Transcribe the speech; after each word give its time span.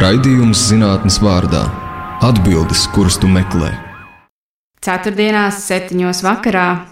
Raidījums 0.00 0.56
zinātnes 0.70 1.18
vārdā- 1.20 1.66
atbildes, 2.28 2.86
kuras 2.94 3.18
tu 3.20 3.28
meklē. 3.28 3.68
Ceturtdienās, 4.80 5.58
septiņos 5.66 6.22
vakarā. 6.24 6.86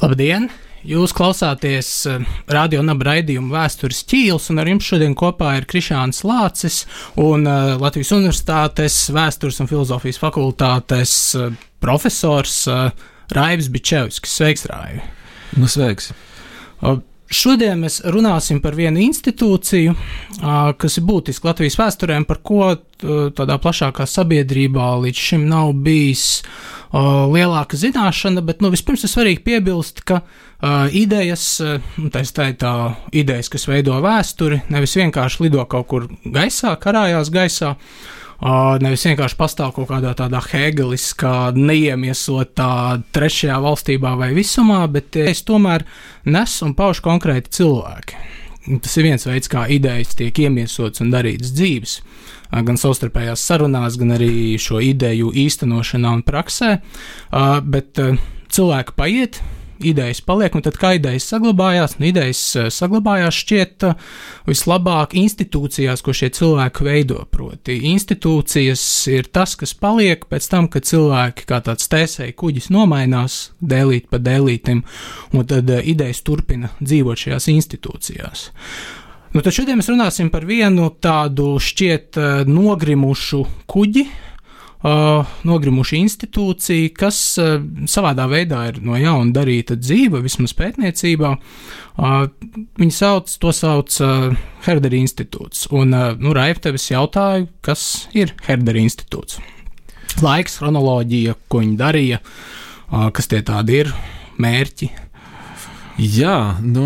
Labdien! 0.00 0.48
Jūs 0.80 1.12
klausāties 1.12 1.90
eh, 2.08 2.24
radio 2.48 2.80
naba 2.80 3.10
raidījuma 3.10 3.52
vēstures 3.58 4.00
ķīls, 4.08 4.48
un 4.48 4.64
ar 4.64 4.72
jums 4.72 4.88
šodien 4.88 5.12
kopā 5.12 5.58
ir 5.58 5.68
Krišāns 5.68 6.24
Lācis 6.24 6.86
un 7.20 7.44
uh, 7.44 7.76
Latvijas 7.76 8.16
Universitātes 8.16 9.00
vēstures 9.12 9.60
un 9.60 9.68
filozofijas 9.68 10.24
fakultātes 10.24 11.18
uh, 11.36 11.52
profesors 11.84 12.62
Raivis 13.28 13.68
Bičevskis. 13.68 14.38
Sveiks, 14.40 14.64
Raivi! 14.72 15.04
Nu, 15.60 15.68
sveiks! 15.68 16.14
Uh, 17.24 17.30
Šodien 17.32 17.80
mēs 17.80 18.02
runāsim 18.04 18.58
par 18.60 18.76
vienu 18.76 19.00
institūciju, 19.00 19.94
kas 20.76 20.98
ir 21.00 21.04
būtiska 21.08 21.48
Latvijas 21.48 21.78
vēsturē, 21.80 22.18
par 22.28 22.40
ko 22.44 22.74
tādā 23.34 23.56
plašākā 23.60 24.04
sabiedrībā 24.08 24.90
līdz 25.00 25.22
šim 25.28 25.46
nav 25.48 25.72
bijis 25.86 26.42
lielāka 26.92 27.80
zināšana. 27.80 28.44
Bet 28.44 28.60
nu, 28.60 28.68
vispirms 28.74 29.06
ir 29.06 29.12
svarīgi 29.12 29.42
piebilst, 29.46 30.04
ka 30.04 30.20
idejas, 30.92 31.46
tā 32.12 32.24
ir 32.28 32.58
tā 32.60 32.74
idejas, 33.16 33.48
kas 33.52 33.66
veido 33.72 33.96
vēsturi, 34.04 34.60
nevis 34.74 34.98
vienkārši 35.00 35.46
lido 35.46 35.64
kaut 35.64 35.88
kur 35.90 36.10
gaisā, 36.24 36.76
karājās 36.80 37.32
gaisā. 37.32 37.74
Nevis 38.44 39.06
vienkārši 39.08 39.38
pastāv 39.40 39.70
kaut 39.72 39.88
kādā 39.88 40.10
tādā 40.18 40.42
hegeliskā, 40.44 41.54
neiemiesotā 41.56 43.00
trešajā 43.16 43.56
valstībā 43.64 44.10
vai 44.20 44.34
visumā, 44.36 44.82
bet 44.92 45.16
es 45.16 45.40
tomēr 45.48 45.86
nesu 46.28 46.66
un 46.68 46.74
paušu 46.76 47.06
konkrēti 47.06 47.54
cilvēki. 47.56 48.20
Tas 48.84 48.98
ir 49.00 49.08
viens 49.08 49.24
veids, 49.24 49.48
kā 49.48 49.64
idejas 49.72 50.12
tiek 50.16 50.38
iemiesotas 50.44 51.00
un 51.04 51.10
darītas 51.12 51.54
dzīves, 51.56 51.96
gan 52.68 52.80
savstarpējās 52.80 53.48
sarunās, 53.48 53.96
gan 54.00 54.12
arī 54.18 54.58
šo 54.60 54.80
ideju 54.80 55.32
īstenošanā 55.32 56.12
un 56.18 56.22
praksē. 56.28 56.70
Bet 57.64 58.00
cilvēki 58.52 58.96
paiet, 58.96 59.40
idejas 59.78 60.20
paliek, 60.24 60.54
un 60.54 60.62
tad 60.64 60.76
kā 60.80 60.94
idejas 60.98 61.26
saglabājās, 61.30 61.96
un 61.98 62.06
idejas 62.08 62.40
eh, 62.58 62.68
saglabājās 62.72 63.38
šķiet 63.42 63.86
eh, 63.88 63.94
vislabāk 64.48 65.16
institūcijās, 65.18 66.02
ko 66.04 66.14
šie 66.16 66.30
cilvēki 66.36 66.86
veido. 66.86 67.22
Proti, 67.34 67.78
institūcijas 67.90 68.84
ir 69.12 69.30
tas, 69.34 69.56
kas 69.60 69.74
paliek 69.78 70.26
pēc 70.30 70.48
tam, 70.50 70.68
kad 70.72 70.86
cilvēki 70.88 71.48
kā 71.50 71.60
tāds 71.64 71.90
tēsēji 71.92 72.36
kuģis 72.38 72.70
nomainās 72.74 73.38
dēlīt 73.60 74.10
pa 74.12 74.20
dēlītim, 74.22 74.84
un 75.34 75.48
tad 75.50 75.70
eh, 75.70 75.82
idejas 75.94 76.22
turpina 76.26 76.72
dzīvot 76.80 77.26
šajās 77.26 77.50
institūcijās. 77.54 78.50
Nu, 79.34 79.42
tad 79.42 79.50
šodien 79.56 79.80
mēs 79.80 79.90
runāsim 79.90 80.28
par 80.30 80.44
vienu 80.46 80.92
tādu 81.02 81.56
šķiet 81.58 82.20
nogrimušu 82.46 83.40
kuģi, 83.66 84.04
uh, 84.06 84.33
nogrimuši 84.84 86.00
institūcija, 86.04 86.90
kas 86.98 87.18
uh, 87.40 87.56
savādā 87.88 88.26
veidā 88.28 88.66
ir 88.68 88.80
no 88.84 88.98
jauna 89.00 89.32
darīta 89.32 89.78
dzīve, 89.80 90.20
vismaz 90.24 90.52
pētniecībā. 90.58 91.30
Uh, 91.94 92.26
viņi 92.80 92.92
sauc, 92.92 93.32
to 93.40 93.52
sauc 93.56 93.96
uh, 94.04 94.34
Herdera 94.66 94.98
institūts. 94.98 95.68
Un, 95.72 95.94
uh, 95.96 96.12
nu, 96.20 96.34
Raip, 96.36 96.60
tevis 96.64 96.90
jautāju, 96.90 97.48
kas 97.64 98.10
ir 98.12 98.34
Herdera 98.44 98.82
institūts? 98.82 99.40
Laiks, 100.20 100.58
chronoloģija, 100.60 101.38
ko 101.48 101.64
viņi 101.64 101.80
darīja, 101.80 102.20
uh, 102.20 103.08
kas 103.14 103.30
tie 103.32 103.40
tādi 103.46 103.80
ir, 103.84 103.94
mērķi. 104.36 104.90
Jā, 105.94 106.58
nu, 106.58 106.84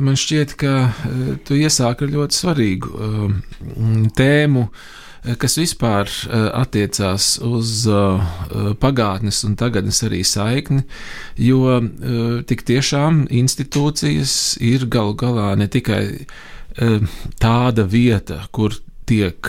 man 0.00 0.16
šķiet, 0.16 0.54
ka 0.56 0.70
tu 1.44 1.52
iesāki 1.52 2.06
ar 2.06 2.14
ļoti 2.14 2.38
svarīgu 2.38 3.08
tēmu. 4.16 4.62
Uh, 4.64 4.94
kas 5.34 5.56
vispār 5.58 6.06
eh, 6.06 6.46
attiecās 6.54 7.36
uz 7.44 7.84
eh, 7.90 8.72
pagātnes 8.80 9.42
un 9.46 9.56
tagadnes 9.58 10.02
arī 10.06 10.22
saikni, 10.26 10.84
jo 11.40 11.78
eh, 11.78 12.42
tik 12.46 12.62
tiešām 12.68 13.26
institūcijas 13.34 14.56
ir 14.62 14.86
galu 14.92 15.16
galā 15.18 15.54
ne 15.58 15.68
tikai 15.70 16.04
tāda 17.40 17.86
vieta, 17.88 18.42
kur 18.52 18.74
tiek 19.08 19.48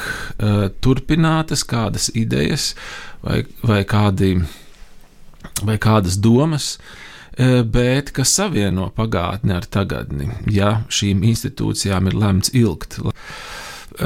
turpinātas 0.80 1.66
kādas 1.68 2.06
idejas 2.16 2.70
vai, 3.20 3.42
vai, 3.68 3.82
kādi, 3.84 4.30
vai 5.68 5.76
kādas 5.76 6.16
domas, 6.24 6.70
bet 7.36 8.14
kas 8.16 8.32
savieno 8.32 8.88
pagātni 8.96 9.58
ar 9.58 9.68
tagadni, 9.68 10.30
ja 10.48 10.86
šīm 10.88 11.28
institūcijām 11.28 12.08
ir 12.08 12.16
lemts 12.16 12.56
ilgt. 12.56 13.02
Eh, 14.00 14.06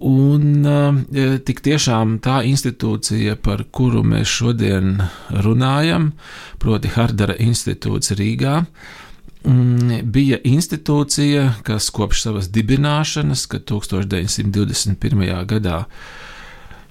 un 0.00 0.64
eh, 0.64 1.34
tik 1.44 1.58
tiešām 1.60 2.14
tā 2.24 2.38
institūcija, 2.48 3.34
par 3.44 3.66
kuru 3.68 4.00
mēs 4.00 4.30
šodien 4.32 4.94
runājam, 5.44 6.14
proti 6.62 6.88
Hardara 6.94 7.34
institūts 7.44 8.14
Rīgā, 8.16 8.54
mm, 9.44 9.98
bija 10.08 10.38
institūcija, 10.40 11.42
kas 11.68 11.90
kopš 11.92 12.22
savas 12.24 12.48
dibināšanas, 12.48 13.42
kad 13.52 13.66
1921. 13.68 15.44
gadā 15.44 15.82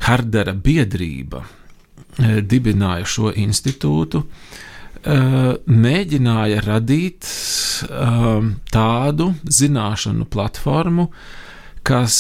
Hardara 0.05 0.53
biedrība 0.53 1.41
eh, 1.41 2.43
dibināja 2.45 3.09
šo 3.09 3.33
institūtu, 3.33 4.21
mēģināja 5.05 6.63
radīt 6.65 7.27
tādu 8.73 9.27
zināšanu 9.53 10.25
platformu, 10.33 11.03
kas 11.85 12.15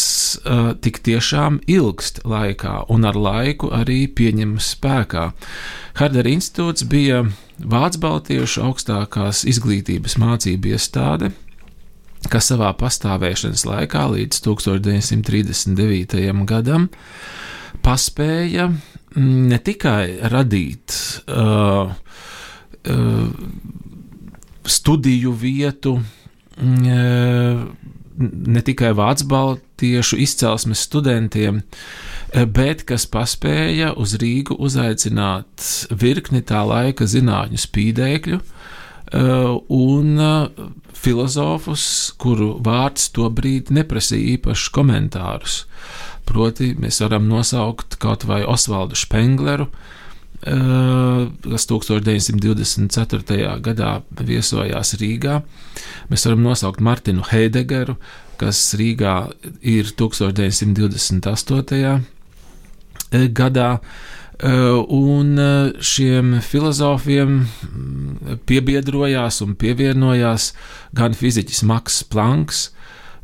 uh, 0.45 0.75
tik 0.77 0.99
tiešām 1.05 1.59
ilgst 1.71 2.19
laikā 2.27 2.83
un 2.93 3.05
ar 3.09 3.15
laiku 3.17 3.71
arī 3.73 4.05
pieņemas 4.13 4.75
spēkā. 4.75 5.31
Hardera 5.97 6.29
institūts 6.29 6.85
bija 6.89 7.23
Vācu 7.55 7.99
Baltiešu 8.03 8.61
augstākās 8.67 9.45
izglītības 9.49 10.17
mācību 10.21 10.67
iestāde, 10.75 11.31
kas 12.29 12.45
savā 12.51 12.69
pastāvēšanas 12.77 13.65
laikā 13.65 14.03
līdz 14.13 14.35
1939. 14.45 16.45
gadam 16.49 16.89
paspēja 17.85 18.65
mm, 18.69 19.49
ne 19.49 19.59
tikai 19.65 20.05
radīt 20.33 20.85
uh, 21.25 21.89
uh, 21.89 23.29
studiju 24.65 25.31
vietu, 25.41 25.93
uh, 26.01 26.05
ne 28.17 28.61
tikai 28.65 28.91
vācu 28.95 29.27
baltiešu 29.31 30.17
izcelsmes 30.23 30.83
studentiem, 30.87 31.61
eh, 32.33 32.45
bet 32.45 32.85
kas 32.87 33.05
paspēja 33.05 33.93
uz 33.97 34.15
Rīgu 34.21 34.57
uzaicināt 34.59 35.87
virkni 35.91 36.41
tā 36.41 36.63
laika 36.67 37.05
zinātņu 37.05 37.59
spīdēkļu 37.59 38.39
eh, 38.39 39.21
un 39.69 40.19
eh, 40.19 40.65
filozofus, 40.95 42.13
kuru 42.17 42.55
vārds 42.63 43.11
tobrīd 43.13 43.71
neprasīja 43.75 44.37
īpašus 44.37 44.71
komentārus. 44.73 45.65
Proti, 46.25 46.73
mēs 46.79 47.03
varam 47.03 47.27
nosaukt 47.29 47.99
kaut 48.01 48.25
vai 48.25 48.41
Osvaldu 48.47 48.97
Špengleru, 48.97 49.67
kas 50.43 51.65
1924. 51.69 53.59
gadā 53.63 54.01
viesojās 54.19 54.93
Rīgā. 54.99 55.41
Mēs 56.11 56.25
varam 56.27 56.43
nosaukt 56.45 56.83
Martinu 56.83 57.23
Heidegeru, 57.29 57.95
kas 58.37 58.75
Rīgā 58.77 59.31
ir 59.61 59.85
1928. 59.97 62.01
gadā. 63.31 63.79
Un 64.35 65.39
šiem 65.79 66.41
filozofiem 66.43 67.47
piebiedrojās 68.45 69.41
un 69.45 69.55
pievienojās 69.55 70.53
gan 70.93 71.13
fiziķis 71.15 71.63
Maks 71.63 72.03
Planks, 72.11 72.71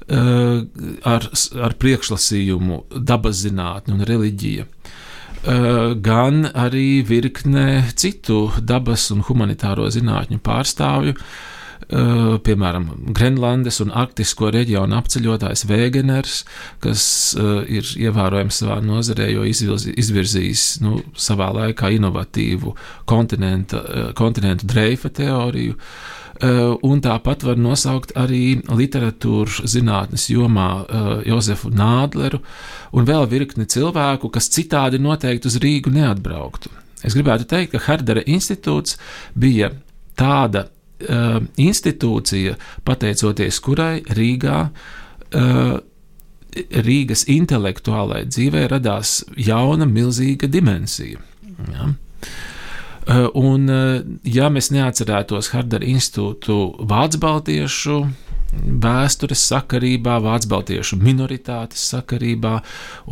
ar, 0.07 1.27
ar 1.67 1.73
priekšlasījumu 1.83 2.83
dabas 2.95 3.43
zinātne 3.43 3.93
un 3.97 4.01
reliģija. 4.07 4.63
Eh, 4.63 4.67
gan 5.41 6.43
arī 6.53 7.01
virkne 7.07 7.87
citu 7.97 8.51
dabas 8.61 9.07
un 9.13 9.23
humanitāro 9.25 9.87
zinātņu 9.89 10.37
pārstāvju, 10.45 11.15
Uh, 11.91 12.37
piemēram, 12.39 12.85
Grenlandes 13.11 13.81
un 13.83 13.89
Arktisko 13.91 14.47
reģionu 14.53 14.95
apceļotājs 14.95 15.65
Vēgeners, 15.67 16.35
kas 16.79 17.03
uh, 17.35 17.65
ir 17.67 17.83
ievērojams 18.05 18.61
savā 18.61 18.77
nozarē, 18.85 19.27
jo 19.33 19.43
izvirzījis 19.43 20.63
nu, 20.85 21.01
savā 21.19 21.49
laikā 21.57 21.89
inovatīvu 21.97 22.71
kontinentu 23.11 24.69
dreifa 24.71 25.11
teoriju. 25.19 25.75
Eh, 26.41 26.73
un 26.81 27.01
tāpat 27.05 27.43
var 27.45 27.59
nosaukt 27.61 28.15
arī 28.17 28.55
literatūras 28.65 29.59
zinātnes 29.69 30.23
jomā 30.31 30.69
uh, 30.81 31.09
Jozefu 31.27 31.69
Nādleru 31.69 32.39
un 32.97 33.05
vēl 33.05 33.27
virkni 33.29 33.67
cilvēku, 33.69 34.31
kas 34.33 34.49
citādi 34.49 34.97
noteikti 34.97 35.51
uz 35.51 35.59
Rīgu 35.61 35.93
neatbrauktu. 35.93 36.71
Es 37.05 37.13
gribētu 37.13 37.45
teikt, 37.45 37.75
ka 37.75 37.83
Herdera 37.85 38.25
institūts 38.25 38.97
bija 39.37 39.69
tāda 40.17 40.65
uh, 40.65 41.37
institūcija, 41.61 42.57
pateicoties 42.89 43.61
kurai 43.61 44.01
Rīgā 44.09 44.59
uh, 44.65 45.77
Rīgas 46.89 47.27
intelektuālajai 47.29 48.31
dzīvē 48.33 48.65
radās 48.73 49.19
jauna, 49.37 49.85
milzīga 49.85 50.49
dimensija. 50.49 51.21
Ja? 51.69 51.93
Un, 53.09 53.65
ja 54.27 54.49
mēs 54.53 54.69
neatcerētos 54.73 55.49
Hardara 55.55 55.87
institūtu 55.89 56.57
Vācu 56.85 57.21
baltiešu 57.23 57.95
vēstures 58.51 59.41
sakarībā, 59.47 60.17
Vācu 60.21 60.51
baltiešu 60.51 60.99
minoritātes 61.01 61.81
sakarībā 61.93 62.57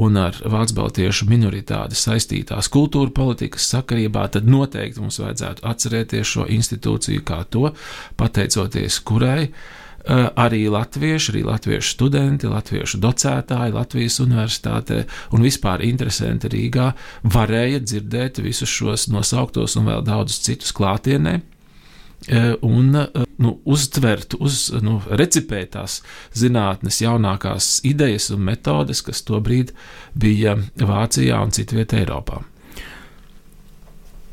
un 0.03 0.19
ar 0.19 0.37
Vācu 0.43 0.77
baltiešu 0.77 1.29
minoritāti 1.31 1.97
saistītās 1.97 2.69
kultūra 2.71 3.13
politikas 3.15 3.69
sakarībā, 3.73 4.27
tad 4.35 4.49
noteikti 4.51 5.01
mums 5.01 5.19
vajadzētu 5.23 5.65
atcerēties 5.71 6.35
šo 6.35 6.47
institūciju 6.59 7.25
kā 7.25 7.43
to, 7.49 7.71
pateicoties 8.19 8.99
kurai 9.07 9.47
uh, 9.47 9.53
Eh, 9.53 9.78
arī 10.07 10.63
latvieši, 10.71 11.31
arī 11.33 11.43
latviešu 11.47 11.93
studenti, 11.93 12.47
latviešu 12.49 12.99
docētāji 13.03 13.75
Latvijas 13.75 14.19
universitātē 14.23 15.03
un 15.35 15.45
vispār 15.45 15.83
interesanti 15.85 16.49
Rīgā 16.51 16.91
varēja 17.23 17.81
dzirdēt 17.83 18.41
visus 18.43 18.69
šos 18.69 19.07
nosauktos 19.11 19.77
un 19.79 19.89
vēl 19.89 20.03
daudzus 20.07 20.41
citus 20.45 20.73
klātienē 20.75 21.39
eh, 21.39 22.53
un 22.61 22.95
eh, 22.95 23.25
nu, 23.39 23.55
uztvert, 23.65 24.37
uz, 24.39 24.69
nu, 24.83 24.99
recipēt 25.09 25.73
tās 25.75 26.01
zinātnes 26.35 27.01
jaunākās 27.03 27.79
idejas 27.87 28.29
un 28.35 28.45
metodes, 28.49 29.03
kas 29.05 29.23
tobrīd 29.27 29.73
bija 30.15 30.57
Vācijā 30.79 31.43
un 31.43 31.53
citvietā 31.55 32.01
Eiropā. 32.03 32.41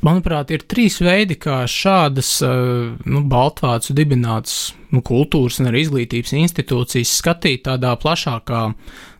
Manuprāt, 0.06 0.52
ir 0.54 0.62
trīs 0.70 1.00
veidi, 1.02 1.34
kā 1.40 1.64
šādas 1.70 2.38
nu, 2.44 3.22
Baltvācu 3.26 3.94
dibinātas 3.96 4.74
nu, 4.94 5.02
kultūras 5.02 5.58
un 5.60 5.70
arī 5.70 5.82
izglītības 5.82 6.34
institūcijas 6.38 7.14
skatīt 7.20 7.64
tādā 7.66 7.94
plašākā 7.98 8.62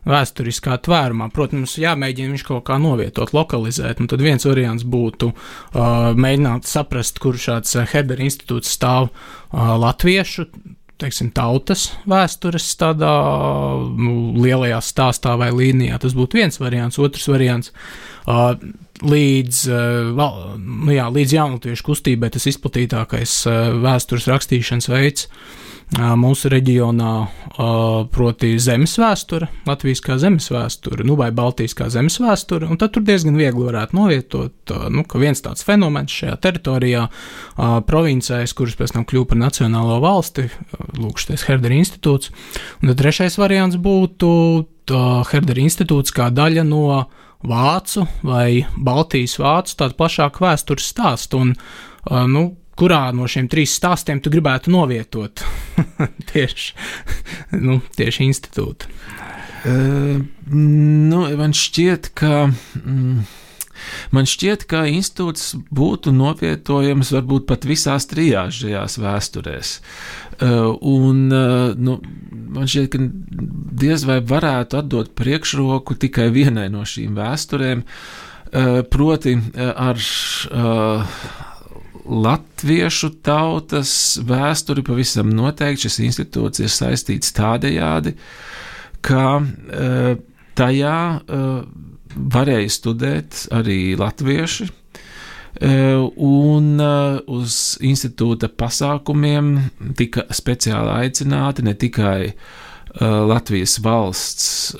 vēsturiskā 0.07 0.77
tvērumā. 0.85 1.27
Protams, 1.35 1.75
jāmēģina 1.81 2.35
viņš 2.35 2.45
kaut 2.47 2.65
kā 2.69 2.79
novietot, 2.79 3.33
lokalizēt. 3.35 3.99
Tad 4.07 4.23
viens 4.23 4.47
variants 4.47 4.87
būtu 4.87 5.33
uh, 5.33 6.13
mēģināt 6.15 6.69
saprast, 6.69 7.19
kur 7.23 7.35
šāds 7.41 7.75
Hebera 7.91 8.23
institūts 8.23 8.71
stāv 8.77 9.09
uh, 9.09 9.75
latviešu 9.81 10.47
teiksim, 11.01 11.29
tautas 11.35 11.91
vēstures 12.09 12.67
tādā 12.79 13.13
nu, 13.97 14.33
lielajā 14.37 14.79
stāstā 14.85 15.35
vai 15.39 15.51
līnijā. 15.53 15.99
Tas 16.01 16.15
būtu 16.17 16.39
viens 16.39 16.59
variants. 16.61 16.99
Otrs 17.01 17.27
variants 17.29 17.71
uh, 18.25 18.55
līdz, 19.05 19.61
uh, 19.69 20.57
nu, 20.57 20.91
jā, 20.95 21.07
līdz 21.13 21.37
jaunatviešu 21.37 21.87
kustībai 21.91 22.31
tas 22.33 22.49
izplatītākais 22.49 23.39
uh, 23.49 23.63
vēstures 23.85 24.29
rakstīšanas 24.33 24.91
veids. 24.93 25.27
Uh, 25.27 25.67
mūsu 25.95 26.49
reģionā, 26.51 27.11
proti, 28.11 28.49
zemes 28.59 28.97
vēsture, 28.99 29.47
Latvijas 29.65 30.01
kā 30.03 30.17
zemes 30.19 30.49
vēsture, 30.51 31.05
nu, 31.07 31.15
vai 31.15 31.29
Baltijas 31.31 31.77
kā 31.77 31.87
zemes 31.89 32.19
vēsture, 32.19 32.67
un 32.67 32.77
tad 32.77 32.91
tur 32.93 33.05
diezgan 33.07 33.37
viegli 33.39 33.63
varētu 33.63 33.95
novietot, 33.95 34.73
nu, 34.91 35.05
ka 35.07 35.21
viens 35.21 35.41
tāds 35.41 35.63
fenomens 35.63 36.11
šajā 36.11 36.35
teritorijā, 36.43 37.05
provincēs, 37.87 38.55
kuras 38.57 38.75
pēc 38.75 38.97
tam 38.97 39.07
kļūpa 39.07 39.31
par 39.31 39.41
nacionālo 39.45 40.01
valsti, 40.03 40.49
lūk, 40.99 41.23
šis 41.23 41.47
Herdera 41.47 41.79
institūts, 41.79 42.33
un 42.81 42.91
tad 42.91 42.99
trešais 42.99 43.39
variants 43.39 43.79
būtu 43.79 44.29
Herdera 45.31 45.63
institūts 45.63 46.11
kā 46.15 46.29
daļa 46.35 46.67
no 46.67 47.07
vācu 47.47 48.05
vai 48.27 48.65
Baltijas 48.75 49.37
vācu 49.39 49.75
tādu 49.79 49.97
plašāku 49.99 50.43
vēstures 50.43 50.87
stāstu. 50.91 51.43
Un, 51.43 51.53
nu, 52.31 52.47
kurā 52.77 53.07
no 53.15 53.27
šiem 53.29 53.49
trim 53.51 53.67
stāstiem 53.69 54.21
tu 54.23 54.31
gribētu 54.33 54.73
novietot 54.73 55.43
tieši, 56.31 56.75
nu, 57.57 57.81
tieši 57.97 58.27
institūtu? 58.29 58.93
Uh, 59.67 60.21
nu, 60.53 61.25
man 61.39 61.57
šķiet, 61.57 62.13
ka. 62.17 62.47
Mm, 62.83 63.27
Man 64.15 64.27
šķiet, 64.29 64.65
ka 64.69 64.85
institūts 64.89 65.51
būtu 65.73 66.13
novietojams 66.15 67.11
varbūt 67.13 67.47
pat 67.49 67.67
visās 67.67 68.07
trijās 68.09 68.61
šajās 68.61 68.97
vēsturēs. 69.03 69.73
Un, 70.41 71.19
nu, 71.29 71.97
man 72.57 72.69
šķiet, 72.69 72.89
ka 72.93 73.01
diez 73.83 74.05
vai 74.09 74.19
varētu 74.25 74.81
atdot 74.81 75.13
priekšroku 75.17 75.97
tikai 76.01 76.29
vienai 76.33 76.67
no 76.73 76.85
šīm 76.87 77.17
vēsturēm, 77.17 77.83
proti 78.93 79.35
ar 79.73 80.01
latviešu 82.07 83.11
tautas 83.25 83.91
vēsturi 84.27 84.83
pavisam 84.87 85.31
noteikti 85.35 85.87
šis 85.87 85.99
institūts 86.07 86.63
ir 86.63 86.71
saistīts 86.71 87.33
tādējādi, 87.37 88.15
ka 89.05 89.23
tajā 90.57 90.97
varēja 92.17 92.73
studēt 92.73 93.45
arī 93.53 93.95
latvieši. 93.99 94.67
E, 95.57 95.73
un 96.21 96.81
uz 97.33 97.55
institūta 97.85 98.49
pasākumiem 98.53 99.55
tika 99.97 100.27
speciāli 100.33 100.93
aicināti 101.01 101.65
ne 101.65 101.73
tikai 101.73 102.19
e, 102.29 102.35
Latvijas 103.01 103.77
valsts 103.83 104.75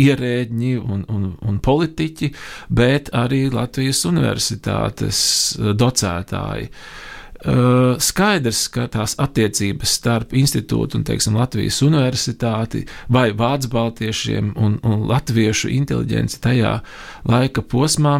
ierēģi 0.00 0.72
un, 0.78 1.04
un, 1.08 1.28
un 1.46 1.60
politiķi, 1.62 2.32
bet 2.68 3.10
arī 3.16 3.46
Latvijas 3.52 4.04
universitātes 4.08 5.22
docētāji. 5.58 6.70
Uh, 6.70 7.96
skaidrs, 7.96 8.66
ka 8.68 8.84
tās 8.92 9.14
attiecības 9.16 9.94
starp 9.96 10.34
institūtu 10.36 10.98
un, 10.98 11.04
teiksim, 11.08 11.38
Latvijas 11.40 11.78
universitāti 11.86 12.82
vai 13.08 13.30
vācu 13.32 13.70
baltiešiem 13.72 14.52
un, 14.60 14.76
un 14.84 15.06
latviešu 15.08 15.70
inteliģenci 15.72 16.40
tajā 16.44 16.74
laika 17.24 17.64
posmā 17.64 18.18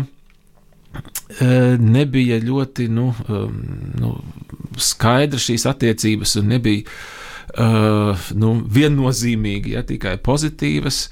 nebija 1.81 2.40
ļoti 2.42 2.88
nu, 2.90 3.10
nu, 4.00 4.14
skaidra 4.81 5.38
šīs 5.38 5.69
attiecības 5.69 6.38
un 6.40 6.48
nebija 6.56 6.88
nu, 7.58 8.52
viennozīmīgi, 8.76 9.75
ja 9.75 9.82
tikai 9.87 10.17
pozitīvas, 10.23 11.02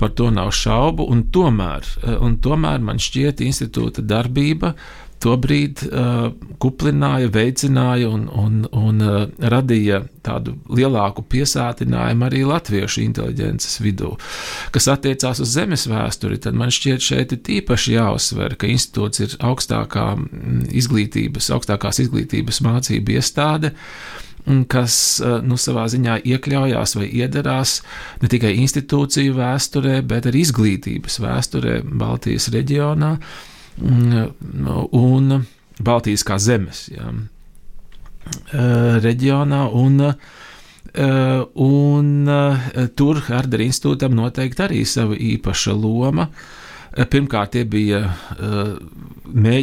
par 0.00 0.14
to 0.18 0.30
nav 0.34 0.50
šaubu. 0.56 1.06
Un 1.10 1.26
tomēr, 1.34 1.86
uh, 2.02 2.18
un 2.24 2.38
tomēr 2.42 2.82
man 2.84 3.02
šķiet, 3.02 3.44
institūta 3.44 4.04
darbība 4.04 4.74
uh, 4.74 5.04
tobrīd 5.24 5.82
uh, 5.86 6.26
kuplināja, 6.62 7.30
veicināja 7.32 8.10
un, 8.12 8.26
un, 8.28 8.64
un 8.76 9.04
uh, 9.04 9.14
radīja 9.54 10.02
tādu 10.24 10.56
lielāku 10.72 11.24
piesātinājumu 11.32 12.26
arī 12.28 12.42
latviešu 12.48 13.02
inteliģences 13.04 13.78
vidū. 13.84 14.14
Kas 14.74 14.88
attiecās 14.92 15.40
uz 15.44 15.54
zemes 15.56 15.86
vēsturi, 15.90 16.40
tad 16.44 16.58
man 16.58 16.72
šķiet 16.74 17.04
šeit 17.04 17.36
ir 17.36 17.42
tīpaši 17.48 17.96
jāuzsver, 17.96 18.58
ka 18.60 18.70
institūts 18.70 19.24
ir 19.24 19.38
augstākā 19.44 20.10
mm, 20.18 20.68
izglītības, 20.82 21.50
augstākās 21.56 22.02
izglītības 22.04 22.60
mācību 22.64 23.18
iestāde 23.18 23.74
kas 24.68 24.96
uh, 25.24 25.38
nu, 25.44 25.56
savā 25.60 25.86
ziņā 25.88 26.18
iekļaujās 26.28 26.96
vai 26.98 27.08
iedarās 27.22 27.78
ne 28.20 28.28
tikai 28.28 28.52
institūciju 28.60 29.38
vēsturē, 29.38 29.98
bet 30.04 30.28
arī 30.28 30.44
izglītības 30.44 31.20
vēsturē 31.24 31.80
Baltijas 31.84 32.50
reģionā. 32.52 33.16
Mm, 33.80 34.28
un 34.94 35.44
Baltijas 35.82 36.22
kā 36.26 36.38
zemes 36.38 36.86
jā, 36.92 37.10
eh, 38.52 38.98
reģionā. 39.02 39.64
Un, 39.74 40.00
eh, 40.94 41.44
un 41.54 42.28
eh, 42.28 42.88
tur 42.94 43.22
Hardera 43.28 43.64
institūtam 43.64 44.14
noteikti 44.14 44.62
arī 44.62 44.84
sava 44.86 45.14
īpaša 45.14 45.74
loma. 45.74 46.28
Pirmkārt, 46.94 47.56
bija, 47.66 48.04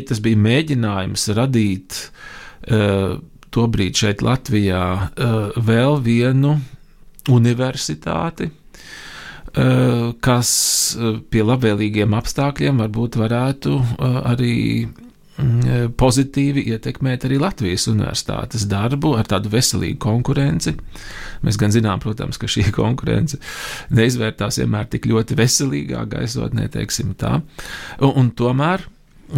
tas 0.04 0.20
bija 0.20 0.36
mēģinājums 0.36 1.30
radīt 1.32 2.00
tobrīd 3.52 4.00
šeit 4.00 4.24
Latvijā 4.26 4.84
vēl 5.60 6.00
vienu 6.06 6.56
universitāti, 7.30 8.50
Eh, 9.52 10.12
kas 10.24 10.50
eh, 10.96 11.18
pie 11.28 11.42
labvēlīgiem 11.44 12.14
apstākļiem 12.16 12.78
varbūt 12.86 13.18
varētu 13.20 13.74
eh, 13.76 14.14
arī 14.32 14.54
mm, 14.88 15.90
pozitīvi 16.00 16.64
ietekmēt 16.72 17.26
arī 17.28 17.42
Latvijas 17.42 17.90
universitātes 17.92 18.64
darbu 18.72 19.12
ar 19.20 19.28
tādu 19.28 19.52
veselīgu 19.52 20.00
konkurenci. 20.08 20.72
Mēs 21.44 21.60
gan 21.60 21.76
zinām, 21.76 22.00
protams, 22.00 22.40
ka 22.40 22.48
šī 22.48 22.70
konkurence 22.80 23.42
neizvērtās 23.92 24.62
vienmēr 24.64 24.88
tik 24.94 25.10
ļoti 25.12 25.36
veselīgā 25.42 26.06
gaisotnē, 26.16 26.70
teiksim 26.72 27.12
tā. 27.20 27.42
Un, 28.00 28.16
un 28.24 28.32
tomēr. 28.32 28.88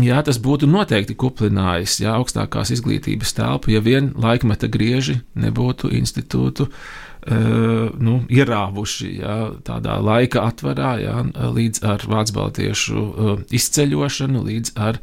Jā, 0.01 0.23
tas 0.25 0.39
būtu 0.41 0.65
noteikti 0.65 1.13
kuplinājis 1.13 1.99
jā, 2.01 2.15
augstākās 2.17 2.71
izglītības 2.73 3.35
telpu, 3.37 3.75
ja 3.75 3.81
vien 3.83 4.09
laikmeta 4.17 4.65
grieži 4.71 5.19
nebūtu 5.37 5.91
institūtu 5.93 6.65
uh, 6.65 6.77
Eh, 7.23 7.91
nu, 8.03 8.17
ierāvuši 8.27 9.09
jā, 9.21 9.35
tādā 9.63 9.95
laika 10.03 10.41
atvarā 10.49 10.97
jā, 10.99 11.13
līdz 11.55 11.79
ar 11.87 12.03
vācu 12.11 12.35
baltiešu 12.35 13.03
eh, 13.03 13.37
izceļošanu, 13.59 14.41
līdz 14.49 14.73
ar 14.75 14.99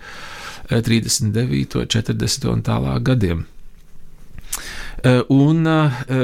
39, 0.69 1.79
eh, 1.81 1.89
40 1.89 2.51
un 2.53 2.67
tālāk 2.67 3.09
gadiem. 3.09 3.47
Un 5.33 5.65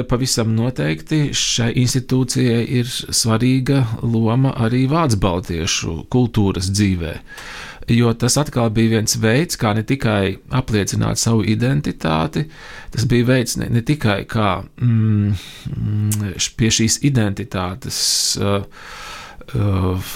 pavisam 0.05 0.51
noteikti 0.53 1.31
šai 1.33 1.71
institūcijai 1.81 2.59
ir 2.77 2.91
svarīga 2.91 3.79
loma 4.03 4.51
arī 4.67 4.83
vācu 4.91 5.17
baltiešu 5.23 5.95
kultūras 6.13 6.69
dzīvē 6.69 7.15
jo 7.87 8.13
tas 8.13 8.37
atkal 8.37 8.69
bija 8.75 8.97
viens 8.97 9.17
veids, 9.21 9.57
kā 9.59 9.73
ne 9.75 9.83
tikai 9.87 10.37
apliecināt 10.59 11.21
savu 11.21 11.43
identitāti, 11.47 12.43
tas 12.91 13.07
bija 13.07 13.27
veids 13.31 13.57
ne, 13.61 13.69
ne 13.71 13.83
tikai 13.85 14.23
kā 14.29 14.57
mm, 14.63 15.35
mm 15.71 16.33
pie 16.57 16.71
šīs 16.73 16.99
identitātes. 17.07 17.99
Uh, 18.41 18.63
uh, 19.55 20.15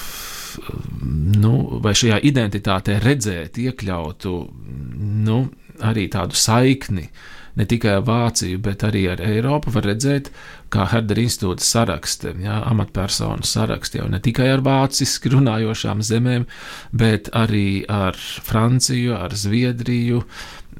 nu, 1.41 1.53
vai 1.83 1.93
šajā 1.95 2.19
identitātē 2.27 2.97
redzēt, 3.03 3.59
iekļautu 3.61 4.33
nu, 5.27 5.37
arī 5.87 6.07
tādu 6.11 6.37
saikni 6.37 7.07
ne 7.59 7.67
tikai 7.67 7.99
Vāciju, 8.07 8.59
bet 8.63 8.83
arī 8.87 9.05
ar 9.11 9.21
Eiropu, 9.23 9.73
var 9.75 9.87
redzēt, 9.91 10.31
kā 10.71 10.87
Herdera 10.91 11.23
institūta 11.25 11.65
sarakste, 11.65 12.33
jā, 12.41 12.61
amatpersonu 12.71 13.47
sarakste 13.47 13.99
jau 14.01 14.07
ne 14.11 14.21
tikai 14.23 14.49
ar 14.53 14.63
vāciski 14.65 15.33
runājošām 15.35 16.03
zemēm, 16.05 16.47
bet 16.95 17.31
arī 17.37 17.83
ar 17.91 18.17
Franciju, 18.17 19.15
ar 19.19 19.35
Zviedriju, 19.35 20.23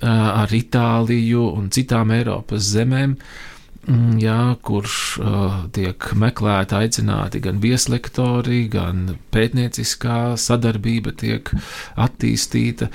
ar 0.02 0.52
Itāliju 0.56 1.48
un 1.58 1.72
citām 1.74 2.14
Eiropas 2.16 2.72
zemēm. 2.74 3.18
Mm, 3.90 4.20
jā, 4.22 4.38
kurš 4.62 4.96
uh, 5.18 5.54
tiek 5.74 6.06
meklēti, 6.22 6.76
aicināti 6.78 7.40
gan 7.42 7.58
vieslektori, 7.64 8.68
gan 8.70 9.16
pētnieciskā 9.34 10.36
sadarbība 10.38 11.16
tiek 11.18 11.50
attīstīta. 11.98 12.92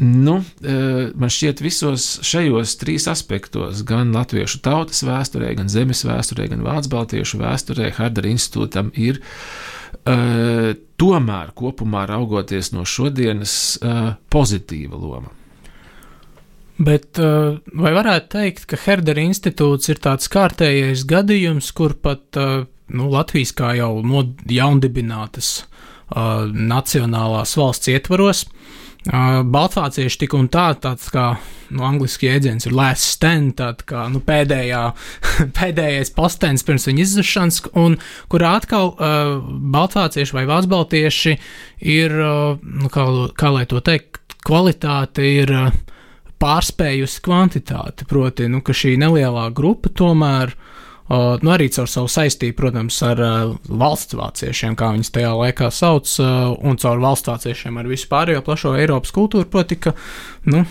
Nu, 0.00 0.36
uh, 0.38 1.08
man 1.18 1.30
šķiet, 1.32 1.58
visos 1.64 2.04
šajos 2.26 2.76
trīs 2.78 3.08
aspektos, 3.10 3.80
gan 3.86 4.12
latviešu 4.14 4.60
tautas 4.62 5.02
vēsturē, 5.02 5.50
gan 5.58 5.70
zemes 5.72 6.04
vēsturē, 6.06 6.46
gan 6.52 6.62
vācu 6.62 6.92
baltiešu 6.92 7.40
vēsturē, 7.40 7.90
Hardara 7.96 8.30
institūtam 8.30 8.92
ir 8.94 9.18
uh, 9.18 10.70
tomēr 11.02 11.50
kopumā 11.58 12.04
raugoties 12.10 12.70
no 12.76 12.86
šodienas 12.86 13.56
uh, 13.82 14.12
pozitīva 14.30 15.02
loma. 15.02 15.34
Bet 16.78 17.18
uh, 17.18 17.58
vai 17.74 17.94
varētu 17.96 18.34
teikt, 18.36 18.68
ka 18.70 18.78
Herdera 18.84 19.24
institūts 19.26 19.90
ir 19.90 19.98
tāds 20.04 20.30
kārtējais 20.30 21.02
gadījums, 21.10 21.72
kur 21.74 21.98
pat 21.98 22.38
nu, 22.38 23.10
Latvijas 23.10 23.50
kā 23.50 23.74
jau 23.80 23.96
no 24.06 24.28
jaundibinātas 24.46 25.64
nacionālās 26.08 27.50
valsts 27.58 27.90
ietvaros 27.92 28.46
uh, 28.46 28.84
Baltvācieši 29.06 30.18
tik 30.24 30.34
un 30.36 30.48
tā, 30.52 30.72
tāds 30.82 31.06
kā 31.14 31.30
nu, 31.70 31.84
angļuiski 31.86 32.28
jēdziens 32.28 32.66
ir 32.66 32.74
last 32.76 33.06
stand, 33.14 33.54
tāda 33.60 33.86
kā 33.88 34.04
nu, 34.12 34.20
pēdējā, 34.24 34.82
pēdējais 35.58 36.12
postens 36.16 36.66
pirms 36.66 36.88
viņa 36.90 37.04
izzušanas, 37.04 37.60
un 37.78 37.96
kurā 38.32 38.56
atkal 38.58 38.92
uh, 38.92 39.38
Baltvācieši 39.74 40.36
vai 40.36 40.46
Vācbaltieši 40.50 41.36
ir, 41.94 42.16
uh, 42.18 42.58
nu, 42.58 42.90
kā, 42.92 43.06
kā 43.38 43.52
lai 43.54 43.68
to 43.70 43.84
teikt, 43.84 44.20
kvalitāte 44.46 45.26
ir. 45.26 45.54
Uh, 45.54 45.84
pārspējusi 46.38 47.18
kvantitāti. 47.26 48.04
Proti, 48.06 48.44
nu, 48.46 48.60
ka 48.62 48.70
šī 48.70 48.92
nelielā 49.02 49.48
grupa 49.50 49.90
tomēr. 49.90 50.52
Uh, 50.54 50.67
nu, 51.08 51.52
arī 51.54 51.68
caur 51.72 51.88
savu 51.88 52.10
saistību, 52.12 52.56
protams, 52.58 52.98
ar 53.06 53.22
uh, 53.24 53.54
valsts 53.68 54.16
vāciešiem, 54.18 54.76
kā 54.76 54.90
viņas 54.92 55.12
tajā 55.14 55.30
laikā 55.38 55.70
sauc, 55.72 56.10
uh, 56.20 56.50
un 56.68 56.76
caur 56.80 57.00
valsts 57.00 57.30
vāciešiem 57.30 57.80
ar 57.80 57.88
visu 57.88 58.10
pārējo 58.10 58.42
plašo 58.44 58.74
Eiropas 58.76 59.14
kultūru, 59.16 59.48
proti, 59.48 59.78
ka, 59.80 59.94
nu, 60.52 60.66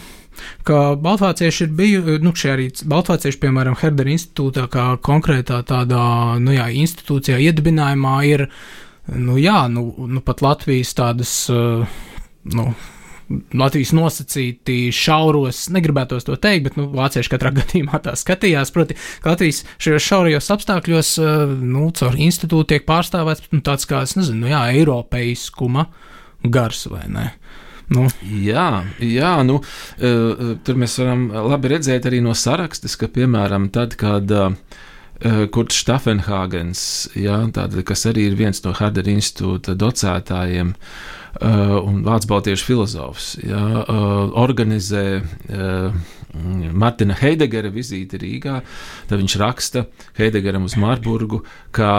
ka 0.67 0.82
Baltvācieši 1.01 1.65
ir 1.65 1.72
bijuši, 1.79 2.17
nu, 2.25 2.34
šie 2.38 2.51
arī 2.53 2.67
Baltvācieši, 2.94 3.41
piemēram, 3.41 3.79
Herdera 3.82 4.13
institūtā, 4.13 4.67
kā 4.74 4.89
konkrētā 5.10 5.63
tādā, 5.65 6.03
nu, 6.44 6.53
jā, 6.53 6.70
institūcijā 6.84 7.39
iedibinājumā 7.48 8.20
ir, 8.29 8.46
nu, 9.15 9.39
jā, 9.41 9.63
nu, 9.74 9.89
nu 10.06 10.22
pat 10.22 10.46
Latvijas 10.46 10.94
tādas, 10.98 11.34
uh, 11.50 11.98
nu, 12.53 12.70
Latvijas 13.27 13.91
nosacīti 13.96 14.88
šauros, 14.96 15.65
negribētos 15.75 16.27
to 16.27 16.38
teikt, 16.39 16.69
bet 16.69 16.77
nu, 16.79 16.88
vācieši 16.96 17.31
katrā 17.34 17.51
gadījumā 17.60 18.00
tā 18.05 18.15
skatījās. 18.19 18.72
Proti, 18.75 18.98
ka 19.24 19.34
Latvijas 19.34 19.63
šajos 19.84 20.07
šaurajos 20.07 20.51
apstākļos, 20.55 21.13
eh, 21.19 21.55
nu, 21.75 21.89
caur 21.98 22.17
institūtu 22.27 22.72
tiek 22.74 22.88
pārstāvēts 22.88 23.50
nu, 23.51 23.62
tāds 23.65 23.89
kā, 23.89 24.05
nezinu, 24.07 24.46
nu, 24.46 24.51
jā, 24.53 24.63
eiropeiskuma 24.79 25.89
gars 26.48 26.86
vai 26.91 27.05
ne. 27.12 27.29
Nu. 27.91 28.03
Jā, 28.43 28.84
jā 29.00 29.31
nu, 29.48 29.62
uh, 29.63 30.41
tur 30.67 30.79
mēs 30.79 30.98
varam 31.00 31.29
labi 31.31 31.69
redzēt 31.72 32.03
arī 32.10 32.19
no 32.19 32.34
sarakstes, 32.36 32.98
ka, 33.00 33.07
piemēram, 33.07 33.69
tad, 33.72 33.96
kad 34.00 34.27
uh, 34.36 34.51
Kurts 35.55 35.79
Stafenhāgens, 35.86 36.81
jā, 37.15 37.39
tāda, 37.55 37.86
kas 37.88 38.03
arī 38.12 38.27
ir 38.27 38.36
viens 38.39 38.60
no 38.65 38.75
Hardera 38.75 39.15
institūta 39.15 39.77
docētājiem, 39.79 40.75
Uh, 40.75 41.17
un 41.41 42.01
vācu 42.06 42.29
baltiešu 42.32 42.65
filozofs 42.65 43.36
ja, 43.44 43.63
uh, 43.84 44.32
organizē 44.39 45.06
uh, 45.22 45.94
Martina 46.77 47.15
Heidegera 47.17 47.72
vizīti 47.74 48.20
Rīgā, 48.22 48.60
tad 49.10 49.22
viņš 49.22 49.36
raksta 49.41 49.86
Heidegeram 50.17 50.67
uz 50.67 50.75
Marburgu, 50.79 51.41
ka 51.75 51.89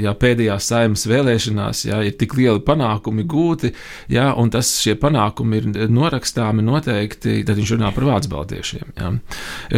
jā, 0.00 0.12
pēdējās 0.20 0.68
saimas 0.70 1.06
vēlēšanās 1.08 1.84
jā, 1.88 2.00
ir 2.08 2.16
tik 2.20 2.36
lieli 2.38 2.62
panākumi 2.66 3.24
gūti, 3.28 3.72
jā, 4.12 4.28
un 4.36 4.50
tas 4.54 4.70
šie 4.82 4.96
panākumi 5.00 5.60
ir 5.60 5.90
norakstāmi 5.92 6.64
noteikti, 6.66 7.38
tad 7.46 7.56
viņš 7.58 7.74
runā 7.76 7.92
par 7.96 8.08
vācu 8.10 8.32
baltiešiem. 8.32 8.92
Jā. 9.00 9.12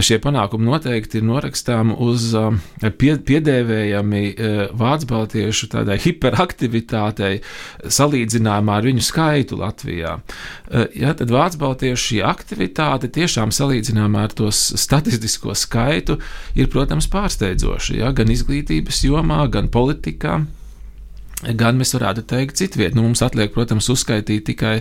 Šie 0.05 0.19
panākumi 0.23 0.69
noteikti 0.69 1.21
ir 1.21 1.29
norakstāmi 1.29 1.97
uz 2.05 2.31
pie, 2.99 3.15
piedēvējami 3.31 4.25
vācu 4.79 5.11
baltiešu 5.13 5.71
tādai 5.75 5.99
hiperaktivitātei 6.03 7.41
salīdzinājumā 7.99 8.79
ar 8.79 8.89
viņu 8.89 9.05
skaitu 9.05 9.59
Latvijā. 9.61 10.19
Jā, 10.99 11.15
tad 11.19 11.33
vācu 11.33 11.63
baltiešu 11.63 12.05
šī 12.09 12.23
aktivitāte 12.27 13.11
tiešām 13.13 13.49
salīdzinājumā 13.55 13.68
ar 14.27 14.35
to 14.37 14.51
statistisko 14.53 15.55
skaitu, 15.59 16.19
ir, 16.59 16.69
protams, 16.73 17.09
pārsteidzoši. 17.13 17.99
Ja? 18.03 18.13
Gan 18.17 18.33
izglītības 18.33 19.05
jomā, 19.07 19.45
gan 19.53 19.71
politikā. 19.73 20.41
Gan 21.39 21.77
mēs 21.79 21.93
varētu 21.95 22.25
teikt, 22.27 22.57
citviet. 22.59 22.97
Nu, 22.99 23.05
mums 23.07 23.21
atliek, 23.23 23.53
protams, 23.55 23.87
uzskaitīt 23.93 24.43
tikai 24.49 24.73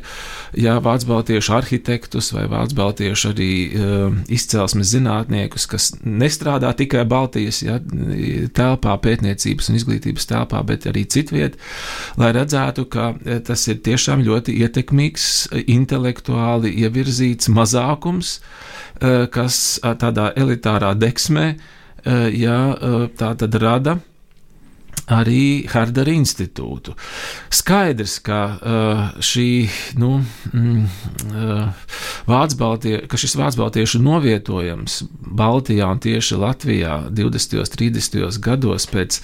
jā, 0.58 0.78
vācu 0.82 1.06
baltiešu 1.12 1.54
arhitektus 1.54 2.32
vai 2.34 2.48
vācu 2.50 2.80
baltiešu 2.80 3.30
arī 3.30 3.50
uh, 3.68 4.16
izcelsmes 4.34 4.90
zinātniekus, 4.90 5.68
kas 5.70 5.92
nestrādā 6.02 6.72
tikai 6.80 7.04
Baltijas 7.06 7.62
jā, 7.62 7.78
telpā, 8.58 8.96
pētniecības 9.06 9.70
un 9.70 9.78
izglītības 9.78 10.26
telpā, 10.32 10.64
bet 10.66 10.90
arī 10.90 11.06
citviet, 11.06 11.60
lai 12.18 12.32
redzētu, 12.34 12.88
ka 12.90 13.12
tas 13.46 13.68
ir 13.70 13.78
tiešām 13.86 14.26
ļoti 14.26 14.58
ietekmīgs, 14.66 15.30
intelektuāli 15.78 16.74
ievirzīts 16.82 17.54
mazākums. 17.54 18.40
Uh, 18.98 19.28
kas 19.32 19.80
tādā 20.02 20.32
elitārā 20.38 20.94
deksmē 20.98 21.48
eh, 21.54 22.28
jā, 22.34 22.60
tā 23.18 23.34
tad 23.38 23.58
rada 23.62 23.98
arī 25.08 25.68
Hardara 25.72 26.12
institūtu. 26.12 26.94
Skaidrs, 27.54 28.18
ka 28.26 28.40
uh, 28.56 29.04
šī, 29.24 29.48
nu, 30.00 30.18
mm, 30.52 30.84
uh, 31.32 31.86
ka 33.08 33.20
šis 33.20 33.38
vācu 33.40 33.62
novietojums 34.04 35.00
Baltijā 35.40 35.88
un 35.94 36.04
tieši 36.04 36.40
Latvijā 36.42 37.00
20. 37.10 37.58
un 37.64 37.74
30. 37.80 38.40
gados 38.44 38.90
pēc, 38.92 39.22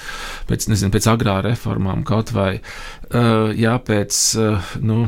pēc, 0.49 0.69
nezinu, 0.71 0.93
pēc 0.95 1.09
agrā 1.11 1.41
reformām 1.45 2.05
kaut 2.07 2.31
vai, 2.35 2.57
uh, 2.59 3.51
jā, 3.51 3.75
pēc, 3.83 4.23
uh, 4.39 4.73
nu, 4.81 5.03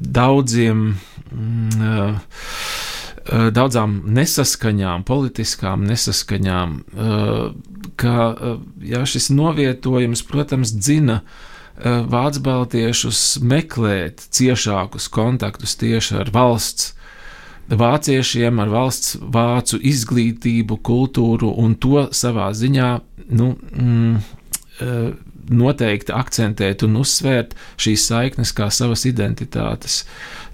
daudziem, 0.00 0.86
mm, 1.32 1.90
uh, 1.90 2.88
daudzām 3.30 4.00
nesaskaņām, 4.10 5.04
politiskām 5.06 5.84
nesaskaņām, 5.88 6.76
eh, 6.80 7.52
ka 8.00 8.30
eh, 8.32 8.58
jā, 8.92 9.04
šis 9.08 9.30
novietojums, 9.34 10.24
protams, 10.26 10.74
dzina 10.76 11.22
vācu 11.80 12.42
baltiešus 12.44 13.38
meklēt 13.40 14.20
ciešākus 14.36 15.06
kontaktus 15.08 15.78
tieši 15.80 16.18
ar 16.20 16.28
valsts 16.34 16.90
vāciešiem, 17.70 18.58
ar 18.60 18.68
valsts 18.68 19.14
vācu 19.22 19.78
izglītību, 19.88 20.76
kultūru 20.84 21.54
un 21.62 21.78
to 21.80 22.04
savā 22.12 22.50
ziņā 22.52 22.90
nu, 23.32 23.54
mm, 23.56 24.20
noteikti 25.48 26.12
akcentēt 26.14 26.84
un 26.86 27.00
uzsvērt 27.00 27.56
šīs 27.80 28.06
saiknes 28.10 28.52
kā 28.56 28.68
savas 28.74 29.06
identitātes 29.08 30.04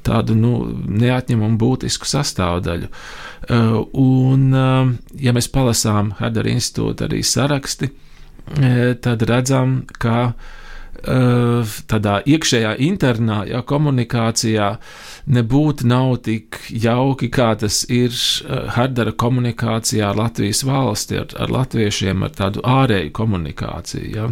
tādu 0.06 0.36
nu, 0.38 0.52
neatņemumu 0.86 1.58
būtisku 1.60 2.08
sastāvdaļu. 2.08 2.90
Uh, 3.46 3.80
un, 3.98 4.44
uh, 4.54 4.92
ja 5.22 5.34
mēs 5.36 5.50
palasām 5.52 6.12
Hadara 6.20 6.52
institūta 6.54 7.08
arī 7.08 7.22
saraksti, 7.26 7.90
uh, 7.90 8.94
tad 9.02 9.26
redzam, 9.26 9.80
ka 9.98 10.32
tādā 11.90 12.16
iekšējā 12.26 12.72
internā 12.86 13.42
ja, 13.50 13.62
komunikācijā 13.66 14.70
nebūtu 15.26 15.86
nav 15.90 16.16
tik 16.26 16.60
jauki, 16.70 17.28
kā 17.32 17.52
tas 17.60 17.82
ir 17.92 18.14
Hardara 18.76 19.12
komunikācijā 19.12 20.10
ar 20.10 20.20
Latvijas 20.20 20.64
valsti, 20.66 21.20
ar, 21.22 21.36
ar 21.42 21.54
latviešiem, 21.58 22.26
ar 22.26 22.34
tādu 22.36 22.64
ārēju 22.64 23.14
komunikāciju. 23.16 24.10
Ja. 24.14 24.28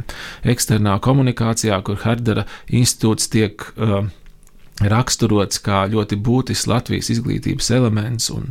Eksternā 0.55 0.99
komunikācijā, 1.05 1.81
kur 1.87 2.03
Hardara 2.05 2.47
institūts 2.73 3.31
tiek 3.33 3.67
uh, 3.75 4.05
raksturots 4.83 5.61
kā 5.63 5.85
ļoti 5.91 6.19
būtisks 6.19 6.67
Latvijas 6.67 7.11
izglītības 7.15 7.71
elements 7.77 8.31
un, 8.35 8.51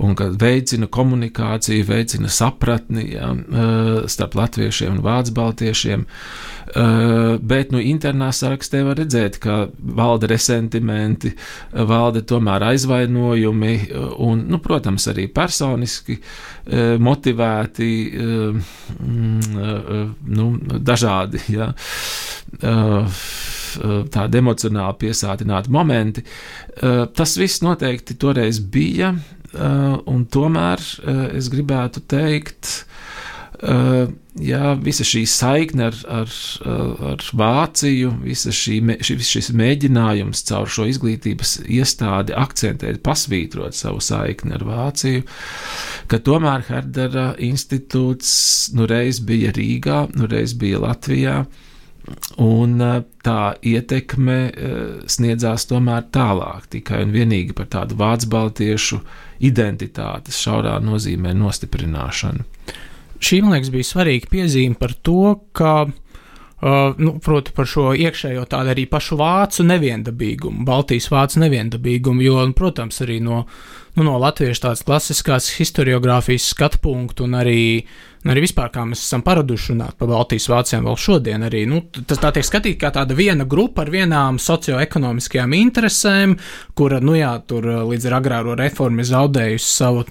un 0.00 0.14
ka 0.16 0.30
veicina 0.40 0.88
komunikāciju, 0.88 1.84
veicina 1.88 2.30
sapratni 2.32 3.10
ja, 3.12 3.34
starp 4.08 4.38
latviešiem 4.38 4.96
un 4.96 5.02
vācu 5.04 5.36
baltiešiem. 5.36 6.06
Bet 6.68 7.70
nu, 7.72 7.80
internā 7.80 8.28
sarakstē 8.36 8.82
var 8.84 8.98
redzēt, 9.00 9.38
ka 9.40 9.54
valda 9.80 10.28
resentimenti, 10.28 11.30
valda 11.72 12.20
tomēr 12.28 12.66
aizvainojumi 12.74 13.72
un, 14.20 14.42
nu, 14.52 14.60
protams, 14.60 15.08
arī 15.08 15.24
personiski 15.32 16.18
motivēti, 17.00 17.90
nu, 20.38 20.50
dažādi. 20.92 21.44
Ja 21.56 21.72
Eh, 23.78 24.04
tādi 24.12 24.40
emocionāli 24.40 24.96
piesātināti 25.04 25.72
momenti. 25.74 26.24
Eh, 26.24 27.04
tas 27.14 27.36
viss 27.38 27.62
noteikti 27.64 28.16
toreiz 28.16 28.60
bija, 28.60 29.12
eh, 29.12 29.96
un 30.06 30.26
tomēr 30.26 30.80
es 31.36 31.48
gribētu 31.52 32.02
teikt, 32.06 32.86
jā, 33.58 34.72
visa 34.84 35.04
šī 35.06 35.24
saikne 35.26 35.88
ar, 35.88 35.96
ar, 36.20 36.34
ar 37.10 37.24
Vāciju, 37.40 38.12
visa 38.22 38.52
šī, 38.54 38.78
šis, 39.02 39.30
šis 39.32 39.50
mēģinājums 39.58 40.44
caur 40.48 40.70
šo 40.70 40.86
izglītības 40.90 41.58
iestādi 41.66 42.36
akcentēt, 42.38 43.02
pasvītrot 43.06 43.74
savu 43.74 44.02
saikni 44.04 44.54
ar 44.58 44.66
Vāciju, 44.68 45.24
ka 46.10 46.20
tomēr 46.22 46.66
Herdera 46.68 47.32
institūts 47.42 48.34
nu 48.78 48.86
reiz 48.90 49.18
bija 49.20 49.54
Rīgā, 49.56 50.04
nu 50.14 50.30
reiz 50.30 50.54
bija 50.58 50.84
Latvijā. 50.86 51.40
Un 52.40 52.80
eh, 52.80 53.00
tā 53.24 53.54
ietekme 53.68 54.36
eh, 54.48 54.76
sniedzās 55.10 55.66
tomēr 55.68 56.06
tālāk, 56.14 56.68
tikai 56.72 57.02
un 57.04 57.12
vienīgi 57.12 57.56
par 57.56 57.68
tādu 57.74 57.98
vācu 58.00 58.30
baltiešu 58.32 59.00
identitātes 59.44 60.38
šaurā 60.40 60.78
nozīmē 60.84 61.34
nostiprināšanu. 61.36 62.46
Šī, 63.18 63.40
man 63.42 63.56
liekas, 63.56 63.72
bija 63.74 63.88
svarīga 63.88 64.30
piezīme 64.30 64.78
par 64.78 64.94
to, 65.02 65.38
ka 65.56 65.78
Uh, 66.58 66.90
nu, 66.98 67.12
proti, 67.22 67.52
par 67.54 67.68
šo 67.70 67.92
iekšējo 67.94 68.42
tādu 68.50 68.72
arī 68.72 68.82
pašu 68.90 69.14
vācu 69.20 69.62
neviendabīgumu, 69.62 70.64
Baltijas 70.66 71.06
vācu 71.12 71.38
neviendabīgumu, 71.44 72.24
jo, 72.24 72.40
un, 72.42 72.50
protams, 72.58 72.98
arī 73.04 73.20
no, 73.22 73.44
nu, 73.94 74.02
no 74.02 74.16
latviešu 74.18 74.64
tādas 74.64 74.82
klasiskās 74.82 75.52
historiografijas 75.54 76.48
skatu 76.50 76.80
punktu 76.82 77.28
un 77.28 77.38
arī 77.38 77.60
Un 78.24 78.32
arī 78.32 78.42
vispār, 78.42 78.70
kā 78.74 78.82
mēs 78.88 79.04
esam 79.04 79.22
paraduši 79.26 79.72
runāt 79.72 79.94
par 79.98 80.10
Baltijas 80.10 80.48
vācijām 80.50 80.88
vēl 80.88 80.96
šodien, 80.98 81.44
arī 81.46 81.62
nu, 81.70 81.80
tas 82.08 82.18
tā 82.18 82.32
tiek 82.34 82.46
skatīts 82.46 82.80
kā 82.80 82.90
tāda 82.94 83.14
viena 83.14 83.46
grupa 83.48 83.84
ar 83.84 83.92
vienām 83.94 84.40
socioekonomiskajām 84.42 85.54
interesēm, 85.54 86.34
kura, 86.78 86.98
nu 87.04 87.14
jā, 87.14 87.30
tur 87.46 87.68
līdz 87.88 88.08
ar 88.10 88.16
agrāro 88.18 88.56
reformu 88.58 89.04
ir 89.04 89.08
zaudējusi 89.12 89.70
savu, 89.70 90.04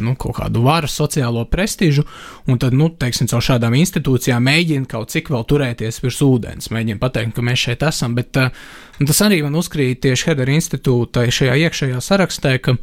nu, 0.00 0.16
kaut 0.18 0.36
kādu 0.40 0.64
varu, 0.66 0.90
sociālo 0.90 1.44
prestižu, 1.50 2.04
un 2.50 2.58
tad, 2.62 2.74
nu, 2.74 2.90
teiksim, 2.98 3.30
caur 3.30 3.44
šādām 3.46 3.78
institūcijām 3.78 4.42
mēģina 4.50 4.90
kaut 4.90 5.14
cik 5.14 5.30
vēl 5.32 5.46
turēties 5.46 6.02
virs 6.02 6.18
ūdens, 6.26 6.72
mēģina 6.74 7.02
pateikt, 7.02 7.36
ka 7.38 7.46
mēs 7.46 7.68
šeit 7.68 7.86
esam, 7.86 8.18
bet 8.18 8.34
tas 8.34 9.22
arī 9.24 9.40
man 9.46 9.56
uzkrīt 9.58 10.02
tieši 10.02 10.32
Hedera 10.32 10.54
institūta 10.54 11.24
šajā 11.30 11.56
iekšējā 11.62 12.02
sarakstē, 12.02 12.58
ka 12.62 12.76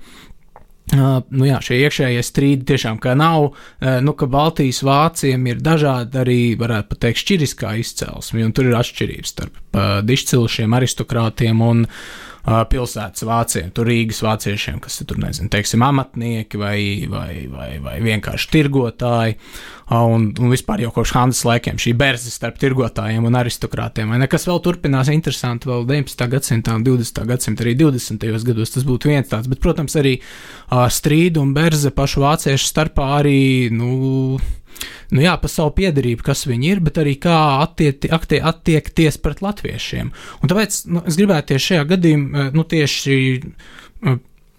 Uh, 0.90 1.20
nu 1.30 1.46
jā, 1.46 1.60
šie 1.62 1.84
iekšējie 1.86 2.22
strīdi 2.26 2.66
tiešām 2.72 2.98
nav. 3.20 3.52
Uh, 3.52 4.00
nu, 4.02 4.16
ka 4.18 4.26
Baltijas 4.26 4.82
vāciem 4.82 5.46
ir 5.52 5.62
dažādi 5.62 6.18
arī, 6.18 6.40
varētu 6.58 6.98
teikt, 6.98 7.22
šķiriskā 7.22 7.76
izcelsme, 7.78 8.42
un 8.42 8.56
tur 8.58 8.72
ir 8.72 8.80
atšķirības 8.80 9.36
starp 9.36 9.60
uh, 9.78 10.00
dišcilšiem, 10.02 10.74
aristokrātiem 10.74 11.62
un 11.62 11.86
uh, 11.86 12.02
pilsētas 12.46 13.26
vāciešiem, 13.28 13.74
tur 13.76 13.90
Rīgas 13.90 14.22
vāciešiem, 14.24 14.80
kas 14.84 15.02
ir 15.02 15.10
tur, 15.10 15.20
nezinu, 15.22 15.50
teiksim, 15.52 15.84
amatnieki 15.86 16.60
vai, 16.60 16.78
vai, 17.12 17.34
vai, 17.52 17.70
vai 17.84 17.98
vienkārši 18.06 18.50
tirgotāji. 18.54 19.38
Un, 19.90 20.28
un 20.38 20.52
vispār 20.54 20.84
jau 20.84 20.92
kopš 20.94 21.16
Hanzas 21.18 21.48
laikiem 21.48 21.80
šī 21.82 21.96
berze 21.98 22.30
starp 22.30 22.60
tirgotājiem 22.62 23.26
un 23.26 23.38
aristokrātiem, 23.40 24.12
vai 24.14 24.20
nekas 24.22 24.46
vēl 24.46 24.62
turpinās 24.62 25.10
interesanti 25.10 25.70
vēl 25.70 25.88
19. 25.90 26.28
gadsimtā 26.30 26.76
un 26.78 26.86
20. 26.86 27.24
gadsimtā, 27.32 27.66
arī 27.66 27.74
20. 27.80 28.28
gados 28.52 28.76
tas 28.76 28.86
būtu 28.86 29.10
viens 29.10 29.32
tāds, 29.32 29.50
bet, 29.50 29.62
protams, 29.64 29.98
arī 29.98 30.20
strīdu 30.70 31.42
un 31.42 31.56
berze 31.58 31.90
pašu 31.96 32.22
vāciešu 32.22 32.70
starpā 32.70 33.10
arī, 33.18 33.40
nu, 33.74 34.38
nu 35.16 35.24
jā, 35.24 35.36
par 35.42 35.52
savu 35.52 35.74
piedarību, 35.80 36.26
kas 36.26 36.46
viņi 36.50 36.74
ir, 36.74 36.82
bet 36.86 37.00
arī 37.02 37.16
kā 37.22 37.38
attiekti, 37.66 38.12
attie, 38.14 38.42
attiekties 38.52 39.20
pret 39.24 39.44
latviešiem. 39.46 40.12
Un 40.42 40.52
tāpēc 40.52 40.82
nu, 40.94 41.04
es 41.10 41.20
gribētu 41.20 41.54
tieši 41.54 41.74
šajā 41.74 41.88
gadījumā, 41.94 42.50
nu, 42.56 42.66
tieši 42.70 43.20
Nu, 44.00 44.16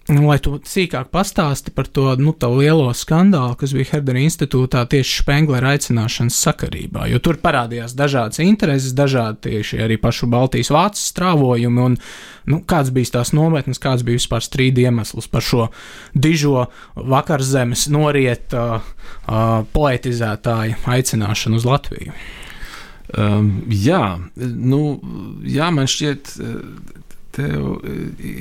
lai 0.09 0.37
tu 0.41 0.55
sīkāk 0.65 1.11
pastāsti 1.13 1.71
par 1.75 1.85
to 1.85 2.15
nu, 2.17 2.33
lielo 2.57 2.89
skandālu, 2.97 3.53
kas 3.59 3.73
bija 3.75 3.91
Herdera 3.93 4.23
institūtā 4.23 4.81
tieši 4.89 5.21
Špenglera 5.21 5.75
aicināšanas 5.75 6.39
sakarībā, 6.41 7.05
jo 7.11 7.19
tur 7.21 7.37
parādījās 7.41 7.93
dažādas 7.97 8.41
intereses, 8.41 8.95
dažādi 8.97 9.51
tieši 9.51 9.81
arī 9.85 9.99
pašu 10.01 10.27
Baltijas 10.31 10.71
vācu 10.73 11.03
strāvojumi, 11.05 11.85
un 11.85 11.97
nu, 12.49 12.61
kāds 12.65 12.89
bija 12.93 13.19
tās 13.19 13.33
nometnes, 13.37 13.81
kāds 13.81 14.05
bija 14.07 14.17
vispār 14.17 14.41
strīda 14.43 14.87
iemesls 14.87 15.29
par 15.31 15.45
šo 15.45 15.69
dižo 16.17 16.65
vakarzemes 16.95 17.85
noriet 17.93 18.57
uh, 18.57 18.81
uh, 18.81 19.61
poetizētāju 19.75 20.81
aicināšanu 20.97 21.61
uz 21.61 21.69
Latviju. 21.69 22.17
Um, 23.11 23.67
jā, 23.67 24.17
nu, 24.35 24.81
jā, 25.43 25.67
man 25.75 25.89
šķiet, 25.91 26.37
tev 27.35 27.81
e, 27.83 27.95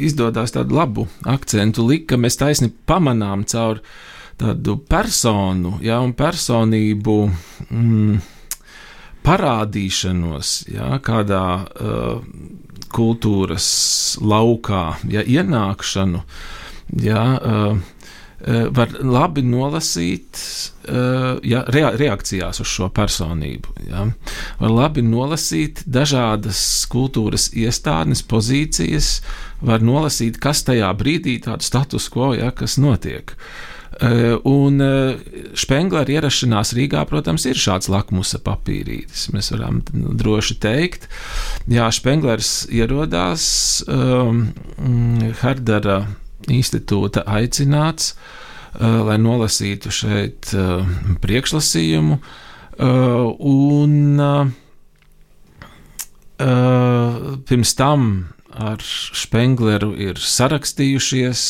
izdodas 0.07 0.55
tādu 0.55 0.79
labu 0.79 1.07
akcentu 1.29 1.87
likt, 1.88 2.09
ka 2.12 2.18
mēs 2.20 2.38
taisni 2.40 2.70
pamanām 2.87 3.44
caur 3.48 3.83
tādu 4.40 4.79
personu, 4.88 5.76
ja, 5.85 6.00
un 6.00 6.14
personību 6.16 7.16
mm, 7.68 8.20
parādīšanos, 9.26 10.55
ja, 10.72 10.94
kādā 11.05 11.44
uh, 11.61 12.22
kultūras 12.90 13.66
laukā, 14.24 14.85
ja, 15.12 15.20
ienākšanu, 15.20 16.22
ja, 17.05 17.24
uh, 17.37 17.99
var 18.46 18.92
labi 19.05 19.42
nolasīt 19.44 20.38
eh, 20.88 21.40
ja, 21.44 21.64
reakcijās 21.68 22.62
uz 22.62 22.70
šo 22.70 22.88
personību. 22.96 23.74
Ja. 23.90 24.07
Var 24.61 24.72
labi 24.72 25.05
nolasīt 25.05 25.83
dažādas 25.87 26.62
kultūras 26.90 27.50
iestādes, 27.53 28.24
pozīcijas, 28.24 29.18
var 29.61 29.85
nolasīt, 29.85 30.40
kas 30.40 30.64
tajā 30.64 30.88
brīdī 30.96 31.40
tādu 31.44 31.66
status 31.66 32.09
quo, 32.12 32.33
ja, 32.38 32.48
kas 32.57 32.79
notiek. 32.81 33.37
Eh, 34.00 34.38
un 34.48 34.81
Špenglera 35.59 36.16
ierašanās 36.16 36.72
Rīgā, 36.79 37.03
protams, 37.11 37.44
ir 37.50 37.61
šāds 37.61 37.90
lakmusa 37.92 38.40
papīrītis. 38.40 39.29
Mēs 39.35 39.53
varam 39.53 39.83
droši 39.92 40.57
teikt, 40.62 41.11
Jā, 41.70 41.90
Špenglers 41.92 42.64
ierodās 42.72 43.44
um, 43.87 44.48
Herdara 45.42 46.00
institūta 46.52 47.24
aicināts, 47.28 48.14
uh, 48.14 49.00
lai 49.06 49.18
nolasītu 49.20 49.92
šeit 49.94 50.52
uh, 50.54 50.86
priekšlasījumu, 51.22 52.20
uh, 52.20 53.24
un 53.38 54.56
pirms 56.40 57.74
tam 57.76 58.04
ar 58.56 58.80
Spengleru 58.80 59.90
ir 60.00 60.16
sarakstījušies 60.16 61.42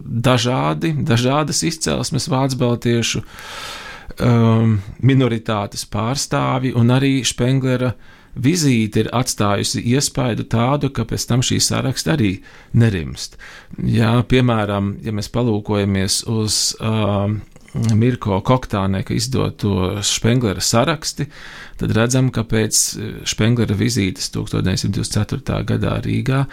dažādi, 0.00 0.94
dažādas 1.04 1.60
izcelsmes 1.68 2.30
vācu 2.32 2.56
baltiešu 2.62 3.20
um, 3.20 4.78
minoritātes 5.04 5.84
pārstāvi, 5.92 6.72
un 6.72 6.94
arī 6.96 7.18
Spenglera 7.28 7.92
uh, 7.92 8.21
vizīte 8.34 9.04
ir 9.04 9.10
atstājusi 9.12 9.82
iespaidu 9.92 10.46
tādu, 10.48 10.90
ka 10.94 11.04
pēc 11.08 11.26
tam 11.28 11.42
šī 11.44 11.60
saraksta 11.62 12.14
arī 12.16 12.34
nerimst. 12.72 13.36
Jā, 13.78 14.14
piemēram, 14.28 14.96
ja 15.04 15.12
mēs 15.12 15.28
palūkojamies 15.32 16.22
uz 16.32 16.60
uh, 16.80 17.28
Mirko 17.96 18.40
Koktāneka 18.44 19.16
izdoto 19.16 19.98
Špenglera 20.04 20.64
saraksti, 20.64 21.28
tad 21.80 21.92
redzam, 21.96 22.30
ka 22.32 22.44
pēc 22.48 22.80
Špenglera 23.28 23.76
vizītes 23.76 24.32
1924. 24.34 25.60
gadā 25.74 25.98
Rīgā 26.04 26.46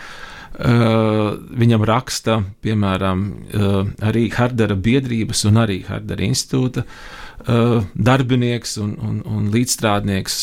Uh, 0.60 1.38
viņam 1.56 1.86
raksta, 1.88 2.34
piemēram, 2.66 3.20
uh, 3.56 3.76
arī 4.04 4.26
Hardera 4.34 4.76
biedrības 4.76 5.46
un 5.48 5.62
arī 5.62 5.78
Hardera 5.88 6.26
institūta 6.26 6.84
uh, 6.84 7.29
darbinieks 7.48 8.78
un, 8.84 8.96
un, 9.00 9.22
un 9.26 9.48
līdzstrādnieks 9.54 10.40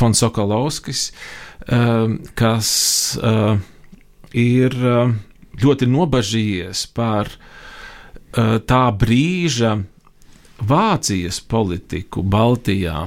Fons 0.00 0.22
Sokolovskis, 0.22 1.02
kas 2.38 2.70
ir 4.36 4.76
ļoti 5.62 5.88
nobažījies 5.90 6.86
par 6.96 7.30
tā 8.32 8.82
brīža 9.00 9.76
Vācijas 10.66 11.42
politiku 11.44 12.24
Baltijā 12.24 13.04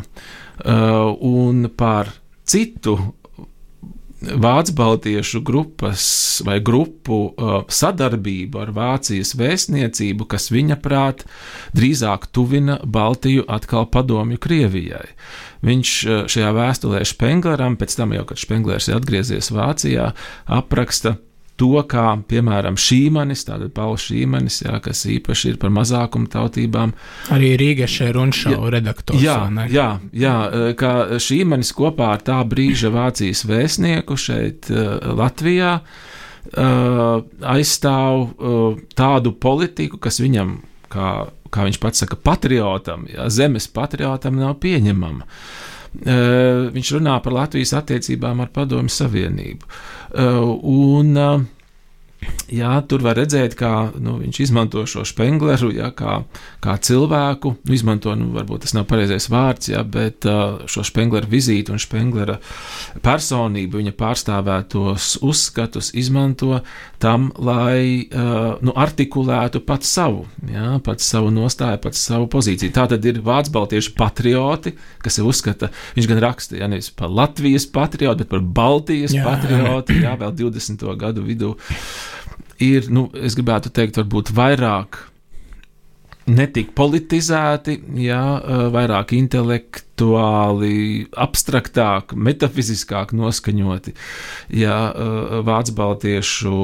un 1.26 1.70
par 1.78 2.14
citu 2.46 2.98
Vācu 4.20 4.74
baltiešu 4.76 5.40
grupas 5.48 6.42
vai 6.44 6.58
grupu 6.60 7.20
uh, 7.30 7.62
sadarbību 7.72 8.60
ar 8.60 8.74
Vācijas 8.76 9.32
vēstniecību, 9.40 10.28
kas 10.28 10.50
viņa 10.52 10.76
prāt 10.84 11.24
drīzāk 11.78 12.28
tuvina 12.36 12.82
Baltiju 12.84 13.46
atkal 13.48 13.88
padomju 13.88 14.42
Krievijai. 14.44 15.14
Viņš 15.64 15.94
uh, 16.04 16.20
šajā 16.28 16.52
vēstulē 16.58 17.06
Špengleram, 17.08 17.80
pēc 17.80 17.96
tam 17.96 18.12
jau, 18.18 18.28
kad 18.28 18.44
Špenglers 18.44 18.92
ir 18.92 19.00
atgriezies 19.00 19.54
Vācijā, 19.56 20.12
apraksta 20.60 21.16
to, 21.60 21.74
kā 21.90 22.06
piemēram 22.30 22.78
šīmanis, 22.80 23.46
tātad 23.48 23.74
Pauls 23.76 24.08
šīmanis, 24.10 24.62
jā, 24.66 24.78
kas 24.84 25.04
īpaši 25.12 25.54
ir 25.54 25.58
par 25.62 25.74
mazākumu 25.76 26.30
tautībām. 26.32 26.94
Arī 27.36 27.54
Rīgas 27.60 28.00
runšau 28.16 28.72
redaktors. 28.74 29.22
Jā, 29.24 29.38
jā, 29.72 29.90
jā, 30.16 30.36
kā 30.80 30.94
šīmanis 31.22 31.74
kopā 31.78 32.14
ar 32.16 32.24
tā 32.26 32.40
brīža 32.48 32.92
Vācijas 32.94 33.44
vēstnieku 33.50 34.18
šeit 34.20 34.72
Latvijā 35.20 35.80
aizstāv 37.54 38.30
tādu 38.98 39.34
politiku, 39.38 40.00
kas 40.02 40.22
viņam, 40.24 40.56
kā, 40.90 41.10
kā 41.54 41.66
viņš 41.68 41.80
pats 41.84 42.06
saka, 42.06 42.18
patriotam, 42.18 43.06
jā, 43.12 43.28
zemes 43.34 43.68
patriotam 43.74 44.40
nav 44.40 44.56
pieņemama. 44.64 45.28
Viņš 45.90 46.92
runā 46.98 47.16
par 47.26 47.34
Latvijas 47.34 47.74
attiecībām 47.80 48.44
ar 48.44 48.52
Padomju 48.54 48.94
Savienību. 48.94 49.72
Un 50.70 51.16
Jā, 52.50 52.72
tur 52.90 53.04
var 53.06 53.14
redzēt, 53.20 53.54
kā 53.54 53.92
nu, 54.02 54.16
viņš 54.20 54.40
izmanto 54.42 54.82
šo 54.90 55.04
spengleru, 55.08 55.70
jā, 55.72 55.92
kā, 55.96 56.16
kā 56.64 56.76
cilvēku. 56.82 57.54
Nu, 57.62 57.76
izmanto, 57.76 58.16
nu, 58.18 58.32
varbūt 58.34 58.66
tas 58.66 58.74
nav 58.74 58.88
pareizais 58.90 59.30
vārds, 59.30 59.70
jā, 59.70 59.84
bet 59.86 60.26
uh, 60.28 60.64
šo 60.70 60.84
spengleru 60.88 61.30
vizīti 61.30 61.72
un 61.72 61.80
spenglera 61.82 62.40
personību, 63.06 63.80
viņa 63.80 63.94
pārstāvētos 64.00 65.12
uzskatus 65.26 65.92
izmanto 66.00 66.64
tam, 67.00 67.30
lai 67.38 68.10
uh, 68.10 68.58
nu, 68.66 68.74
artikulētu 68.74 69.62
pats 69.68 69.94
savu, 70.00 70.26
jā, 70.50 70.74
pats 70.84 71.06
savu 71.14 71.30
nostāju, 71.36 71.80
pats 71.86 72.02
savu 72.10 72.28
pozīciju. 72.34 72.74
Tā 72.76 72.88
tad 72.96 73.06
ir 73.06 73.22
vācu 73.24 73.54
baltiešu 73.56 73.94
patrioti, 74.00 74.74
kas 75.06 75.22
ir 75.22 75.30
uzskata, 75.30 75.70
viņš 75.96 76.10
gan 76.10 76.24
raksta, 76.26 76.58
ja 76.60 76.68
nevis 76.72 76.90
par 76.90 77.14
Latvijas 77.14 77.70
patriotu, 77.70 78.26
bet 78.26 78.34
par 78.34 78.42
Baltijas 78.42 79.14
jā. 79.16 79.24
patriotu, 79.24 80.02
jā, 80.02 80.18
vēl 80.20 80.34
20. 80.42 80.90
gadu 81.00 81.30
vidū 81.30 81.54
ir, 82.64 82.90
nu, 82.94 83.08
es 83.16 83.38
gribētu 83.40 83.72
teikt, 83.74 84.02
varbūt 84.02 84.34
vairāk 84.36 85.06
netik 86.30 86.74
politizēti, 86.78 87.76
jā, 88.04 88.22
vairāk 88.74 89.14
intelektuāli, 89.18 91.08
abstraktāk, 91.26 92.14
metafiziskāk 92.14 93.14
noskaņoti. 93.18 93.96
Jā, 94.62 94.78
vācu 95.48 95.76
baltiešu 95.80 96.56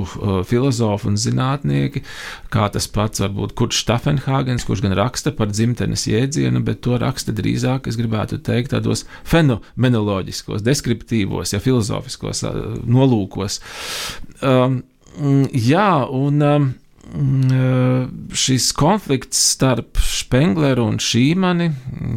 filozofi 0.50 1.10
un 1.12 1.20
zinātnieki, 1.22 2.04
kā 2.54 2.70
tas 2.74 2.88
pats 2.92 3.24
varbūt 3.26 3.56
Kurts 3.58 3.82
Stafenhāgens, 3.84 4.68
kurš 4.68 4.86
gan 4.86 4.98
raksta 5.00 5.34
par 5.36 5.52
dzimtenes 5.54 6.08
jēdzienu, 6.12 6.62
bet 6.66 6.84
to 6.86 7.00
raksta 7.02 7.36
drīzāk, 7.36 7.90
es 7.90 8.00
gribētu 8.00 8.42
teikt, 8.46 8.74
tādos 8.76 9.06
fenomenoloģiskos, 9.28 10.66
deskriptīvos, 10.66 11.56
ja 11.56 11.64
filozofiskos 11.64 12.46
nolūkos. 12.86 13.62
Um, 14.46 14.84
jā, 15.54 15.90
un 16.12 16.46
um, 16.46 16.66
mm, 17.12 17.52
uh, 17.52 18.34
šis 18.36 18.72
konflikts 18.76 19.40
starp 19.56 20.02
Spengleru 20.04 20.88
un 20.90 21.00
Šīmani, 21.02 21.70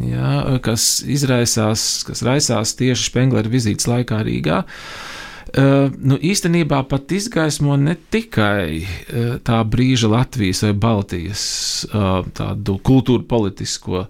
jā, 0.09 0.33
kas 0.65 0.89
izraisās, 1.07 2.03
kas 2.07 2.25
raisās 2.25 2.75
tieši 2.79 3.11
Spenglera 3.11 3.51
vizītes 3.51 3.89
laikā 3.89 4.23
Rīgā, 4.27 4.63
Uh, 4.63 5.08
nu, 5.57 6.17
īstenībā 6.21 6.83
pat 6.89 7.11
izgaismo 7.15 7.77
ne 7.79 7.95
tikai 8.11 8.81
uh, 8.81 9.31
tā 9.45 9.61
brīža 9.65 10.11
Latvijas 10.11 10.61
vai 10.65 10.73
Baltijas 10.77 11.43
uh, 11.89 12.21
tādu 12.37 12.77
kultūru 12.85 13.25
politisko 13.29 14.05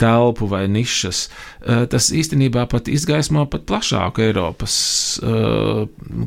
telpu 0.00 0.48
vai 0.50 0.64
nišas. 0.72 1.18
Tas 1.92 2.08
īstenībā 2.16 2.64
pat 2.66 2.88
izgaismo 2.90 3.44
pat 3.46 3.66
plašāku 3.68 4.24
Eiropas 4.24 4.74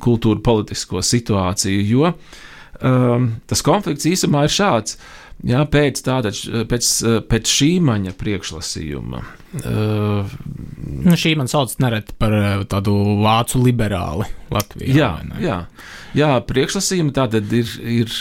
kultūru 0.05 0.39
politisko 0.45 1.01
situāciju, 1.03 1.81
jo 1.89 2.11
tas 3.49 3.65
konflikts 3.65 4.07
īsumā 4.07 4.45
ir 4.45 4.53
šāds. 4.53 4.95
Jā, 5.43 5.65
pēc, 5.67 5.99
tātad, 6.05 6.37
pēc, 6.69 6.89
pēc 7.29 7.49
šī 7.51 7.67
maņa 7.83 8.13
priekšlasījuma. 8.17 9.19
Uh, 9.59 10.31
nu, 11.05 11.17
šī 11.19 11.33
man 11.37 11.49
sauc 11.51 11.75
nereti 11.83 12.15
par 12.19 12.33
tādu 12.71 12.95
vācu 13.19 13.59
liberāli 13.65 14.29
Latvijā. 14.55 14.95
Jā, 14.95 15.09
jā, 15.43 15.57
jā 16.17 16.31
priekšlasījumi 16.49 17.13
tātad 17.15 17.51
ir, 17.53 17.75
ir 17.83 18.15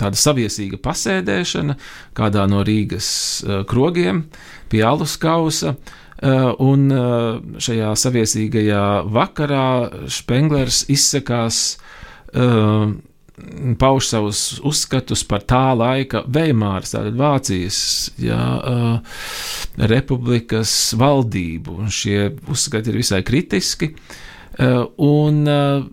tāda 0.00 0.22
saviesīga 0.22 0.80
pasēdēšana 0.82 1.76
kādā 2.16 2.48
no 2.50 2.64
Rīgas 2.66 3.10
krogiem 3.70 4.24
pie 4.72 4.82
alus 4.88 5.18
kausa. 5.20 5.76
Un 6.16 6.88
šajā 7.60 7.90
saviesīgajā 8.00 8.84
vakarā 9.12 9.66
Špenglers 10.08 10.86
izsakās 10.90 11.58
pauž 13.78 14.08
savus 14.08 14.40
uzskatus 14.64 15.24
par 15.28 15.44
tā 15.44 15.74
laika 15.76 16.22
Veimāras, 16.32 16.94
tātad 16.94 17.18
Vācijas 17.18 17.78
jā, 18.20 18.38
uh, 18.38 19.20
republikas 19.92 20.72
valdību. 20.96 21.76
Un 21.84 21.92
šie 21.92 22.30
uzskati 22.52 22.92
ir 22.92 23.00
visai 23.02 23.20
kritiski. 23.26 23.92
Uh, 24.56 24.86
un, 25.04 25.42
uh, 25.44 25.84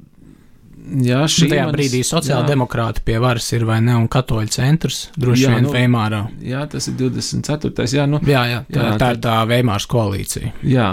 Jā, 0.84 1.22
šī 1.32 1.48
tajā 1.48 1.68
manis, 1.70 1.76
brīdī 1.78 2.00
sociāldemokrāti 2.04 3.04
pie 3.08 3.16
varas 3.24 3.46
ir 3.56 3.64
vai 3.68 3.78
ne, 3.84 3.94
un 3.96 4.10
katoļu 4.12 4.52
centrs 4.52 4.98
droši 5.16 5.46
jā, 5.46 5.52
vien 5.56 5.64
nu, 5.68 5.72
Veimārā. 5.72 6.20
Jā, 6.44 6.66
tas 6.72 6.90
ir 6.92 6.98
24. 7.00 7.86
Jā, 7.88 8.04
nu, 8.10 8.20
jā, 8.28 8.42
jā, 8.52 8.58
tā, 8.68 8.88
jā, 8.90 8.98
tā 9.00 9.12
ir 9.16 9.22
tā 9.24 9.36
Veimāras 9.48 9.88
koalīcija. 9.92 10.52
Jā, 10.68 10.90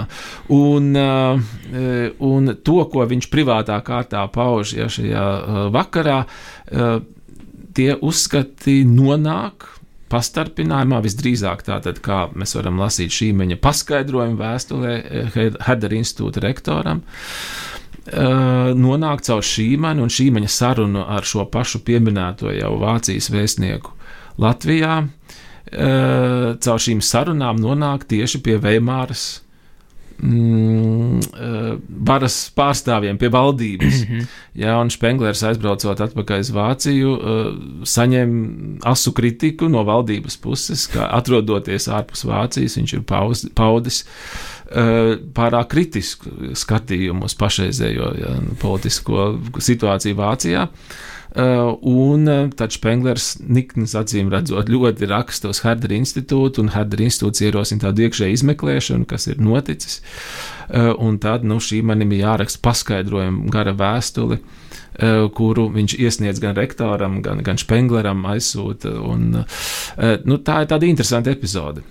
un, 0.55 0.87
uh, 0.95 1.41
un 2.23 2.53
to, 2.63 2.77
ko 2.93 3.07
viņš 3.09 3.27
privātā 3.33 3.81
kārtā 3.83 4.23
pauž 4.31 4.77
ja, 4.77 4.87
šajā 4.91 5.25
uh, 5.25 5.59
vakarā, 5.75 6.21
uh, 6.23 6.95
tie 7.75 7.91
uzskati 7.99 8.81
nonāk 8.87 9.67
pastarpinājumā, 10.11 11.01
visdrīzāk 11.03 11.67
tātad, 11.67 11.99
kā 12.03 12.25
mēs 12.35 12.55
varam 12.55 12.79
lasīt 12.83 13.11
šī 13.15 13.31
meņa 13.43 13.59
paskaidrojumu 13.63 14.39
vēstulē 14.39 14.95
Hedera 15.35 15.99
institūta 15.99 16.43
rektoram. 16.47 17.03
Uh, 17.03 17.71
nonāk 18.11 19.23
caur 19.23 19.43
šīmeni 19.45 20.03
un 20.03 20.11
šīmeņa 20.11 20.51
sarunu 20.51 21.05
ar 21.07 21.27
šo 21.27 21.45
pašu 21.51 21.83
pieminēto 21.87 22.51
jau 22.55 22.73
Vācijas 22.81 23.31
vēstnieku 23.31 23.93
Latvijā. 24.41 25.01
Uh, 25.71 26.57
caur 26.59 26.81
šīm 26.81 26.99
sarunām 27.05 27.59
nonāk 27.61 28.03
tieši 28.09 28.41
pie 28.43 28.57
Veimāras 28.59 29.40
mm, 30.21 31.17
uh, 31.33 31.73
varas 32.07 32.37
pārstāvjiem, 32.57 33.17
pie 33.21 33.29
valdības. 33.33 34.05
Mm 34.05 34.15
-hmm. 34.15 34.29
Jā, 34.61 34.77
un 34.81 34.89
Špenglers 34.89 35.43
aizbraucot 35.43 36.01
atpakaļ 36.01 36.39
uz 36.39 36.51
Vāciju, 36.51 37.11
saņem 37.87 38.31
asu 38.83 39.11
kritiku 39.11 39.69
no 39.69 39.83
valdības 39.83 40.37
puses, 40.37 40.87
ka 40.87 41.07
atrodoties 41.11 41.87
ārpus 41.87 42.25
Vācijas, 42.25 42.77
viņš 42.77 42.93
ir 42.93 43.03
paudis. 43.07 43.45
paudis 43.55 44.05
Eh, 44.71 45.17
pārāk 45.35 45.67
kritisku 45.73 46.53
skatījumu 46.55 47.27
uz 47.27 47.33
pašreizējo 47.35 48.11
ja, 48.15 48.35
politisko 48.61 49.25
situāciju 49.59 50.15
Vācijā. 50.15 50.61
Uh, 51.31 51.77
un 51.87 52.27
uh, 52.27 52.49
tad 52.59 52.73
Špenglers 52.75 53.37
niknas 53.39 53.93
acīm 53.95 54.27
redzot 54.33 54.67
ļoti 54.67 55.07
raksta 55.07 55.47
uz 55.53 55.61
Herdera 55.63 55.95
institūtu, 55.95 56.59
un 56.59 56.71
Herdera 56.73 57.05
institūts 57.05 57.39
ierosina 57.45 57.85
tādu 57.85 58.03
iekšēju 58.03 58.35
izmeklēšanu, 58.35 59.07
kas 59.07 59.29
ir 59.31 59.39
noticis. 59.39 60.01
Uh, 60.67 60.91
un 60.99 61.21
tad, 61.23 61.45
nu, 61.47 61.61
šī 61.63 61.79
manim 61.87 62.11
ir 62.11 62.25
jāraksta 62.25 62.59
paskaidrojumu 62.67 63.47
gara 63.53 63.75
vēstuli 63.77 64.41
kuru 65.33 65.63
viņš 65.71 65.93
iesniedz 66.03 66.41
gan 66.43 66.51
rektoram, 66.53 67.21
gan, 67.23 67.39
gan 67.41 67.57
Spengleram 67.57 68.25
aizsūta. 68.27 68.91
Un, 69.07 69.45
nu, 70.27 70.37
tā 70.45 70.57
ir 70.61 70.67
tāda 70.69 70.85
interesanta 70.85 71.31
epizode. 71.31 71.81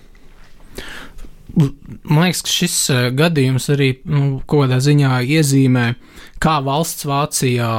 Man 1.57 2.27
liekas, 2.29 2.45
ka 2.45 2.53
šis 2.53 2.77
gadījums 3.17 3.71
arī 3.73 3.89
nu, 4.05 4.43
kaut 4.45 4.67
kādā 4.67 4.79
ziņā 4.85 5.17
iezīmē, 5.27 5.87
kā 6.41 6.59
valsts 6.65 7.07
Vācijā 7.09 7.71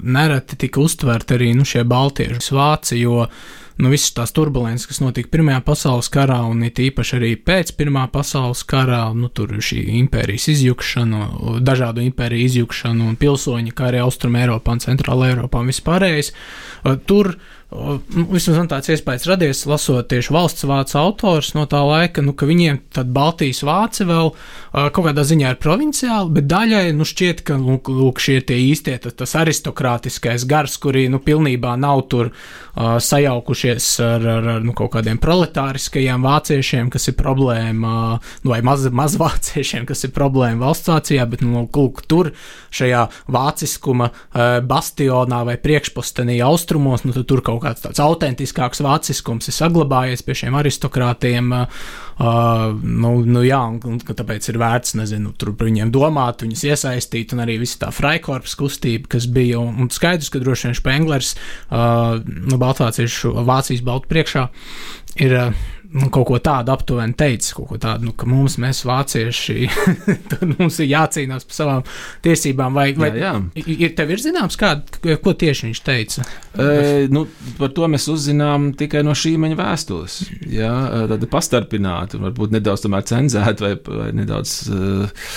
nereti 0.00 0.58
tika 0.64 0.82
uztverti 0.82 1.36
arī 1.36 1.54
nu, 1.56 1.66
šie 1.68 1.84
baltieši 1.88 2.54
Vācija, 2.56 3.00
jo 3.00 3.26
nu, 3.80 3.90
visas 3.92 4.12
tās 4.16 4.34
turbulences, 4.36 4.88
kas 4.90 5.00
notika 5.00 5.30
Pirmajā 5.32 5.60
pasaules 5.64 6.10
karā, 6.12 6.40
un 6.50 6.64
it 6.66 6.80
īpaši 6.82 7.16
arī 7.16 7.30
pēc 7.40 7.72
Pirmā 7.78 8.06
pasaules 8.12 8.62
karā, 8.68 9.02
nu, 9.16 9.30
tur 9.32 9.54
šī 9.56 9.82
impērijas 10.02 10.50
izjukšana, 10.54 11.22
dažādu 11.64 12.04
impēriju 12.04 12.50
izjukšana 12.50 13.08
un 13.08 13.16
pilsoņi, 13.20 13.72
kā 13.76 13.88
arī 13.90 14.02
Austrum 14.04 14.36
Eiropā 14.40 14.76
un 14.76 14.84
Centrāla 14.84 15.30
Eiropā 15.32 15.64
un 15.64 15.72
vispārējais. 15.72 16.34
Tur 17.08 17.34
vismaz 17.70 18.56
man 18.56 18.68
tāds 18.70 18.90
iespējas 18.90 19.28
radies, 19.30 19.60
lasot 19.70 20.08
tieši 20.10 20.32
valsts 20.34 20.66
vācu 20.66 20.96
autors 20.98 21.52
no 21.54 21.68
tā 21.70 21.78
laika, 21.86 22.22
nu, 22.24 22.34
ka 22.34 22.48
viņiem 22.48 22.80
tad 22.90 23.12
Baltijas 23.14 23.62
vāci 23.66 24.06
vēl 24.08 24.32
uh, 24.32 24.88
kaut 24.90 25.06
kādā 25.06 25.22
ziņā 25.26 25.52
ir 25.54 25.60
provinciāli, 25.62 26.34
bet 26.34 26.48
daļai 26.50 26.88
nu, 26.98 27.06
šķiet, 27.06 27.44
ka 27.46 27.60
lūk, 27.62 27.92
lūk 27.94 28.22
šie 28.22 28.40
tie 28.48 28.58
īstie, 28.64 28.96
tas, 29.02 29.14
tas 29.14 29.36
aristokrātiskais 29.38 30.48
gars, 30.50 30.74
kuri 30.82 31.06
nu, 31.12 31.22
pilnībā 31.22 31.76
nav 31.78 32.08
tur 32.10 32.32
uh, 32.76 32.96
sajaukušies 33.02 33.88
ar, 34.04 34.26
ar, 34.36 34.48
ar 34.56 34.64
nu, 34.64 34.74
kaut 34.76 34.92
kādiem 34.94 35.20
proletāriskajiem 35.22 36.24
vāciešiem, 36.26 36.90
kas 36.92 37.10
ir 37.10 37.16
problēma, 37.18 37.94
uh, 38.16 38.34
vai 38.46 38.60
maz, 38.66 38.86
mazvāciešiem, 38.92 39.86
kas 39.88 40.06
ir 40.06 40.14
problēma 40.16 40.66
valsts 40.66 40.90
Vācijā, 40.90 41.24
bet 41.30 41.44
nu, 41.44 41.64
lūk, 41.64 42.02
tur 42.10 42.32
šajā 42.74 43.06
vāciskuma 43.30 44.10
uh, 44.10 44.58
bastionā 44.66 45.42
vai 45.48 45.56
priekšpostenī 45.60 46.40
austrumos, 46.44 47.06
nu, 47.06 47.14
tur 47.24 47.44
kaut 47.46 47.62
kāds 47.64 47.84
tāds 47.84 48.02
autentiskāks 48.02 48.82
vāciskums 48.84 49.50
ir 49.50 49.56
saglabājies 49.56 50.24
pie 50.26 50.38
šiem 50.42 50.58
aristokrātiem. 50.60 51.52
Uh, 52.20 52.76
nu, 52.84 53.14
nu, 53.24 53.42
jā, 53.46 53.60
un, 53.64 53.78
un 53.88 54.00
tāpēc 54.04 54.50
ir 54.52 54.58
vērts, 54.60 54.92
nezinu, 54.98 55.32
tur 55.40 55.54
par 55.56 55.70
viņiem 55.70 55.92
domāt, 55.94 56.44
viņus 56.44 56.64
iesaistīt, 56.68 57.32
un 57.32 57.40
arī 57.46 57.56
visa 57.62 57.86
tā 57.86 57.90
Freikorps 57.96 58.56
kustība, 58.60 59.08
kas 59.16 59.28
bija, 59.32 59.60
un, 59.62 59.78
un 59.80 59.88
skaidrs, 59.92 60.28
ka 60.32 60.42
droši 60.42 60.68
vien 60.68 60.76
Špenglers, 60.76 61.32
uh, 61.70 62.20
nu, 62.20 62.59
Baltvāciešu, 62.60 63.34
Vācijas 63.48 63.84
Baltu 63.86 64.10
priekšā, 64.12 64.48
ir. 65.20 65.36
Uh, 65.40 65.68
nu, 65.90 66.06
kaut 66.12 66.26
ko 66.28 66.38
tādu 66.42 66.72
aptuveni 66.74 67.14
teicis, 67.18 67.52
kaut 67.56 67.68
ko 67.70 67.78
tādu, 67.80 68.08
nu, 68.08 68.14
ka 68.16 68.28
mums, 68.30 68.56
mēs 68.62 68.82
vācieši, 68.86 69.56
mums 70.52 70.78
ir 70.82 70.90
jācīnās 70.92 71.46
par 71.48 71.56
savām 71.56 71.82
tiesībām. 72.24 72.76
Vai, 72.76 72.86
vai 72.98 73.10
jā, 73.14 73.32
jā. 73.32 73.64
Ir, 73.64 73.90
tev 73.98 74.14
ir 74.14 74.22
zināms, 74.22 74.58
kā, 74.60 74.76
ko 75.24 75.34
tieši 75.42 75.68
viņš 75.68 75.82
teica? 75.86 76.26
E, 76.54 76.70
nu, 77.12 77.26
par 77.58 77.74
to 77.76 77.90
mēs 77.90 78.06
uzzinām 78.12 78.70
tikai 78.78 79.02
no 79.06 79.16
šī 79.18 79.34
viņa 79.40 79.58
vēstules. 79.58 80.20
Jā, 80.50 80.72
tāda 81.10 81.30
pastarpināta, 81.30 82.22
varbūt 82.22 82.54
nedaudz 82.56 82.86
cenzēta 83.10 83.66
vai, 83.66 83.76
vai 83.90 84.10
nedaudz. 84.22 84.56
Uh, 84.70 85.30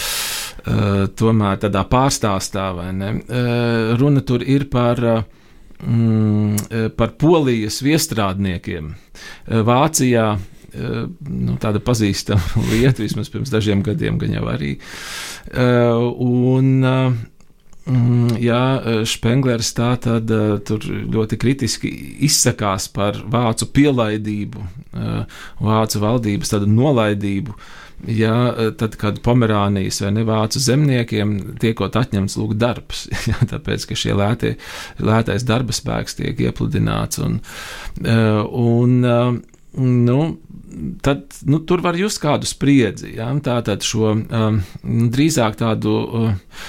Uh, 0.64 1.10
tomēr 1.20 1.58
tādā 1.60 1.82
pārstāstā, 1.92 2.70
vai 2.78 2.86
ne? 2.96 3.10
Uh, 3.28 3.98
runa 4.00 4.22
tur 4.24 4.46
ir 4.48 4.70
par 4.72 5.02
uh, 5.04 5.26
mm, 5.88 6.56
eh, 6.70 6.90
par 6.98 7.14
polijas 7.20 7.82
viestrādniekiem. 7.84 8.94
Eh, 8.94 9.62
Vācijā 9.66 10.26
eh, 10.38 11.04
nu, 11.30 11.58
tāda 11.62 11.82
pazīstama 11.84 12.64
lieta, 12.72 13.04
vismaz 13.04 13.32
pirms 13.34 13.54
dažiem 13.54 13.84
gadiem, 13.86 14.18
gan 14.22 14.34
jau 14.38 14.48
arī. 14.54 14.78
Un, 15.54 16.72
mm, 16.88 17.22
Jā, 18.40 18.64
Špenglers 19.08 19.74
tā 19.76 19.92
tad 20.02 20.32
tur 20.66 20.86
ļoti 20.88 21.38
kritiski 21.38 21.90
izsakās 22.24 22.88
par 22.96 23.20
vācu 23.28 23.68
pielaidību, 23.76 24.64
vācu 25.60 26.02
valdības 26.02 26.54
tādu 26.56 26.70
nolaidību 26.72 27.52
uh, 27.52 27.83
ja 28.08 28.36
eh, 28.58 28.72
tad, 28.78 28.96
kad 29.00 29.20
Pomerānijas 29.26 30.02
vai 30.04 30.12
nevācu 30.18 30.62
zemniekiem 30.62 31.36
tiekot 31.62 31.96
atņemts 32.00 32.38
lūk 32.40 32.56
darbs, 32.60 33.06
ja, 33.30 33.40
tāpēc, 33.50 33.88
ka 33.90 33.98
šie 34.00 34.16
lētie, 34.20 34.56
lētais 35.04 35.46
darba 35.48 35.76
spēks 35.76 36.20
tiek 36.20 36.40
iepludināts 36.48 37.22
un, 37.24 37.40
eh, 38.04 38.42
un 38.44 38.98
eh, 39.08 39.30
nu, 39.84 40.20
tad 41.06 41.38
nu, 41.50 41.62
tur 41.68 41.84
var 41.86 41.98
just 42.00 42.22
kādu 42.24 42.50
spriedzi, 42.50 43.16
ja, 43.20 43.30
tātad 43.46 43.86
šo 43.86 44.14
um, 44.14 44.62
drīzāk 45.14 45.60
tādu, 45.60 45.94
uh, 46.04 46.64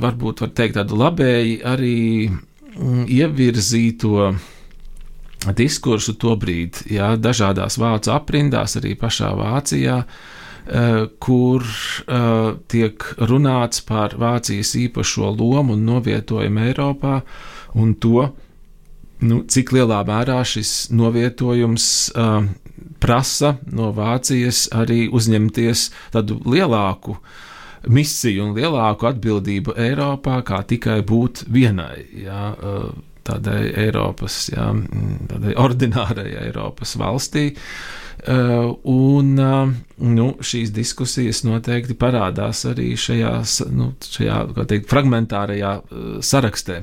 varbūt 0.00 0.42
var 0.44 0.50
teikt 0.54 0.76
tādu 0.76 0.98
labēji 1.00 1.56
arī 1.66 1.96
um, 2.28 3.00
ievirzīto 3.08 4.12
uh, 4.28 4.36
diskursu 5.54 6.16
tobrīd, 6.18 6.86
jā, 6.90 7.14
dažādās 7.20 7.78
vācu 7.80 8.12
aprindās, 8.14 8.76
arī 8.80 8.94
pašā 8.98 9.30
Vācijā, 9.36 10.00
eh, 10.02 11.06
kur 11.18 11.62
uh, 11.62 12.56
tiek 12.68 13.06
runāts 13.18 13.84
par 13.86 14.16
Vācijas 14.18 14.74
īpašo 14.74 15.30
lomu 15.36 15.76
un 15.76 15.84
novietojumu 15.86 16.66
Eiropā 16.70 17.20
un 17.74 17.94
to, 17.94 18.30
nu, 19.20 19.42
cik 19.48 19.72
lielā 19.72 20.02
mērā 20.06 20.42
šis 20.44 20.90
novietojums 20.90 22.12
uh, 22.14 22.46
prasa 23.00 23.56
no 23.72 23.92
Vācijas 23.96 24.66
arī 24.74 25.06
uzņemties 25.12 25.90
tādu 26.14 26.40
lielāku 26.44 27.16
misiju 27.86 28.48
un 28.48 28.56
lielāku 28.56 29.06
atbildību 29.06 29.76
Eiropā, 29.78 30.40
kā 30.42 30.62
tikai 30.66 31.02
būt 31.06 31.44
vienai. 31.52 32.02
Uh, 32.26 32.90
tādai 33.26 33.70
Eiropas, 33.86 34.46
jā, 34.52 34.70
tādai 35.30 35.54
ordinārai 35.60 36.30
Eiropas 36.46 36.96
valstī. 37.00 37.50
Uh, 38.26 38.72
un 38.90 39.34
uh, 39.38 39.68
nu, 40.02 40.30
šīs 40.40 40.72
diskusijas 40.74 41.42
noteikti 41.46 41.94
parādās 42.00 42.64
arī 42.66 42.94
šajā, 42.98 43.32
nu, 43.76 43.90
šajā 44.02 44.38
teikt, 44.64 44.88
fragmentārajā 44.90 45.72
uh, 45.78 46.08
sarakstē. 46.24 46.80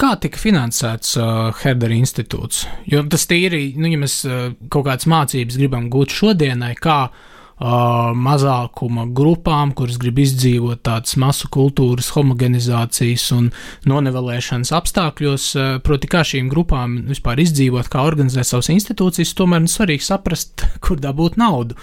Kā 0.00 0.12
tika 0.20 0.38
finansēts 0.40 1.16
uh, 1.18 1.50
Herdera 1.62 1.96
institūts? 1.96 2.62
Jo 2.88 3.02
tas 3.10 3.26
tīri, 3.28 3.72
nu, 3.80 3.88
ja 3.90 3.98
mēs 4.00 4.20
uh, 4.28 4.52
kaut 4.72 4.86
kādas 4.86 5.08
mācības 5.10 5.58
gribam 5.60 5.90
gūt 5.92 6.14
šodienai, 6.20 6.74
kā 6.78 7.00
uh, 7.08 7.26
uh, 7.60 8.10
mazākuma 8.16 9.06
grupām, 9.16 9.74
kuras 9.76 9.98
grib 10.00 10.20
izdzīvot 10.22 10.82
tādas 10.86 11.16
masu 11.20 11.50
kultūras 11.52 12.10
homogenizācijas 12.16 13.26
un 13.36 13.50
nonevelēšanas 13.90 14.72
apstākļos, 14.80 15.50
uh, 15.58 15.68
proti, 15.84 16.10
kā 16.10 16.24
šīm 16.26 16.48
grupām 16.52 16.96
vispār 17.10 17.42
izdzīvot, 17.44 17.90
kā 17.92 18.04
organizēt 18.08 18.48
savas 18.48 18.72
institūcijas, 18.72 19.36
tomēr 19.38 19.66
ir 19.66 19.74
svarīgi 19.74 20.08
saprast, 20.08 20.66
kur 20.84 21.00
dabūt 21.02 21.38
naudu. 21.40 21.78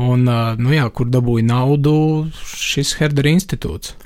Un, 0.00 0.26
uh, 0.26 0.52
nu 0.58 0.74
jā, 0.74 0.88
kur 0.94 1.08
dabūja 1.12 1.46
naudu 1.46 1.94
šis 2.34 2.96
Herdera 3.00 3.32
institūts. 3.36 3.96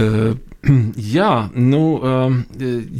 Uh. 0.00 0.34
Jā, 1.16 1.48
nu, 1.54 1.82
um, 2.00 2.40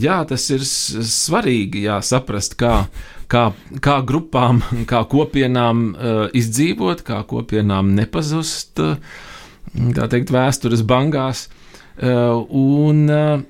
jā, 0.00 0.18
tas 0.28 0.44
ir 0.52 0.64
svarīgi 0.64 1.84
jā, 1.86 1.98
saprast, 2.04 2.56
kā, 2.60 2.86
kā, 3.30 3.46
kā 3.84 3.96
grupām, 4.06 4.62
kā 4.90 5.04
kopienām 5.10 5.86
uh, 5.92 6.22
izdzīvot, 6.36 7.04
kā 7.06 7.22
kopienām 7.28 7.94
nepazust, 7.96 8.80
tā 8.80 10.08
teikt, 10.12 10.34
vēstures 10.34 10.84
bangās. 10.86 11.48
Uh, 11.94 12.42
un, 12.50 13.04
uh, 13.08 13.44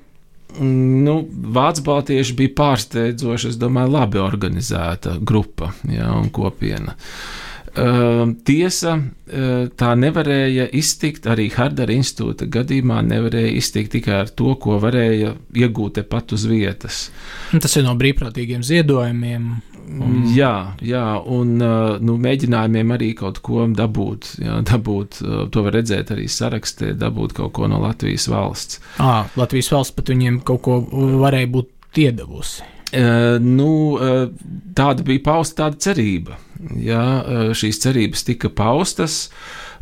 nu, 0.61 1.15
Vācu 1.55 1.83
baltieši 1.87 2.37
bija 2.37 2.55
pārsteidzoši, 2.59 3.51
es 3.55 3.59
domāju, 3.59 3.95
labi 3.97 4.21
organizēta 4.21 5.17
grupa 5.19 5.73
ja, 5.89 6.13
un 6.15 6.31
kopiena. 6.33 6.95
Uh, 6.95 7.45
tiesa 7.75 8.95
eh, 8.95 9.67
tā 9.75 9.91
nevarēja 9.99 10.69
iztikt, 10.75 11.27
arī 11.27 11.49
Hardara 11.51 11.95
institūta 11.95 12.47
gadījumā 12.51 13.01
nevarēja 13.03 13.53
iztikt 13.59 13.95
tikai 13.97 14.21
ar 14.23 14.31
to, 14.31 14.53
ko 14.61 14.79
varēja 14.83 15.33
iegūt 15.55 15.99
tepat 15.99 16.35
uz 16.37 16.45
vietas. 16.47 17.09
Tas 17.51 17.75
ir 17.75 17.87
no 17.87 17.95
brīvprātīgiem 17.99 18.63
ziedojumiem. 18.65 19.49
Un... 19.85 20.13
Jā, 20.33 20.73
jā, 20.81 21.03
un 21.29 21.59
eh, 21.61 21.97
nu, 22.01 22.15
mēģinājumiem 22.21 22.93
arī 22.95 23.11
kaut 23.19 23.41
ko 23.45 23.67
dabūt. 23.69 24.31
Jā, 24.41 24.61
dabūt 24.65 25.19
eh, 25.21 25.41
to 25.51 25.65
var 25.67 25.75
redzēt 25.77 26.13
arī 26.15 26.29
sarakstē, 26.31 26.93
dabūt 26.99 27.35
kaut 27.37 27.53
ko 27.59 27.69
no 27.71 27.81
Latvijas 27.83 28.29
valsts. 28.31 28.79
À, 29.03 29.25
Latvijas 29.37 29.73
valsts 29.75 29.97
pat 29.99 30.13
viņiem 30.15 30.39
kaut 30.47 30.63
ko 30.65 30.79
varēja 31.21 31.51
būt 31.57 32.01
iedavusi. 32.05 32.74
Uh, 32.95 33.41
nu, 33.43 33.69
uh, 33.99 34.29
tāda 34.75 35.03
bija 35.03 35.23
pausta 35.25 35.65
tāda 35.65 35.81
cerība. 35.83 36.37
Ja, 36.79 37.03
uh, 37.19 37.53
šīs 37.57 37.81
cerības 37.83 38.25
tika 38.27 38.51
paustas. 38.53 39.25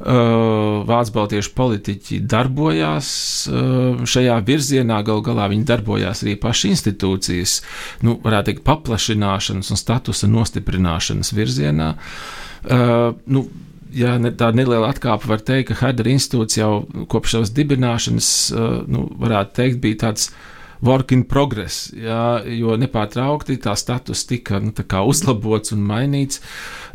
Vācu 0.04 1.14
baltiešu 1.16 1.52
politiķi 1.56 2.18
darbojās 2.28 3.08
šajā 4.10 4.38
virzienā, 4.44 4.98
gal 5.06 5.22
galā 5.24 5.46
viņi 5.52 5.68
darbojās 5.70 6.24
arī 6.26 6.34
paši 6.42 6.72
institūcijas, 6.74 7.54
nu, 8.04 8.18
varētu 8.26 8.50
teikt, 8.50 8.64
paplašināšanas 8.68 9.70
un 9.72 9.80
statusa 9.80 10.28
nostiprināšanas 10.28 11.32
virzienā. 11.38 11.92
Nu, 13.38 13.46
jā, 13.96 14.18
ne, 14.20 14.34
tā 14.36 14.50
neliela 14.58 14.90
atkāpe 14.92 15.30
var 15.30 15.46
teikt, 15.46 15.70
ka 15.70 15.80
Herdera 15.86 16.12
institūts 16.18 16.60
jau 16.60 16.74
kopš 17.14 17.38
savas 17.38 17.54
dibināšanas, 17.62 18.34
nu, 18.92 19.06
varētu 19.24 19.56
teikt, 19.62 19.80
bija 19.86 20.02
tāds 20.10 20.34
work 20.84 21.14
in 21.16 21.24
progress, 21.30 21.88
jā, 21.96 22.44
jo 22.60 22.76
nepārtraukti 22.80 23.58
tā 23.64 23.76
status 23.80 24.26
tika 24.30 24.60
nu, 24.64 24.74
uzlabots 25.08 25.74
un 25.76 25.84
mainīts. 25.88 26.42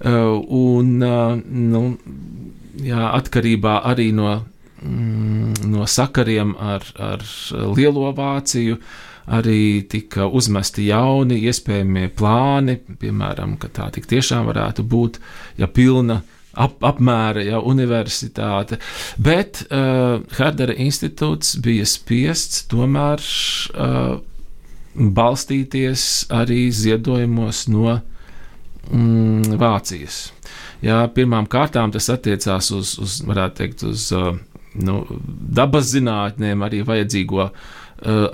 Un, 0.04 0.94
nu, 1.00 1.82
jā, 2.84 3.02
atkarībā 3.18 3.80
arī 3.90 4.10
no, 4.16 4.38
mm, 4.82 5.68
no 5.72 5.86
sakariem 5.88 6.54
ar, 6.60 6.86
ar 7.00 7.24
Lielo 7.76 8.12
Vāciju, 8.16 8.78
arī 9.28 9.84
tika 9.90 10.28
uzmesti 10.28 10.86
jauni 10.88 11.42
iespējamie 11.48 12.08
plāni, 12.16 12.78
piemēram, 13.00 13.58
ka 13.60 13.68
tā 13.68 13.90
tik 13.92 14.08
tiešām 14.08 14.48
varētu 14.48 14.84
būt, 14.88 15.18
ja 15.60 15.68
pilna 15.68 16.22
ap, 16.58 16.78
apmēra 16.84 17.44
ja, 17.46 17.60
universitāte. 17.62 18.78
Bet 19.20 19.64
uh, 19.68 20.18
Herdera 20.38 20.74
institūts 20.74 21.56
bija 21.64 21.86
spiests 21.88 22.66
tomēr 22.70 23.22
uh, 23.22 24.18
balstīties 24.98 26.28
arī 26.34 26.68
ziedojumos 26.74 27.66
no 27.70 27.98
mm, 28.90 29.58
Vācijas. 29.60 30.28
Jā, 30.84 31.02
pirmām 31.14 31.48
kārtām 31.50 31.92
tas 31.94 32.08
attiecās 32.12 32.70
uz, 32.74 32.94
uz 33.02 33.18
varētu 33.26 33.62
teikt, 33.62 33.84
uz 33.86 34.08
uh, 34.14 34.32
nu, 34.78 35.02
dabas 35.58 35.92
zinātnēm, 35.94 36.64
arī 36.66 36.82
vajadzīgo 36.86 37.44
uh, 37.46 37.52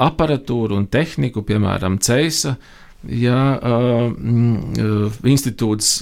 aparatūru 0.00 0.80
un 0.80 0.88
tehniku, 0.92 1.44
piemēram, 1.46 2.00
ceisa. 2.04 2.56
Ja 3.04 3.38
uh, 3.60 4.06
uh, 4.08 5.16
institūts 5.28 5.98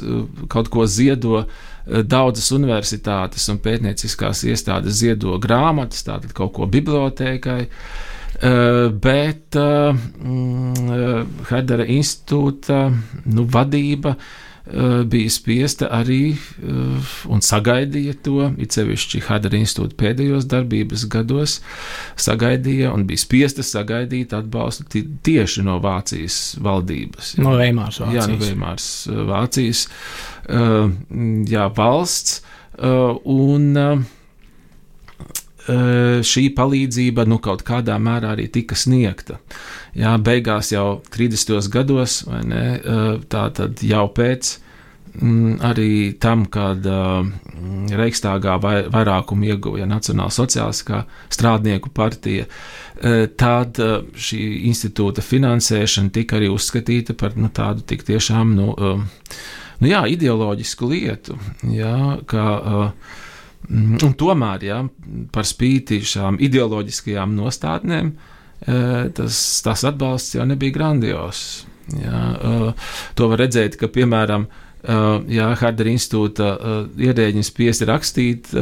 kaut 0.50 0.68
ko 0.70 0.84
ziedo, 0.86 1.40
uh, 1.42 1.71
daudzas 1.86 2.52
universitātes 2.54 3.48
un 3.52 3.58
pētnieciskās 3.62 4.44
iestādes 4.50 5.00
ziedo 5.02 5.38
grāmatas, 5.42 6.04
tātad 6.06 6.32
kaut 6.36 6.54
ko 6.58 6.68
bibliotēkai. 6.70 7.60
Uh, 8.42 8.88
bet 8.98 9.54
uh, 9.60 9.92
mm, 9.94 11.44
Herdera 11.50 11.84
institūta 11.86 12.88
nu, 13.30 13.44
vadība 13.46 14.16
uh, 14.16 14.24
Eh, 14.26 14.51
bija 15.10 15.30
spiesta 15.30 15.88
arī 15.90 16.34
eh, 16.36 17.14
un 17.26 17.42
sagaidīja 17.42 18.14
to, 18.22 18.36
it 18.62 18.76
sevišķi 18.76 19.24
Hadara 19.26 19.58
institūta 19.58 19.98
pēdējos 19.98 20.46
darbības 20.50 21.06
gados, 21.10 21.56
sagaidīja 22.20 22.92
un 22.94 23.06
bija 23.08 23.24
spiesta 23.24 23.64
sagaidīt 23.66 24.34
atbalstu 24.36 25.02
tieši 25.26 25.66
no 25.66 25.80
Vācijas 25.82 26.38
valdības. 26.62 27.34
No 27.42 27.56
Veimāras 27.58 27.98
Vācijas. 28.04 28.20
Jā, 28.20 28.28
no 28.30 28.38
Veimāras 28.42 28.88
eh, 29.10 29.22
Vācijas. 29.32 29.84
Jā, 31.52 31.68
valsts. 31.76 32.40
Un 32.82 33.66
šī 35.66 36.48
palīdzība 36.56 37.26
nu, 37.30 37.38
kaut 37.42 37.62
kādā 37.66 37.98
mērā 38.02 38.34
arī 38.34 38.48
tika 38.50 38.74
sniegta. 38.78 39.38
Jā, 39.94 40.16
beigās 40.18 40.72
jau 40.72 41.02
30. 41.14 41.70
gados, 41.70 42.22
vai 42.26 42.42
ne? 42.48 42.64
Tā 43.30 43.44
tad 43.54 43.82
jau 43.86 44.06
pēc 44.16 44.50
mm, 45.20 45.60
arī 45.62 45.92
tam, 46.18 46.46
kad 46.50 46.82
Reikstāgā 48.02 48.58
vai, 48.62 48.76
vairākumu 48.90 49.52
ieguva 49.52 49.86
Nacionāla 49.86 50.34
sociāliskā 50.34 51.04
strādnieku 51.30 51.92
partija, 51.94 52.48
tad 53.38 53.78
šī 54.18 54.42
institūta 54.70 55.22
finansēšana 55.22 56.10
tika 56.14 56.40
arī 56.40 56.50
uzskatīta 56.50 57.14
par 57.18 57.38
nu, 57.38 57.52
tādu 57.54 57.86
tik 57.86 58.02
tiešām 58.08 58.54
nu, 58.58 58.72
nu, 58.74 59.86
jā, 59.86 60.06
ideoloģisku 60.10 60.90
lietu. 60.90 61.38
Jā, 61.70 62.18
kā, 62.26 62.48
Mm, 62.62 63.21
un 63.70 64.14
tomēr, 64.18 64.64
ja, 64.66 64.80
par 65.34 65.46
spīti 65.48 66.00
šām 66.06 66.38
ideoloģiskajām 66.42 67.34
nostādnēm, 67.36 68.12
eh, 68.66 69.08
tas, 69.14 69.38
tas 69.64 69.84
atbalsts 69.88 70.36
jau 70.36 70.46
nebija 70.48 70.74
grandios. 70.74 71.64
Ja, 71.98 72.20
eh, 72.36 72.90
to 73.14 73.28
var 73.28 73.42
redzēt, 73.42 73.78
ka, 73.78 73.88
piemēram, 73.88 74.46
eh, 74.82 75.20
ja 75.38 75.52
Hardera 75.54 75.90
institūta 75.90 76.56
ierēģiņi 76.96 77.44
spiesti 77.46 77.88
rakstīt 77.88 78.52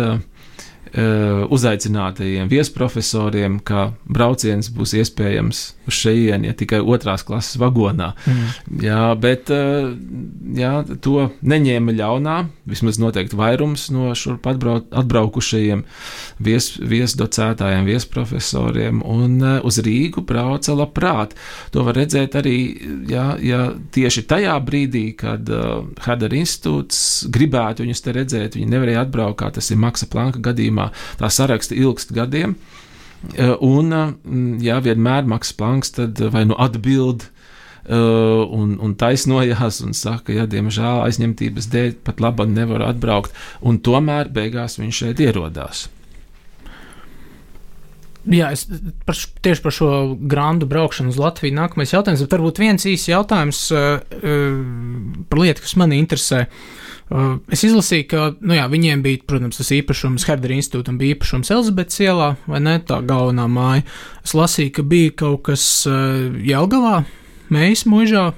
uzaicinātajiem 0.91 2.49
viesprofesoriem, 2.51 3.61
ka 3.63 3.91
brauciens 4.11 4.71
būs 4.75 4.97
iespējams 4.99 5.63
uz 5.91 5.99
šejieni, 5.99 6.51
ja 6.51 6.57
tikai 6.57 6.81
otrās 6.81 7.25
klases 7.27 7.59
vagonā. 7.61 8.13
Mm. 8.27 8.51
Jā, 8.85 9.03
bet 9.21 9.51
eh, 9.55 9.91
jā, 10.59 10.73
to 11.03 11.29
neņēma 11.43 11.95
ļaunā, 11.99 12.37
vismaz 12.71 13.01
noteikti 13.03 13.39
vairums 13.39 13.89
no 13.95 14.13
šurp 14.19 14.47
atbraukušajiem 14.51 15.85
vies, 16.47 16.71
viesdocētājiem, 16.79 17.89
viesprofesoriem, 17.89 19.03
un 19.03 19.37
eh, 19.39 19.57
uz 19.67 19.81
Rīgu 19.85 20.25
brauca 20.27 20.77
labprāt. 20.79 21.37
To 21.75 21.85
var 21.87 21.99
redzēt 22.01 22.39
arī 22.39 22.57
jā, 23.11 23.27
jā, 23.45 23.63
tieši 23.95 24.27
tajā 24.31 24.57
brīdī, 24.65 25.05
kad 25.19 25.49
uh, 25.53 25.87
Hadara 26.05 26.37
institūts 26.39 27.27
gribētu 27.33 27.85
viņus 27.85 28.03
te 28.05 28.15
redzēt, 28.15 28.57
viņi 28.59 28.69
nevarēja 28.71 29.05
atbraukt, 29.07 29.39
kā 29.41 29.51
tas 29.57 29.71
ir 29.73 29.81
Maksa 29.81 30.09
Planka 30.11 30.43
gadījumā 30.45 30.80
gadījumā 30.81 31.19
tā 31.19 31.31
saraksta 31.31 31.75
ilgst 31.75 32.13
gadiem. 32.13 32.57
E, 33.37 33.53
un, 33.61 33.93
mm, 33.93 34.61
jā, 34.65 34.81
vienmēr 34.81 35.27
Maks 35.27 35.53
Planks 35.53 35.93
vai 36.33 36.47
nu 36.47 36.57
atbild 36.57 37.27
e, 37.87 37.97
un, 37.97 38.79
un 38.81 38.95
taisnojās 38.95 39.83
un 39.85 39.93
saka, 39.93 40.33
ja 40.33 40.47
diemžēl 40.47 41.05
aizņemtības 41.05 41.71
dēļ 41.71 41.97
pat 42.05 42.21
labi 42.21 42.49
nevar 42.49 42.89
atbraukt, 42.89 43.33
un 43.61 43.79
tomēr 43.79 44.31
beigās 44.33 44.79
viņš 44.79 45.05
šeit 45.05 45.21
ierodās. 45.21 45.89
Jā, 48.31 48.51
es 48.53 48.67
par, 49.09 49.17
tieši 49.17 49.63
par 49.65 49.73
šo 49.73 49.91
grandu 50.29 50.67
braukšanu 50.69 51.09
uz 51.09 51.17
Latviju 51.17 51.57
nākamais 51.57 51.95
jautājums, 51.95 52.21
bet 52.21 52.35
varbūt 52.37 52.61
viens 52.61 52.85
īsts 52.85 53.09
jautājums 53.09 53.63
uh, 53.73 53.97
uh, 53.97 55.25
par 55.33 55.41
lietu, 55.41 55.65
kas 55.65 55.73
mani 55.81 55.97
interesē. 56.03 56.43
Uh, 56.45 56.90
es 57.51 57.65
izlasīju, 57.67 58.07
ka 58.11 58.27
nu 58.47 58.55
jā, 58.55 58.67
viņiem 58.71 59.01
bija, 59.03 59.23
protams, 59.27 59.59
tas 59.59 59.73
īpašums, 59.75 60.27
Herdera 60.29 60.55
institūtam 60.55 60.99
bija 61.01 61.17
īpašums 61.17 61.51
Elizabetes 61.51 61.99
ielā, 62.05 62.35
vai 62.47 62.61
ne, 62.63 62.77
tā 62.87 63.01
galvenā 63.07 63.49
māja. 63.51 63.83
Es 64.23 64.37
lasīju, 64.39 64.77
ka 64.79 64.87
bija 64.87 65.17
kaut 65.25 65.43
kas 65.51 65.65
uh, 65.91 66.29
Jelgavā, 66.47 67.01
Mējas 67.51 67.83
mūžā. 67.91 68.29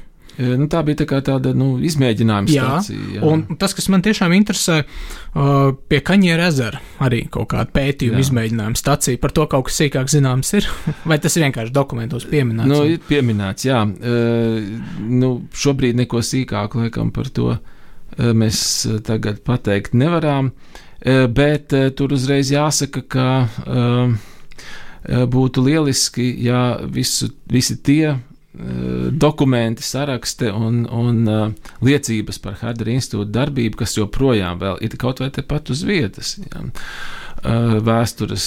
E, 0.40 0.54
nu, 0.56 0.64
tā 0.72 0.80
bija 0.87 1.04
tā 1.04 1.18
tāda 1.20 1.50
nu, 1.52 1.74
izmēģinājuma 1.85 2.48
jā, 2.48 2.64
stācija. 2.64 3.08
Jā. 3.18 3.20
Un 3.28 3.42
tas, 3.61 3.74
kas 3.76 3.90
man 3.92 4.00
tiešām 4.00 4.32
interesē, 4.32 4.78
uh, 4.87 5.74
pie 5.92 6.00
Kaņģera 6.08 6.46
ezera 6.48 6.80
arī 7.04 7.26
kaut 7.35 7.50
kāda 7.52 7.68
pētījuma 7.76 8.22
izmēģinājuma 8.24 8.80
stācija. 8.80 9.20
Par 9.20 9.37
to 9.37 9.44
kaut 9.52 9.68
kas 9.68 9.82
sīkāk 9.82 10.08
zināms 10.08 10.54
ir. 10.56 10.70
Vai 11.12 11.20
tas 11.20 11.37
ir 11.37 11.44
vienkārši 11.44 11.76
dokumentos 11.76 12.24
pieminēts? 12.32 12.72
Nu, 12.72 12.80
ir 12.94 13.04
pieminēts, 13.04 13.68
jā. 13.68 13.85
Uh, 13.85 15.04
nu, 15.12 15.35
šobrīd 15.52 16.00
neko 16.00 16.24
sīkāk 16.24 16.80
laikam 16.80 17.12
par 17.12 17.28
to 17.37 17.52
Eh, 17.52 17.80
mēs 18.18 18.87
eh, 18.87 18.98
tagad 19.05 19.42
pateikt 19.46 19.94
nevaram, 19.94 20.53
eh, 21.01 21.27
bet 21.27 21.72
tur 21.96 22.12
uzreiz 22.12 22.53
jāsaka, 22.53 23.03
ka 23.09 23.29
būtu 25.03 25.64
lieliski, 25.66 26.29
ja 26.44 26.79
visu, 26.87 27.33
visi 27.51 27.75
tie 27.83 28.20
dokumenti, 29.18 29.83
saraksti 29.83 30.53
un, 30.55 30.85
un 30.87 31.25
liecības 31.83 32.38
par 32.38 32.61
Hardera 32.61 32.92
institūta 32.92 33.33
darbību, 33.35 33.81
kas 33.81 33.96
joprojām 33.96 34.61
ir 34.85 34.94
kaut 35.01 35.18
vai 35.25 35.33
tepat 35.35 35.72
uz 35.75 35.83
vietas. 35.88 36.37
Ja. 36.38 36.62
Vēstures 37.83 38.46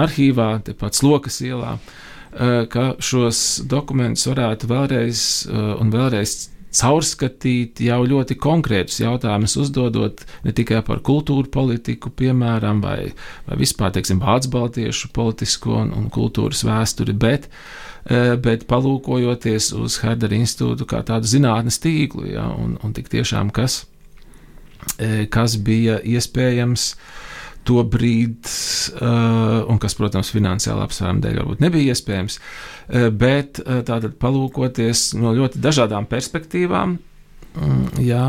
arhīvā, 0.00 0.48
tepat 0.64 0.96
Slokas 0.96 1.42
ielā, 1.44 1.74
ka 2.72 2.86
šos 3.02 3.42
dokumentus 3.68 4.30
varētu 4.30 4.70
vēlreiz 4.70 5.26
un 5.50 5.92
vēlreiz 5.92 6.38
caurskatīt 6.74 7.82
jau 7.82 7.98
ļoti 8.06 8.36
konkrētus 8.40 9.00
jautājumus, 9.02 9.56
uzdodot 9.60 10.22
ne 10.44 10.54
tikai 10.54 10.82
par 10.86 11.02
kultūru 11.06 11.50
politiku, 11.50 12.12
piemēram, 12.14 12.82
vai, 12.84 13.12
vai 13.48 13.60
vispār, 13.60 13.92
teiksim, 13.96 14.22
vācu 14.22 14.52
baltiešu 14.54 15.10
politisko 15.16 15.80
un, 15.82 15.94
un 15.96 16.08
kultūras 16.14 16.62
vēsturi, 16.66 17.16
bet, 17.18 17.48
e, 18.06 18.36
bet 18.42 18.68
palūkojoties 18.70 19.72
uz 19.80 19.98
Herdera 20.04 20.38
institūtu 20.38 20.86
kā 20.90 21.02
tādu 21.06 21.30
zinātnes 21.30 21.80
tīklu, 21.82 22.28
ja, 22.30 22.46
un, 22.54 22.76
un 22.84 22.94
tik 22.96 23.10
tiešām 23.10 23.50
kas, 23.54 23.82
e, 24.98 25.26
kas 25.32 25.58
bija 25.58 25.98
iespējams 26.06 26.92
to 27.70 27.84
brīdi, 27.86 28.50
uh, 28.98 29.60
un 29.70 29.78
kas, 29.82 29.94
protams, 29.98 30.32
finansiāli 30.34 30.82
apsvērumu 30.86 31.22
dēļ 31.22 31.38
varbūt 31.38 31.62
nebija 31.62 31.94
iespējams, 31.94 32.38
uh, 32.40 33.06
bet 33.14 33.62
uh, 33.62 33.80
tātad 33.86 34.16
palūkoties 34.22 35.12
no 35.20 35.34
ļoti 35.36 35.62
dažādām 35.62 36.08
perspektīvām, 36.10 36.96
um, 37.62 37.86
jā, 38.02 38.26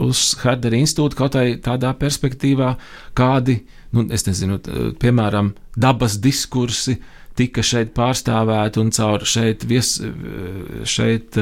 uz 0.00 0.22
Herdera 0.40 0.78
institūtu 0.78 1.18
kaut 1.18 1.36
arī 1.36 1.58
tādā 1.60 1.90
perspektīvā, 1.98 2.72
kādi, 3.18 3.58
nu, 3.92 4.06
es 4.14 4.24
nezinu, 4.24 4.56
piemēram, 5.02 5.52
dabas 5.76 6.16
diskursi 6.24 6.96
tika 7.38 7.62
šeit 7.62 7.92
pārstāvēti 7.94 8.80
un 8.80 8.88
caur 8.96 9.26
šeit, 9.28 9.66
vies, 9.68 9.98
šeit 10.88 11.36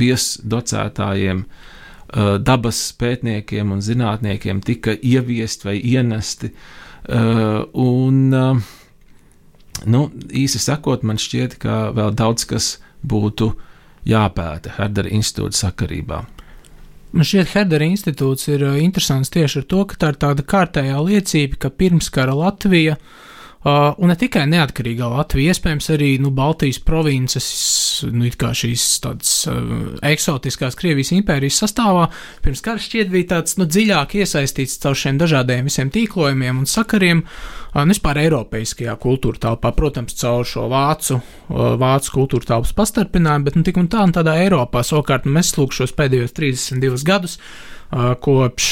viesdocētājiem 0.00 1.44
uh, 1.44 1.75
dabas 2.14 2.80
pētniekiem 2.98 3.72
un 3.74 3.82
zinātniekiem 3.82 4.62
tika 4.64 4.94
ieviest 4.94 5.66
vai 5.66 5.78
ienesti. 5.80 6.52
Uh, 7.06 7.62
un, 7.78 8.16
uh, 8.34 8.62
nu, 9.86 10.06
īsi 10.30 10.58
sakot, 10.62 11.04
man 11.06 11.20
šķiet, 11.22 11.58
ka 11.62 11.90
vēl 11.94 12.14
daudz 12.18 12.46
kas 12.50 12.70
būtu 13.06 13.52
jāpēta 14.06 14.74
Herdera 14.78 15.12
institūta 15.14 15.60
sakarībā. 15.66 16.24
Man 17.16 17.26
šķiet, 17.26 17.52
Herdera 17.54 17.86
institūts 17.86 18.50
ir 18.50 18.64
interesants 18.82 19.30
tieši 19.34 19.62
ar 19.62 19.68
to, 19.70 19.84
ka 19.86 20.00
tā 20.02 20.10
ir 20.12 20.18
tāda 20.26 20.46
kārtējā 20.46 20.98
liecība, 21.06 21.60
ka 21.62 21.70
pirmskara 21.70 22.34
Latvija 22.34 22.98
uh, 22.98 23.14
Uh, 23.66 23.96
un 23.98 24.12
ne 24.12 24.14
tikai 24.14 24.44
neatkarīgā 24.46 25.08
Latvija, 25.10 25.50
iespējams, 25.50 25.88
arī 25.90 26.12
nu, 26.22 26.30
Baltijas 26.30 26.76
provinces, 26.86 27.46
nu, 28.14 28.28
šīs 28.30 28.84
tādas 29.02 29.32
uh, 29.50 29.56
eksotiskās 30.06 30.78
Krievijas 30.78 31.10
impērijas 31.16 31.58
sastāvā, 31.64 32.04
pirms 32.44 32.62
kara 32.62 32.78
šķiet 32.78 33.10
bija 33.10 33.32
tāds 33.32 33.56
nu, 33.58 33.66
dziļāk 33.66 34.14
iesaistīts 34.20 34.78
caur 34.84 34.94
šiem 34.94 35.18
dažādiem 35.18 35.66
visiem 35.66 35.90
tīklojumiem 35.90 36.62
un 36.62 36.70
sakariem, 36.70 37.24
uh, 37.26 37.80
nu, 37.80 37.90
vispār 37.90 38.22
Eiropeiskajā 38.22 38.94
kultūra 39.02 39.42
telpā, 39.48 39.74
protams, 39.74 40.14
caur 40.22 40.46
šo 40.46 40.68
vācu, 40.70 41.18
uh, 41.18 41.74
vācu 41.82 42.14
kultūra 42.20 42.52
telpas 42.52 42.76
pastarpinājumu, 42.78 43.48
bet 43.50 43.58
nu, 43.58 43.66
tik 43.66 43.82
un 43.82 43.90
tā 43.90 44.06
un 44.06 44.14
tādā 44.14 44.38
Eiropā 44.44 44.86
savukārt 44.86 45.26
nu, 45.26 45.34
mēs 45.40 45.56
lūk 45.58 45.74
šos 45.74 45.96
pēdējos 45.98 46.38
32 46.38 47.02
gadus 47.10 47.40
kopš, 47.90 48.70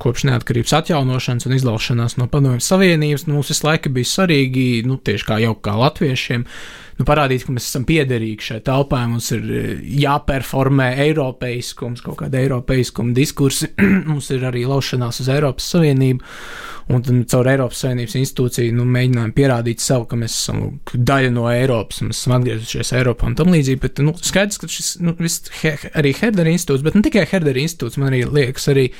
kopš 0.00 0.24
neatkarības 0.28 0.72
atjaunošanas 0.80 1.46
un 1.46 1.56
izlaušanās 1.56 2.16
no 2.16 2.28
Padomju 2.32 2.62
Savienības. 2.64 3.26
Nu, 3.28 3.38
mums 3.38 3.52
visu 3.52 3.66
laiku 3.66 3.92
bija 3.92 4.08
svarīgi, 4.08 4.66
nu, 4.88 4.96
tieši 4.96 5.28
kā 5.28 5.38
jau 5.42 5.54
kā 5.60 5.76
latviešiem, 5.78 6.46
nu, 6.98 7.06
parādīt, 7.06 7.46
ka 7.46 7.54
mēs 7.54 7.68
esam 7.70 7.86
piederīgi 7.88 8.50
šai 8.50 8.60
telpai, 8.66 9.04
mums 9.10 9.30
ir 9.34 9.48
jāperformē 10.04 10.90
eiropeiskums, 11.06 12.04
kaut 12.04 12.20
kāda 12.22 12.42
eiropeiskuma 12.42 13.14
diskursi, 13.16 13.72
mums 14.10 14.30
ir 14.34 14.46
arī 14.48 14.64
laušanās 14.70 15.22
uz 15.24 15.32
Eiropas 15.34 15.72
Savienību. 15.74 16.34
Un 16.92 17.00
tad 17.00 17.16
caur 17.32 17.48
Eiropas 17.48 17.78
Savienības 17.80 18.14
institūciju 18.20 18.74
nu, 18.76 18.84
mēģinājām 18.92 19.30
pierādīt 19.32 19.80
sev, 19.80 20.02
ka 20.10 20.18
mēs 20.20 20.34
esam 20.36 20.58
daļa 20.92 21.30
no 21.32 21.46
Eiropas, 21.48 22.02
mēs 22.04 22.20
esam 22.20 22.34
atgriezušies 22.36 22.92
Eiropā 22.98 23.30
un 23.30 23.38
tam 23.38 23.54
līdzīgi. 23.54 23.80
Bet 23.80 24.04
nu, 24.04 24.12
skaidrs, 24.20 24.60
ka 24.60 24.68
šis 24.68 24.90
nu, 25.00 25.16
viss, 25.16 25.48
he, 25.62 25.72
arī 25.96 26.12
Herdera 26.18 26.52
institūts, 26.52 26.84
bet 26.84 26.98
ne 26.98 27.04
tikai 27.06 27.24
Herdera 27.30 27.64
institūts, 27.64 27.96
man 27.96 28.12
arī 28.12 28.26
liekas, 28.28 28.68
arī 28.74 28.90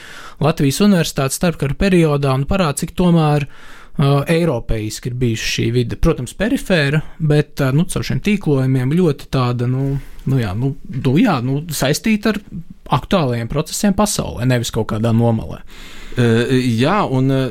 Latvijas 0.41 0.81
universitātes 0.87 1.37
starpkara 1.37 1.77
periodā 1.77 2.33
un 2.33 2.49
parāda, 2.49 2.81
cik 2.81 2.97
tomēr 2.97 3.45
uh, 3.45 3.74
eiropeiski 4.03 5.11
ir 5.11 5.19
bijusi 5.19 5.51
šī 5.53 5.67
vide. 5.75 5.99
Protams, 6.03 6.35
perifēra, 6.39 7.01
bet 7.23 7.63
uh, 7.63 7.71
nu, 7.77 7.87
caur 7.91 8.07
šiem 8.07 8.23
tīklojumiem 8.25 8.95
ļoti 8.99 9.29
tāda, 9.33 9.69
nu, 9.71 9.93
nu, 10.27 10.41
jā, 10.41 10.55
nu, 10.59 10.75
nu, 10.91 11.15
jā, 11.21 11.39
nu, 11.45 11.61
saistīta 11.71 12.35
ar 12.35 12.41
aktuālajiem 12.99 13.49
procesiem 13.51 13.95
pasaulē, 13.97 14.49
nevis 14.51 14.75
kaut 14.75 14.91
kādā 14.91 15.15
nomalē. 15.15 15.63
Uh, 16.19 16.51
jā, 16.59 16.99
un 17.07 17.31
uh, 17.31 17.47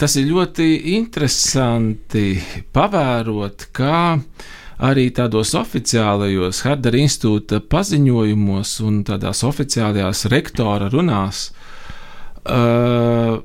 tas 0.00 0.16
ir 0.16 0.30
ļoti 0.32 0.70
interesanti 0.96 2.26
pavērot, 2.72 3.68
kā 3.76 4.16
arī 4.82 5.10
tādos 5.14 5.52
oficiālajos 5.60 6.64
Herdera 6.64 6.98
institūta 7.04 7.60
paziņojumos 7.60 8.78
un 8.88 9.02
tādās 9.06 9.44
oficiālajās 9.46 10.24
rektora 10.32 10.88
runās. 10.90 11.50
Uh, 12.42 13.42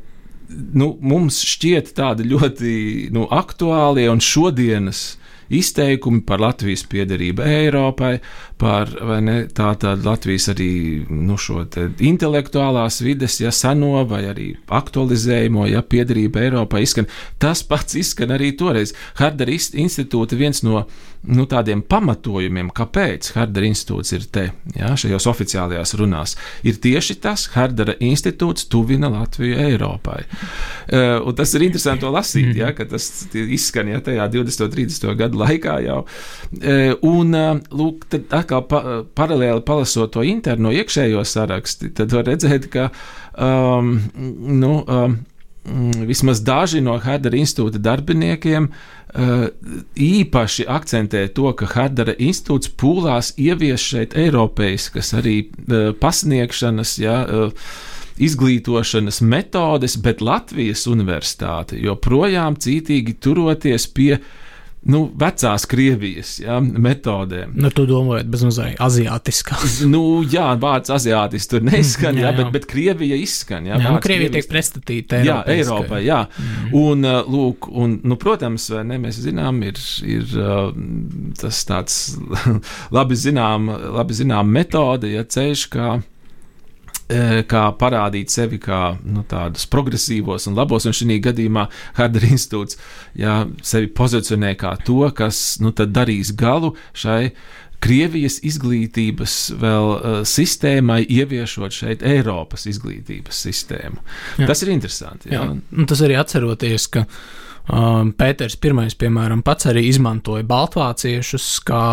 nu, 0.50 0.94
mums 1.02 1.42
šķiet 1.48 1.94
tādi 1.98 2.28
ļoti 2.32 2.74
nu, 3.16 3.28
aktuāli 3.34 4.08
un 4.12 4.22
šodienas 4.24 5.18
izteikumi 5.54 6.24
par 6.28 6.42
Latvijas 6.44 6.84
piederību 6.92 7.46
Eiropai, 7.48 8.18
par 8.58 8.92
ne, 9.22 9.38
tā, 9.54 9.72
Latvijas 10.04 10.50
arī 10.54 10.72
nu, 11.10 11.38
šo 11.38 11.64
intelektuālās 12.04 13.02
vides, 13.06 13.40
ja 13.42 13.52
seno 13.54 14.04
vai 14.10 14.24
arī 14.32 14.48
aktualizējumu, 14.68 15.68
ja 15.72 15.84
piederība 15.86 16.46
Eiropai 16.46 16.84
izskan. 16.86 17.10
Tas 17.42 17.64
pats 17.68 17.98
izskan 18.00 18.34
arī 18.36 18.54
toreiz. 18.58 18.96
Hardera 19.22 19.54
institūta 19.54 20.38
viens 20.40 20.64
no 20.66 20.86
nu, 21.28 21.46
tādiem 21.50 21.82
pamatojumiem, 21.86 22.70
kāpēc 22.76 23.32
Hardera 23.36 23.68
institūts 23.68 24.14
ir 24.16 24.26
te, 24.32 24.46
ja, 24.78 24.94
šajos 25.00 25.28
oficiālajās 25.32 25.94
runās, 26.00 26.36
ir 26.68 26.78
tieši 26.84 27.18
tas, 27.24 27.48
Hardera 27.56 27.98
institūts 28.04 28.68
tuvina 28.72 29.10
Latviju 29.12 29.58
Eiropai. 29.68 30.22
Uh, 30.88 31.28
tas 31.38 31.54
ir 31.58 31.68
interesanti 31.68 32.06
to 32.06 32.12
lasīt, 32.14 32.54
ja, 32.58 32.72
ka 32.78 32.88
tas 32.90 33.10
izskan 33.34 33.92
ja, 33.92 34.02
tajā 34.04 34.28
20. 34.38 34.68
un 34.68 34.76
30. 34.78 35.10
gadu 35.20 35.42
laikā 35.42 35.78
jau. 35.88 36.00
Uh, 36.62 36.94
un, 37.08 37.36
uh, 37.36 37.54
lūk, 37.76 38.08
tad 38.12 38.30
atkal 38.48 38.68
pa, 38.68 38.82
paralēli 39.16 39.64
palasot 39.68 40.14
to 40.16 40.24
interno 40.24 40.72
iekšējo 40.72 41.24
sarakstu, 41.28 41.92
tad 41.96 42.14
var 42.16 42.28
redzēt, 42.28 42.70
ka 42.72 42.90
um, 43.36 43.98
nu, 44.16 44.84
um, 44.88 45.18
vismaz 46.08 46.42
daži 46.42 46.82
no 46.82 46.98
Herdera 47.04 47.38
institūta 47.38 47.82
darbiniekiem 47.84 48.70
uh, 48.70 49.50
īpaši 49.96 50.68
akcentē 50.68 51.28
to, 51.36 51.52
ka 51.60 51.68
Herdera 51.74 52.16
institūts 52.16 52.72
pūlās 52.80 53.34
ievies 53.38 53.84
šeit 53.84 54.16
Eiropeiskas 54.16 55.14
arī 55.18 55.42
uh, 55.52 55.92
pasniegšanas, 56.00 56.98
ja, 57.04 57.22
uh, 57.28 57.70
izglītošanas 58.18 59.22
metodes, 59.22 60.00
bet 60.02 60.24
Latvijas 60.26 60.88
universitāte 60.90 61.78
joprojām 61.78 62.56
cītīgi 62.58 63.20
turoties 63.22 63.86
pie 63.94 64.16
uh, 64.18 64.36
nu, 64.92 65.04
vecās 65.20 65.66
Krievijas 65.70 66.38
ja, 66.42 66.58
metodēm. 66.62 67.54
Nu, 67.60 67.72
tu 67.76 67.86
domājat, 67.90 68.30
bezmazliet 68.32 68.82
aziātiskās. 68.84 69.82
nu, 69.94 70.02
jā, 70.28 70.50
vārds 70.62 70.92
aziātis 70.94 71.50
tur 71.52 71.66
neizskan, 71.68 72.18
jā, 72.18 72.28
jā, 72.28 72.32
jā. 72.32 72.38
Bet, 72.40 72.52
bet 72.56 72.68
Krievija 72.72 73.20
izskan. 73.20 73.68
Jā, 73.70 73.80
jā 73.82 73.94
nu, 73.94 74.02
Krievija 74.04 74.34
tiek 74.38 74.50
pretstatīta 74.52 75.22
Jā, 75.26 75.40
Eiropai, 75.52 76.02
jā. 76.08 76.24
Mm. 76.28 76.76
Un, 76.82 77.08
uh, 77.08 77.22
lūk, 77.28 77.70
un, 77.72 77.98
nu, 78.08 78.20
protams, 78.22 78.70
ne, 78.88 79.00
mēs 79.02 79.22
zinām, 79.24 79.62
ir, 79.68 79.80
ir 80.08 80.38
uh, 80.42 80.70
tas 81.40 81.64
tāds 81.68 82.02
labi 82.98 83.18
zinām, 83.20 83.72
labi 83.98 84.18
zinām 84.18 84.52
metode, 84.54 85.12
ja 85.16 85.26
ceļš, 85.28 85.68
kā 85.74 85.98
kā 87.48 87.64
parādīt 87.80 88.34
sevi 88.34 88.60
kā 88.60 88.98
nu, 89.08 89.24
tādus 89.28 89.68
progresīvos 89.72 90.50
un 90.50 90.58
labos, 90.60 90.88
un 90.88 90.96
šī 90.96 91.22
gadījumā 91.24 91.68
Hardera 92.00 92.28
institūts 92.34 92.80
jā, 93.16 93.46
sevi 93.64 93.88
pozicionē 93.96 94.54
kā 94.60 94.76
to, 94.84 95.06
kas 95.16 95.60
nu, 95.64 95.72
darīs 95.72 96.34
galu 96.36 96.74
šai 96.98 97.32
Krievijas 97.78 98.40
izglītības 98.42 99.34
vēl 99.62 99.92
uh, 99.94 100.14
sistēmai, 100.26 101.04
ieviešot 101.14 101.76
šeit 101.76 102.06
Eiropas 102.06 102.66
izglītības 102.72 103.42
sistēmu. 103.46 104.02
Jā. 104.42 104.48
Tas 104.50 104.64
ir 104.66 104.72
interesanti. 104.74 105.30
Jā. 105.30 105.44
Jā. 105.46 105.86
Tas 105.92 106.02
arī 106.02 106.18
atceroties, 106.18 106.88
ka 106.96 107.06
um, 107.72 108.14
Pēters 108.18 108.58
I, 108.58 108.88
piemēram, 109.00 109.44
pats 109.46 109.70
arī 109.72 109.88
izmantoja 109.90 110.46
baltvāciešus 110.48 111.50
kā 111.68 111.84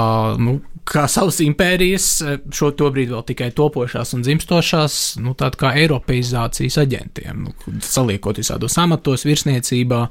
nu, 0.40 0.58
kā 0.84 1.06
savas 1.08 1.38
impērijas, 1.40 2.06
šo 2.52 2.70
tobrīd 2.76 3.12
vēl 3.14 3.24
tikai 3.30 3.48
topošās 3.56 4.12
un 4.16 4.24
dzimstošās, 4.24 4.98
nu, 5.24 5.32
tādu 5.38 5.60
kā 5.62 5.72
eiropeizācijas 5.80 6.76
aģentiem, 6.82 7.46
nu, 7.46 7.78
saliekot 7.84 8.40
visādos 8.42 8.76
amatos, 8.80 9.24
virsniecībā. 9.24 10.02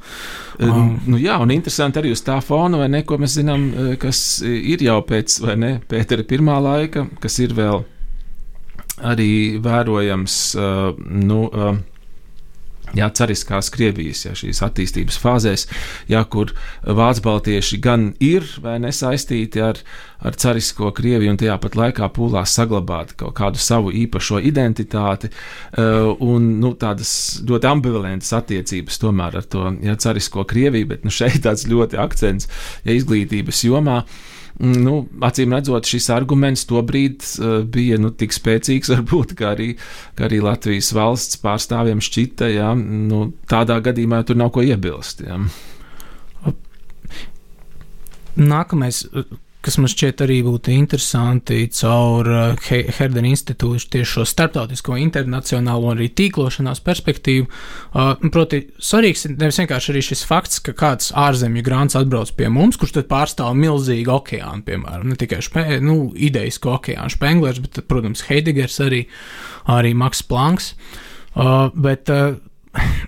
Um, 0.65 0.97
nu, 1.05 1.21
jā, 1.21 1.37
un 1.41 1.53
interesanti 1.53 2.01
arī 2.01 2.13
uz 2.15 2.25
tā 2.25 2.39
fona, 2.43 2.81
vai 2.81 2.89
ne, 2.93 3.03
ko 3.05 3.19
mēs 3.21 3.37
zinām, 3.37 3.69
kas 4.01 4.41
ir 4.43 4.83
jau 4.85 4.99
pēc, 5.05 5.39
vai 5.45 5.57
ne, 5.61 5.73
Pētera 5.89 6.25
pirmā 6.25 6.57
laika, 6.63 7.05
kas 7.21 7.37
ir 7.43 7.53
vēl 7.57 7.83
arī 9.03 9.59
vērojams, 9.61 10.37
uh, 10.57 11.01
nu, 11.01 11.45
uh, 11.49 11.77
jā, 12.97 13.09
cariskās 13.17 13.71
Krievijas, 13.73 14.23
jā, 14.27 14.33
šīs 14.37 14.61
attīstības 14.65 15.19
fāzēs, 15.21 15.67
jā, 16.11 16.23
kur 16.29 16.53
vācu 16.83 17.25
baltieši 17.25 17.79
gan 17.83 18.11
ir 18.23 18.45
vai 18.63 18.77
nesaistīti 18.83 19.63
ar, 19.63 19.79
ar 20.23 20.37
carisko 20.39 20.91
Krieviju, 20.95 21.33
un 21.33 21.39
tajā 21.41 21.57
pat 21.63 21.77
laikā 21.79 22.09
pūlās 22.15 22.55
saglabāt 22.57 23.15
kaut 23.19 23.35
kādu 23.39 23.61
savu 23.61 23.93
īpašo 24.03 24.41
identitāti 24.43 25.31
uh, 25.31 26.11
un 26.23 26.53
nu, 26.63 26.73
tādas 26.79 27.41
ļoti 27.47 27.71
ambivalentas 27.71 28.33
attiecības 28.39 29.01
tomēr 29.01 29.41
ar 29.41 29.49
to 29.49 29.65
jā, 29.83 29.97
carisko 30.07 30.45
Krieviju, 30.49 30.91
bet 30.93 31.07
nu, 31.07 31.13
šeit 31.13 31.41
tāds 31.47 31.67
ļoti 31.69 31.99
akcents 32.01 32.49
ja, 32.83 32.93
izglītības 32.93 33.65
jomā. 33.69 34.03
Uh, 34.03 34.32
nu, 34.61 34.95
acīm 35.25 35.55
redzot, 35.55 35.87
šis 35.89 36.09
arguments 36.13 36.65
tobrīd 36.69 37.23
uh, 37.23 37.61
bija 37.65 37.97
nu, 38.01 38.11
tik 38.13 38.35
spēcīgs, 38.35 38.91
varbūt, 38.95 39.35
ka 39.39 39.53
arī, 39.55 39.73
ka 40.17 40.27
arī 40.29 40.41
Latvijas 40.43 40.91
valsts 40.95 41.39
pārstāvjiem 41.43 42.03
šķita, 42.03 42.49
ja 42.53 42.73
nu, 42.77 43.25
tādā 43.49 43.79
gadījumā 43.83 44.23
tur 44.27 44.39
nav 44.39 44.53
ko 44.55 44.65
iebilst. 44.65 45.25
Ja. 45.25 45.39
Nākamais 48.33 49.03
kas 49.63 49.77
man 49.79 49.89
šķiet 49.91 50.21
arī 50.25 50.39
būtu 50.43 50.73
interesanti 50.75 51.61
caur 51.75 52.27
uh, 52.29 52.67
Herdena 52.97 53.29
institūtu 53.31 53.89
tieši 53.95 54.09
šo 54.17 54.25
starptautisko, 54.27 54.97
internacionālo 54.99 55.91
un 55.91 55.97
arī 56.01 56.09
tīklošanās 56.17 56.81
perspektīvu. 56.83 57.47
Uh, 57.47 58.11
proti, 58.33 58.63
svarīgs 58.83 59.27
ir 59.27 59.35
nevis 59.39 59.61
vienkārši 59.61 59.93
arī 59.93 60.03
šis 60.09 60.23
fakts, 60.27 60.59
ka 60.63 60.75
kāds 60.77 61.11
ārzemju 61.15 61.63
grāns 61.65 61.97
atbrauc 61.99 62.33
pie 62.37 62.49
mums, 62.51 62.79
kurš 62.79 62.97
tad 62.97 63.09
pārstāv 63.11 63.55
milzīgu 63.59 64.15
okeānu, 64.17 64.65
piemēram, 64.67 65.07
ne 65.11 65.19
tikai 65.19 65.39
špe, 65.45 65.65
nu, 65.83 65.97
ideisku 66.13 66.73
okeānu 66.75 67.15
špenglers, 67.15 67.61
bet, 67.63 67.83
protams, 67.87 68.25
Heidegers 68.27 68.79
arī, 68.83 69.05
arī 69.71 69.93
Maks 69.95 70.25
Planks. 70.27 70.73
Uh, 71.33 71.69
bet, 71.73 72.11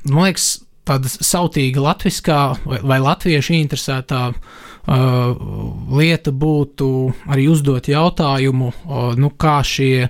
man 0.08 0.22
liekas, 0.24 0.54
tāda 0.88 1.10
sautīga 1.12 1.84
latviskā 1.84 2.40
vai, 2.64 2.80
vai 2.86 3.02
latviešu 3.02 3.58
interesētā 3.58 4.30
uh, 4.32 4.64
lieta 4.86 6.32
būtu 6.32 6.90
arī 7.34 7.48
uzdot 7.50 7.88
jautājumu, 7.90 8.72
uh, 8.86 9.14
nu, 9.18 9.32
kā 9.38 9.60
šie. 9.66 10.10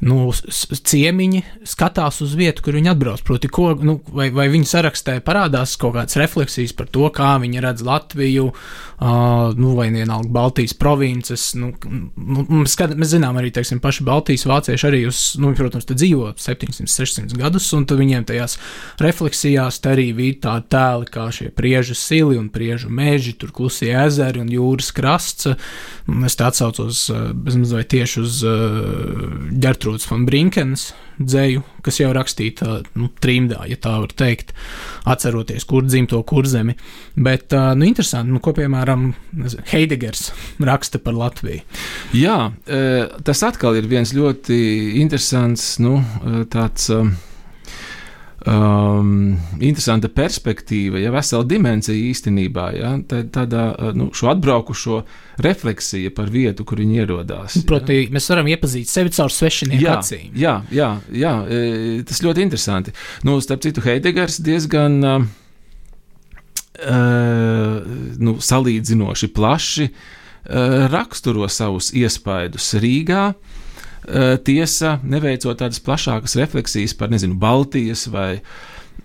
Nu, 0.00 0.30
ciemiņi 0.32 1.42
skatās 1.68 2.22
uz 2.24 2.32
vietu, 2.38 2.64
kur 2.64 2.78
viņi 2.78 2.88
atbrauc. 2.94 3.20
Proti, 3.26 3.50
ko, 3.52 3.74
nu, 3.84 3.98
vai, 4.16 4.30
vai 4.32 4.46
viņi 4.52 4.68
sarakstē 4.70 5.18
parādās 5.24 5.74
kaut 5.80 5.92
kādas 5.98 6.16
refleksijas 6.16 6.72
par 6.76 6.88
to, 6.88 7.04
kā 7.12 7.34
viņi 7.42 7.60
redz 7.60 7.84
Latviju, 7.84 8.46
uh, 8.48 9.52
nu, 9.60 9.74
vai 9.76 9.90
vienalga 9.92 10.32
Baltijas 10.32 10.72
provinces. 10.80 11.50
Nu, 11.58 11.74
nu, 12.16 12.46
mēs, 12.48 12.78
skat, 12.78 12.94
mēs 12.96 13.12
zinām 13.12 13.36
arī, 13.40 13.52
teiksim, 13.52 13.82
paši 13.84 14.06
Baltijas 14.08 14.46
vācieši 14.48 14.88
arī, 14.88 15.02
uz, 15.10 15.20
nu, 15.40 15.52
protams, 15.58 15.88
dzīvo 15.90 16.32
700, 16.40 16.88
600 16.88 17.36
gadus, 17.40 17.68
un 17.76 17.84
viņiem 17.84 18.24
tajās 18.30 18.56
refleksijās 19.04 19.82
te 19.84 19.92
arī 19.92 20.08
bija 20.16 20.38
tādi 20.46 20.68
tēli 20.72 21.12
kā 21.12 21.26
šie 21.34 21.50
priežu 21.52 21.98
sili 21.98 22.40
un 22.40 22.48
priežu 22.52 22.88
meži, 22.88 23.36
tur 23.36 23.52
klusie 23.52 23.92
ezeri 24.06 24.40
un 24.40 24.48
jūras 24.48 24.92
krasts. 24.96 25.52
Es 26.26 26.34
te 26.38 26.46
atsaucos 26.46 27.04
bezmazliet 27.44 27.90
tieši 27.92 28.24
uz 28.24 28.40
uh, 28.48 29.50
Gertrūdas 29.90 30.06
von 30.06 30.24
Brinkenes 30.26 30.82
dzēju, 31.18 31.62
kas 31.82 31.98
jau 31.98 32.10
rakstīta 32.14 32.80
nu, 32.94 33.08
trimdā, 33.20 33.64
ja 33.68 33.76
tā 33.76 33.96
var 34.00 34.12
teikt, 34.14 34.52
atceroties, 35.04 35.66
kur 35.66 35.82
dzimto 35.84 36.22
kurzemi. 36.22 36.76
Bet, 37.16 37.50
nu, 37.50 37.88
interesanti, 37.88 38.30
nu, 38.30 38.40
ko 38.40 38.54
piemēram 38.56 39.10
Heidegers 39.72 40.30
raksta 40.62 41.00
par 41.02 41.18
Latviju. 41.18 41.64
Jā, 42.16 42.38
tas 43.26 43.42
atkal 43.42 43.80
ir 43.80 43.90
viens 43.90 44.14
ļoti 44.14 44.60
interesants, 45.02 45.74
nu, 45.82 45.98
tāds 46.52 46.88
um, 48.46 49.36
interesanta 49.60 50.08
perspektīva, 50.12 51.00
ja 51.00 51.12
vesela 51.12 51.44
dimensija 51.48 51.96
īstenībā, 52.10 52.66
ja, 52.76 52.92
tāda 53.32 53.64
nu, 53.96 54.10
šo 54.16 54.30
atbraukušo 54.32 55.02
refleksija 55.44 56.12
par 56.16 56.30
vietu, 56.32 56.64
kur 56.68 56.80
viņi 56.80 57.02
ierodās. 57.02 57.58
Proti, 57.68 57.98
ja. 58.04 58.08
mēs 58.14 58.30
varam 58.32 58.48
iepazīt 58.52 58.90
sevi 58.90 59.12
caur 59.16 59.32
svešinieku 59.34 59.84
jā, 59.84 59.98
acīm. 59.98 60.30
Jā, 60.38 60.54
jā, 60.74 60.90
jā, 61.12 61.34
tas 62.08 62.22
ļoti 62.24 62.46
interesanti. 62.46 62.96
Nu, 63.28 63.38
starp 63.44 63.64
citu, 63.66 63.84
Heidegers 63.84 64.40
diezgan 64.44 65.00
uh, 65.04 65.22
nu, 68.20 68.36
salīdzinoši 68.40 69.32
plaši 69.36 69.88
uh, 69.90 69.94
raksturo 70.92 71.48
savus 71.52 71.92
iespaidus 71.96 72.74
Rīgā. 72.80 73.24
Uh, 73.30 73.59
tiesa, 74.44 74.98
neveicot 75.06 75.60
tādas 75.60 75.80
plašākas 75.84 76.36
refleksijas 76.40 76.94
par, 76.98 77.10
nezinu, 77.12 77.36
Baltijas 77.40 78.06
vai, 78.10 78.40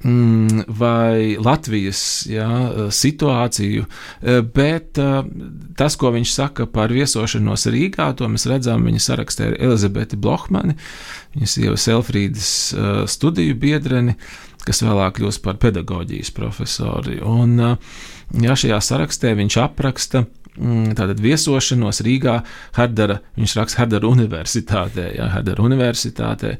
mm, 0.03 0.65
vai 0.67 1.35
Latvijas 1.39 2.25
jā, 2.29 2.47
eh, 2.47 2.87
situāciju, 2.89 3.85
eh, 3.85 4.41
bet 4.41 4.93
tas, 5.77 5.95
ko 5.95 6.11
viņš 6.11 6.31
saka 6.31 6.65
par 6.65 6.89
viesošanos 6.89 7.67
Rīgā, 7.67 8.15
to 8.15 8.27
mēs 8.27 8.47
redzam 8.49 8.85
viņa 8.85 9.01
sarakstē 9.01 9.47
ar 9.47 9.57
Elizabeti 9.59 10.15
Blohmani, 10.15 10.75
viņas 11.35 11.57
sievas 11.59 11.87
Elfrīdas 11.87 12.75
studiju 13.07 13.55
biedreni, 13.55 14.15
kas 14.65 14.81
vēlāk 14.81 15.19
kļūst 15.19 15.41
par 15.43 15.59
pedagoģijas 15.61 16.31
profesori. 16.31 17.19
Un, 17.21 17.77
jā, 18.31 18.55
šajā 18.55 18.79
sarakstē 18.81 19.35
viņš 19.35 19.57
apraksta 19.61 20.25
tātad 20.55 21.19
viesošanos 21.19 21.99
Rīgā, 22.05 22.39
Hardara, 22.77 23.19
viņš 23.35 23.55
raksta 23.59 23.81
Hardara 23.83 24.07
Universitātē, 24.07 25.09
jā, 25.17 25.27
Hardara 25.33 25.63
Universitātē, 25.65 26.55
uh, 26.55 26.59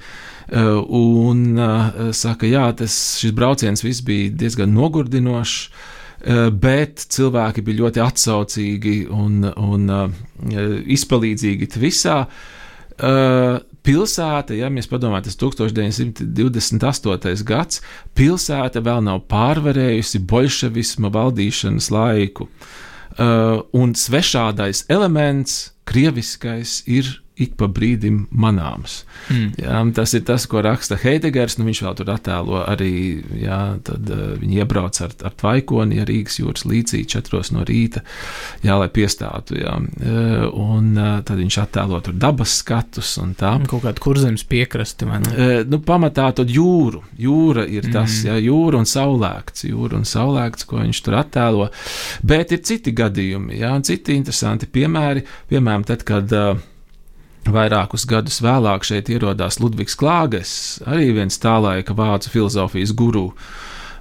un 0.84 1.56
uh, 1.56 2.12
saka, 2.16 2.48
jā, 2.50 2.66
tas, 2.78 3.20
šis 3.22 3.32
brauciens 3.36 3.84
viss 3.86 4.04
bija 4.06 4.34
diezgan 4.44 4.74
nogurdinošs, 4.76 5.70
uh, 5.70 6.50
bet 6.52 7.06
cilvēki 7.16 7.64
bija 7.66 7.82
ļoti 7.86 8.00
atsaucīgi 8.04 8.98
un, 9.14 9.34
un 9.56 9.82
izpalīdzīgi 10.96 11.66
visā. 11.80 12.26
Pilsēta, 13.86 14.56
ja 14.56 14.70
mēs 14.72 14.88
padomājam, 14.88 15.26
tas 15.28 15.36
1928. 15.38 17.44
gads, 17.46 17.82
pilsēta 18.16 18.82
vēl 18.82 19.04
nav 19.04 19.20
pārvarējusi 19.30 20.24
bolševisma 20.26 21.12
valdīšanas 21.14 21.92
laiku. 21.92 22.48
Uh, 22.48 22.52
un 23.18 23.94
svešādais 23.96 24.86
elements, 24.90 25.74
krieviskais, 25.86 26.82
ir 26.88 27.25
ik 27.36 27.56
pa 27.60 27.68
brīdim 27.68 28.26
manāms. 28.32 29.02
Mm. 29.28 29.50
Jā, 29.60 29.80
tas 29.98 30.14
ir 30.16 30.24
tas, 30.28 30.46
ko 30.48 30.62
raksta 30.64 30.96
Heidegers. 31.02 31.58
Nu, 31.60 31.66
viņš 31.68 31.82
vēl 31.84 31.96
tur 32.00 32.12
attēlo 32.14 32.62
arī, 32.64 32.92
jā, 33.42 33.60
tad 33.84 34.12
uh, 34.14 34.22
viņi 34.40 34.62
iebrauc 34.62 35.00
ar, 35.04 35.16
ar 35.28 35.34
tvaikoni 35.42 36.00
ja 36.00 36.06
Rīgas 36.08 36.40
jūras 36.40 36.64
līcī 36.70 37.02
četros 37.12 37.52
no 37.52 37.66
rīta, 37.68 38.06
jā, 38.64 38.78
lai 38.80 38.88
piestātu. 38.94 39.58
Jā. 39.60 39.74
Uh, 39.76 40.46
un 40.64 40.94
uh, 40.96 41.18
tad 41.28 41.42
viņš 41.42 41.58
attēlo 41.66 42.00
tur 42.06 42.16
dabas 42.20 42.54
skatus 42.62 43.18
un 43.20 43.34
tā. 43.36 43.52
Kaut 43.68 43.84
kādu 43.84 44.06
kurzemes 44.06 44.46
piekrasti, 44.48 45.08
vai 45.10 45.20
ne? 45.26 45.34
Uh, 45.34 45.56
nu, 45.68 45.82
pamatā 45.84 46.30
tad 46.38 46.54
jūru. 46.54 47.04
Jūra 47.20 47.66
ir 47.68 47.90
tas, 47.90 48.22
mm. 48.22 48.30
jā, 48.30 48.38
jūra 48.48 48.80
un 48.80 48.88
saulēkts, 48.90 49.66
jūra 49.68 50.00
un 50.00 50.08
saulēkts, 50.08 50.70
ko 50.70 50.80
viņš 50.80 51.04
tur 51.04 51.20
attēlo. 51.20 51.68
Bet 52.24 52.56
ir 52.56 52.64
citi 52.64 52.96
gadījumi, 52.96 53.60
jā, 53.60 53.74
citi 53.84 54.16
interesanti 54.16 54.72
piemēri, 54.72 55.26
piemēram, 55.52 55.84
tad, 55.92 56.08
kad 56.08 56.32
uh, 56.32 56.64
Vairākus 57.46 58.08
gadus 58.10 58.40
vēlāk 58.42 58.86
šeit 58.88 59.10
ierodās 59.14 59.60
Ludvigs 59.62 59.94
Klāges, 60.00 60.52
arī 60.90 61.12
viens 61.14 61.38
tā 61.38 61.60
laika 61.62 61.94
vācu 61.94 62.32
filozofijas 62.34 62.94
guru. 62.98 63.28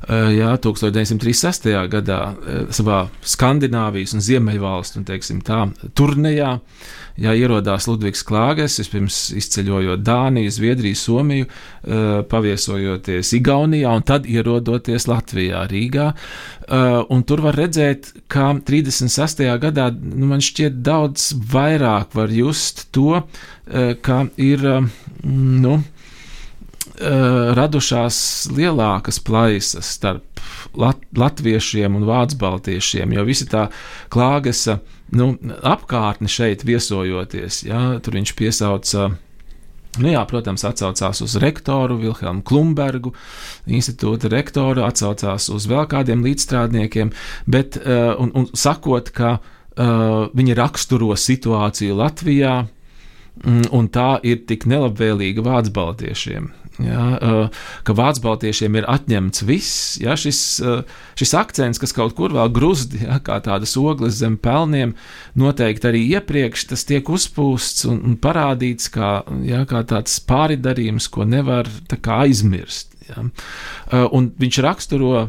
Eh, 0.05 0.34
jā, 0.36 0.50
1936. 0.61 1.70
gadā 1.88 2.18
eh, 2.34 2.64
savā 2.74 3.07
Skandināvijas 3.24 4.12
un 4.16 4.24
Ziemeļvalstu 4.24 5.00
un, 5.00 5.07
teiksim, 5.09 5.38
tā, 5.44 5.62
turnejā 5.96 6.50
jā, 7.24 7.32
ierodās 7.32 7.86
Ludvigs 7.88 8.24
Klāges, 8.26 8.76
vispirms 8.82 9.20
izceļojot 9.38 10.02
Dāniju, 10.05 10.52
Zviedriju, 10.52 10.98
Somiju, 11.00 11.48
eh, 11.48 12.18
paviesojoties 12.28 13.32
Igaunijā 13.38 13.94
un 13.96 14.05
tad 14.05 14.28
ierodoties 14.28 15.09
Latvijā, 15.09 15.64
Rīgā. 15.70 16.12
Un 17.12 17.22
tur 17.28 17.42
var 17.44 17.59
redzēt, 17.61 18.07
ka 18.28 18.55
36. 18.64 19.44
gadā 19.61 19.90
nu, 19.92 20.30
man 20.30 20.40
šķiet 20.40 20.78
daudz 20.80 21.34
vairāk 21.52 22.16
var 22.16 22.32
just 22.32 22.86
to, 22.96 23.20
ka 24.00 24.20
ir, 24.40 24.64
nu, 25.28 25.74
uh, 25.74 25.84
radušās 27.57 28.16
lielākas 28.55 29.20
plaisas 29.24 29.94
starp 29.96 30.42
lat 30.78 31.00
latviešiem 31.16 31.96
un 31.96 32.07
vācu 32.09 32.38
baltiešiem, 32.40 33.14
jo 33.14 33.24
visi 33.26 33.46
tā 33.50 33.68
klāgesa 34.12 34.80
nu, 35.14 35.34
apkārtne 35.62 36.30
šeit 36.30 36.64
viesojoties, 36.66 37.64
jā, 37.68 37.84
tur 38.02 38.18
viņš 38.18 38.34
piesauca. 38.38 39.12
Nu 39.94 40.11
jā, 40.11 40.24
protams, 40.26 40.64
atcaucās 40.66 41.20
uz 41.22 41.36
rektoru 41.38 42.00
Vilhelmu 42.00 42.42
Klumbergu, 42.42 43.12
institūta 43.70 44.26
rektoru, 44.32 44.82
atcaucās 44.82 45.46
uz 45.55 45.68
vēl 45.70 45.86
kādiem 45.92 46.24
līdzstrādniekiem, 46.26 47.12
bet, 47.46 47.78
uh, 47.78 48.16
un, 48.18 48.32
un 48.34 48.48
sakot, 48.59 49.12
ka 49.14 49.36
uh, 49.38 50.26
viņi 50.34 50.59
raksturo 50.59 51.14
situāciju 51.14 52.00
Latvijā, 52.00 52.57
mm, 53.44 53.70
un 53.70 53.86
tā 53.94 54.16
ir 54.26 54.42
tik 54.50 54.66
nelabvēlīga 54.66 55.46
vācu 55.46 55.76
baltiešiem 55.78 56.50
ja, 56.83 57.05
ka 57.87 57.97
vācu 57.97 58.25
baltiešiem 58.25 58.79
ir 58.81 58.89
atņemts 58.91 59.45
viss. 59.47 59.83
Ja, 60.03 60.16
šis, 60.18 60.41
šis 61.18 61.35
akcents, 61.39 61.81
kas 61.83 61.95
kaut 61.97 62.16
kur 62.18 62.35
vēl 62.35 62.51
grūst, 62.55 62.97
ja, 63.03 63.20
kā 63.25 63.39
tādas 63.45 63.77
ogles 63.81 64.18
zem 64.20 64.37
pelniem, 64.41 64.97
noteikti 65.39 65.91
arī 65.91 66.03
iepriekš 66.16 66.68
tas 66.72 66.87
tiek 66.89 67.09
uzpūsts 67.11 67.87
un, 67.91 68.01
un 68.09 68.18
parādīts 68.18 68.91
kā, 68.95 69.20
ja, 69.47 69.62
kā 69.68 69.85
tāds 69.89 70.18
pāridarījums, 70.27 71.11
ko 71.12 71.29
nevar 71.29 71.70
aizmirst. 72.14 72.95
Ja. 73.05 73.20
Uh, 73.20 74.07
un 74.16 74.31
viņš 74.41 74.61
raksturo 74.64 75.27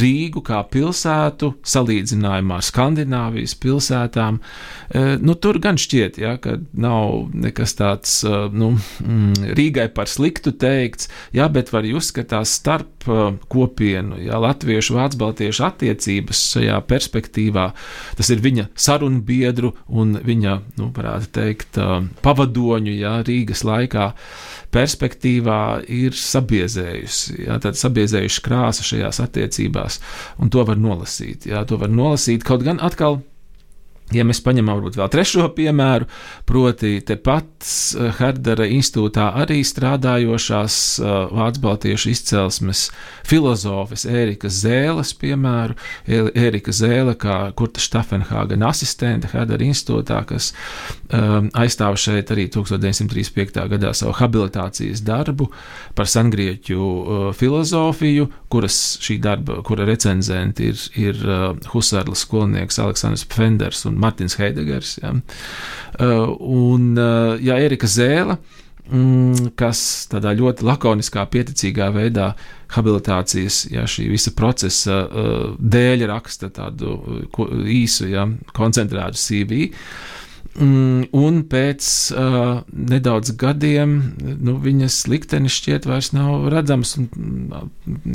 Rīgu 0.00 0.42
kā 0.44 0.62
pilsētu 0.70 1.52
salīdzinājumā 1.68 2.60
ar 2.60 2.66
Skandināvijas 2.66 3.56
pilsētām. 3.62 4.40
Uh, 4.40 5.14
nu, 5.20 5.34
tur 5.34 5.58
gan 5.62 5.78
šķiet, 5.80 6.18
ja, 6.22 6.36
ka 6.42 6.56
nav 6.72 7.30
nekas 7.34 7.76
tāds 7.78 8.20
nu, 8.54 8.74
mm, 9.04 9.54
Rīgai 9.58 9.88
par 9.94 10.08
sliktu 10.10 10.54
teikts, 10.58 11.10
ja, 11.34 11.48
bet 11.52 11.72
var 11.74 11.86
uzskatās 11.94 12.54
starp 12.58 13.04
kopienu, 13.52 14.18
ja, 14.24 14.38
latviešu, 14.40 14.96
vācu, 14.96 15.18
baltiešu 15.20 15.66
attiecības 15.66 16.40
šajā 16.54 16.78
perspektīvā. 16.88 17.66
Tas 18.18 18.30
ir 18.32 18.42
viņa 18.44 18.68
sarunbiedru 18.74 19.74
un 19.92 20.16
viņa, 20.24 20.56
nu, 20.80 20.90
varētu 20.94 21.30
teikt, 21.34 21.80
pavadoņu 22.24 22.96
ja, 22.96 23.18
Rīgas 23.26 23.64
laikā 23.66 24.10
perspektīvā 24.74 25.60
ir 25.94 26.16
sabiezējusi. 26.18 27.38
Jā, 27.46 27.58
tad 27.62 27.78
sabiezējuši 27.78 28.42
krāsa 28.44 28.86
šajās 28.86 29.22
attiecībās, 29.24 30.00
un 30.42 30.50
to 30.54 30.64
var 30.66 30.80
nolasīt. 30.80 31.48
Jā, 31.50 31.64
to 31.68 31.78
var 31.80 31.92
nolasīt 31.92 32.46
kaut 32.46 32.66
gan 32.66 32.82
atkal 32.82 33.22
Ja 34.12 34.20
mēs 34.28 34.42
paņemam 34.44 34.76
varbūt 34.76 34.98
vēl 34.98 35.08
trešo 35.10 35.46
piemēru, 35.56 36.04
proti 36.44 36.98
tepat 37.08 37.64
Herdera 38.18 38.66
institūtā 38.68 39.30
arī 39.40 39.62
strādājošās 39.64 40.76
vācu 41.32 41.62
baltiešu 41.64 42.12
izcelsmes 42.12 42.82
filozofes 43.24 44.04
Ērikas 44.04 44.60
Zēles 44.60 45.14
piemēru, 45.16 45.78
Ērika 46.36 46.74
Zēle 46.76 47.16
kā 47.16 47.38
Kurta 47.56 47.80
Štafenhāgena 47.80 48.68
asistente 48.74 49.30
Herdera 49.32 49.64
institūtā, 49.64 50.20
kas 50.28 50.50
um, 51.08 51.48
aizstāv 51.56 51.96
šeit 52.00 52.30
arī 52.34 52.46
1935. 52.52 53.56
gadā 53.72 53.94
savu 53.96 54.14
habilitācijas 54.20 55.02
darbu 55.06 55.48
par 55.96 56.10
sangrieķu 56.10 56.78
uh, 56.78 57.26
filozofiju, 57.36 58.28
kuras 58.52 58.78
šī 59.02 59.18
darba, 59.24 59.62
kura 59.66 59.88
recenzenti 59.88 60.70
ir, 60.70 60.84
ir 61.00 61.24
uh, 61.24 61.46
Husarlas 61.72 62.24
skolnieks 62.26 62.78
Aleksandrs 62.82 63.26
Pfenders 63.32 63.84
un 63.88 63.98
Martins 64.04 64.36
Heidegers. 64.40 64.98
Ja. 65.02 65.14
Uh, 65.98 66.34
un 66.40 66.92
uh, 66.98 67.34
ja, 67.42 67.58
Erika 67.62 67.88
Zēla, 67.90 68.38
mm, 68.90 69.54
kas 69.58 69.84
tādā 70.12 70.34
ļoti 70.36 70.66
lakoniskā, 70.68 71.26
pieticīgā 71.32 71.90
veidā 71.94 72.32
habilitācijas, 72.74 73.64
ja 73.72 73.86
šī 73.90 74.08
visa 74.12 74.34
procesa 74.36 75.04
uh, 75.04 75.46
dēļ 75.58 76.08
raksta 76.10 76.50
tādu 76.54 76.98
īsu, 77.70 78.10
ja, 78.12 78.28
koncentrētu 78.56 79.20
CV. 79.20 79.64
Mm, 80.54 81.08
un 81.18 81.40
pēc 81.50 81.86
uh, 82.14 82.60
nedaudz 82.70 83.32
gadiem 83.40 83.96
nu, 84.22 84.52
viņas 84.62 85.00
liktenis 85.10 85.56
šķiet 85.58 85.88
vairs 85.90 86.12
nav 86.14 86.46
redzams. 86.54 86.94
Un, 87.00 87.08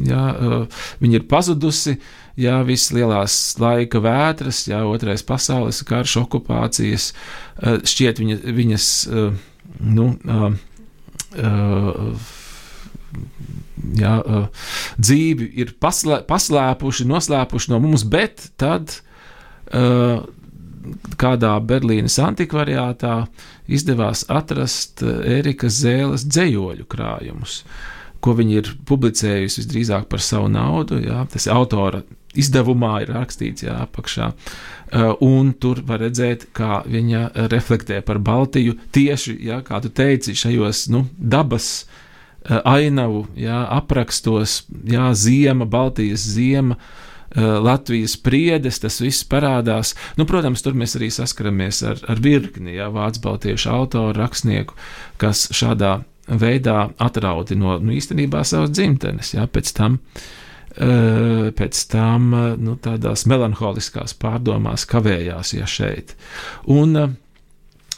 jā, 0.08 0.24
uh, 0.32 0.86
viņa 1.04 1.20
ir 1.20 1.26
pazudusi, 1.32 1.98
jā, 2.40 2.58
visas 2.68 2.94
lielās 2.96 3.36
laika 3.60 4.02
vētras, 4.04 4.64
jā, 4.72 4.82
otrais 4.88 5.24
pasaules 5.28 5.84
karš, 5.88 6.18
okupācijas. 6.24 7.12
Uh, 7.60 7.80
šķiet 7.84 8.24
viņa, 8.24 8.40
viņas 8.60 8.90
uh, 9.12 9.40
nu, 9.84 10.10
uh, 10.26 10.54
jā, 14.00 14.16
dzīvi 14.98 15.52
ir 15.62 15.76
paslē, 15.82 16.24
paslēpuši, 16.28 17.08
noslēpuši 17.10 17.74
no 17.74 17.80
mums, 17.84 18.06
bet 18.08 18.50
tad. 18.60 18.96
Kādā 21.20 21.52
Berlīnas 21.62 22.16
antikvariātā 22.24 23.28
izdevās 23.70 24.24
atrast 24.32 25.04
Ērika 25.04 25.70
Zēles 25.70 26.24
dzējoļu 26.26 26.88
krājumus, 26.90 27.60
ko 28.24 28.34
viņi 28.40 28.58
ir 28.62 28.72
publicējusi 28.90 29.62
visdrīzāk 29.62 30.08
par 30.10 30.24
savu 30.24 30.50
naudu. 30.50 30.98
Jā, 31.04 31.22
tas 31.30 31.46
autora 31.52 32.02
izdevumā 32.38 33.00
ir 33.04 33.14
rakstīts 33.16 33.66
jā, 33.66 33.76
apakšā. 33.86 34.30
Uh, 34.90 35.14
un 35.26 35.54
tur 35.62 35.82
var 35.86 36.02
redzēt, 36.04 36.50
kā 36.56 36.82
viņa 36.86 37.50
reflektē 37.52 38.02
par 38.06 38.22
Baltiju 38.22 38.76
tieši, 38.96 39.36
jā, 39.50 39.62
kā 39.66 39.82
tu 39.84 39.92
teici, 39.94 40.38
šajos 40.38 40.88
nu, 40.94 41.06
dabas 41.18 41.70
uh, 41.84 42.62
ainavu 42.64 43.26
jā, 43.38 43.62
aprakstos, 43.80 44.64
jā, 44.86 45.12
ziema, 45.14 45.70
Baltijas 45.70 46.26
ziema. 46.36 46.80
Eh, 47.30 47.44
Latvijas 47.46 48.16
priedes, 48.18 48.80
tas 48.82 48.96
viss 49.04 49.22
parādās. 49.30 49.92
Nu, 50.18 50.26
protams, 50.26 50.64
tur 50.66 50.74
mēs 50.74 50.96
arī 50.98 51.12
saskaramies 51.14 51.84
ar, 51.86 52.00
ar 52.10 52.18
virkni 52.26 52.74
ja, 52.74 52.88
vācu 52.90 53.22
baltiešu 53.22 53.70
autoru, 53.70 54.16
rakstnieku, 54.18 54.74
kas 55.22 55.44
šādā 55.54 56.00
veidā 56.26 56.88
atrauti 56.98 57.54
no 57.54 57.78
nu, 57.78 57.94
īstenībā 57.94 58.42
savas 58.42 58.74
dzimtenes. 58.74 59.36
Ja, 59.36 59.46
pēc 59.46 59.70
tam, 59.78 60.00
uh, 60.00 60.49
pēc 60.76 61.86
tam 61.92 62.30
uh, 62.34 62.52
nu, 62.60 62.76
tādās 62.82 63.26
melanholiskās 63.30 64.14
pārdomās 64.20 64.86
kavējās 64.90 65.56
ja 65.58 65.70
šeit. 65.70 66.14
Un, 66.70 66.94
uh, 66.96 67.16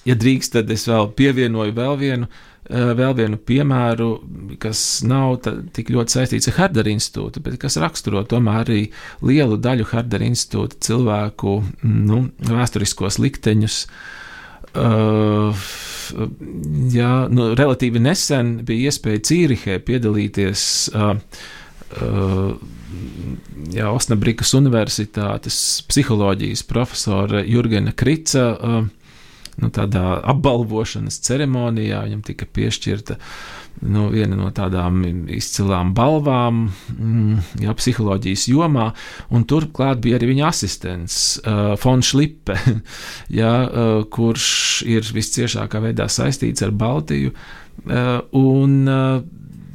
ja 0.07 0.15
drīkst, 0.15 0.55
tad 0.55 0.71
es 0.71 0.87
vēl 0.89 1.11
pievienoju 1.17 1.75
vēl 1.77 1.99
vienu 1.99 2.29
uh, 2.29 2.47
Eh, 2.71 2.91
vēl 2.95 3.15
vienu 3.17 3.39
piemēru, 3.41 4.07
kas 4.61 5.01
nav 5.03 5.41
tik 5.75 5.89
ļoti 5.91 6.13
saistīts 6.13 6.47
ar 6.51 6.59
Hardera 6.59 6.91
institūtu, 6.93 7.41
bet 7.43 7.57
kas 7.59 7.79
raksturo 7.81 8.21
tomēr 8.23 8.61
arī 8.61 8.83
lielu 9.25 9.57
daļu 9.59 9.87
Hardera 9.89 10.27
institūta 10.29 10.77
cilvēku 10.85 11.55
nu, 11.89 12.21
vēsturiskos 12.47 13.17
likteņus. 13.19 13.79
Uh, 14.71 15.65
jā, 16.93 17.09
nu, 17.33 17.49
relatīvi 17.59 17.99
nesen 17.99 18.53
bija 18.67 18.87
iespēja 18.87 19.25
Cīrihē 19.27 19.81
piedalīties 19.83 20.63
uh, 20.93 21.09
uh, 21.17 21.41
jā, 23.71 23.91
Osnabrikas 23.91 24.53
Universitātes 24.57 25.57
psiholoģijas 25.89 26.63
profesora 26.69 27.43
Jurgena 27.45 27.93
Krica 27.95 28.47
uh, 28.55 28.81
nu, 29.61 29.69
apbalvošanas 30.23 31.19
ceremonijā. 31.25 32.03
Viņam 32.05 32.21
tika 32.25 32.47
piešķirta 32.47 33.17
nu, 33.91 34.07
viena 34.13 34.37
no 34.37 34.49
tādām 34.53 35.01
izcilām 35.31 35.93
balvām, 35.97 36.63
mm, 36.93 37.39
jā, 37.63 37.73
psiholoģijas 37.77 38.47
jomā, 38.51 38.91
un 39.33 39.45
turklāt 39.49 40.01
bija 40.03 40.19
arī 40.19 40.31
viņa 40.33 40.47
asistents, 40.49 41.17
uh, 41.41 41.73
Fons 41.81 42.11
Šlipe, 42.11 42.57
jā, 43.41 43.53
uh, 43.65 43.91
kurš 44.11 44.47
ir 44.89 45.07
visciešākā 45.15 45.81
veidā 45.87 46.09
saistīts 46.11 46.65
ar 46.65 46.73
Baltiju. 46.75 47.33
Uh, 47.81 48.19
un, 48.37 48.81
uh, 48.85 49.21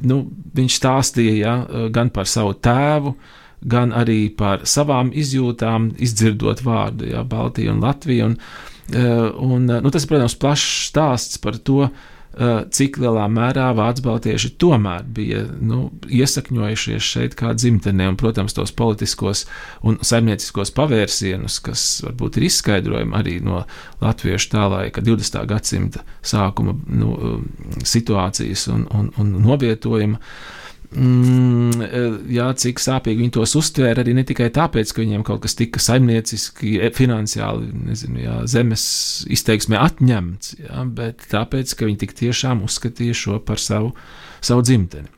nu, 0.05 0.21
viņš 0.57 0.79
stāstīja 0.79 1.57
uh, 1.63 1.89
gan 1.93 2.11
par 2.13 2.29
savu 2.29 2.53
tēvu, 2.53 3.15
gan 3.65 3.93
arī 3.95 4.27
par 4.37 4.67
savām 4.69 5.09
izjūtām, 5.15 5.93
izdzirdot 5.97 6.61
vārdu 6.65 7.09
jā, 7.09 7.23
Baltiju 7.25 7.73
un 7.73 7.85
Latviju. 7.85 8.31
Un, 8.31 8.41
Eh, 8.93 9.31
un, 9.37 9.69
eh, 9.69 9.81
nu, 9.81 9.91
tas, 9.91 10.05
protams, 10.07 10.37
plašs 10.39 10.91
stāsts 10.91 11.41
par 11.43 11.57
to, 11.59 11.89
eh, 11.89 11.89
cik 12.37 12.99
lielā 13.01 13.25
mērā 13.33 13.71
vācu 13.77 14.03
baltieši 14.05 14.51
tomēr 14.61 15.05
bija 15.13 15.43
nu, 15.57 15.87
iesakņojušies 16.05 17.07
šeit 17.13 17.37
kā 17.39 17.53
dzimtenē, 17.57 18.11
un, 18.11 18.17
protams, 18.19 18.53
tos 18.57 18.73
politiskos 18.77 19.45
un 19.87 19.97
saimnieciskos 20.05 20.71
pavērsienus, 20.77 21.57
kas 21.65 21.85
varbūt 22.05 22.37
ir 22.37 22.47
izskaidrojami 22.49 23.17
arī 23.17 23.37
no 23.45 23.63
latviešu 24.03 24.51
tā 24.53 24.67
laika 24.69 25.01
20. 25.01 25.41
gadsimta 25.49 26.05
sākuma 26.21 26.77
nu, 26.87 27.41
situācijas 27.81 28.67
un, 28.73 28.85
un, 28.93 29.11
un 29.17 29.35
novietojuma. 29.47 30.21
Mm, 30.95 31.81
eh, 31.83 32.13
jā, 32.31 32.45
cik 32.55 32.79
sāpīgi 32.79 33.19
viņi 33.19 33.33
tos 33.35 33.57
uztvēra 33.59 34.05
arī 34.05 34.13
ne 34.15 34.23
tikai 34.27 34.47
tāpēc, 34.55 34.93
ka 34.95 35.03
viņiem 35.03 35.25
kaut 35.27 35.41
kas 35.43 35.57
tika 35.59 35.81
saimnieciski, 35.83 36.77
e, 36.79 36.91
finansiāli, 36.95 37.67
nezinu, 37.89 38.21
jā, 38.23 38.37
zemes 38.47 38.85
izteiksmē 39.27 39.81
atņemts, 39.83 40.55
jā, 40.63 40.85
bet 40.95 41.27
tāpēc, 41.33 41.75
ka 41.75 41.89
viņi 41.89 42.01
tik 42.05 42.15
tiešām 42.21 42.63
uzskatīja 42.63 43.19
šo 43.19 43.41
par 43.43 43.59
savu, 43.59 43.91
savu 44.39 44.63
dzimteni. 44.63 45.11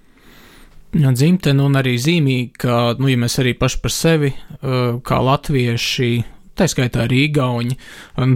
Ja, 0.97 1.13
dzimteni 1.13 1.61
un 1.61 1.77
arī 1.77 1.93
zīmīgi, 2.01 2.49
ka, 2.65 2.79
nu, 2.97 3.11
ja 3.11 3.21
mēs 3.21 3.37
arī 3.43 3.53
paši 3.53 3.81
par 3.83 3.93
sevi, 3.93 4.33
eh, 4.33 4.77
kā 5.05 5.21
latvieši, 5.21 6.11
tā 6.59 6.67
skaitā 6.69 7.05
arī 7.05 7.23
Igauni, 7.27 7.77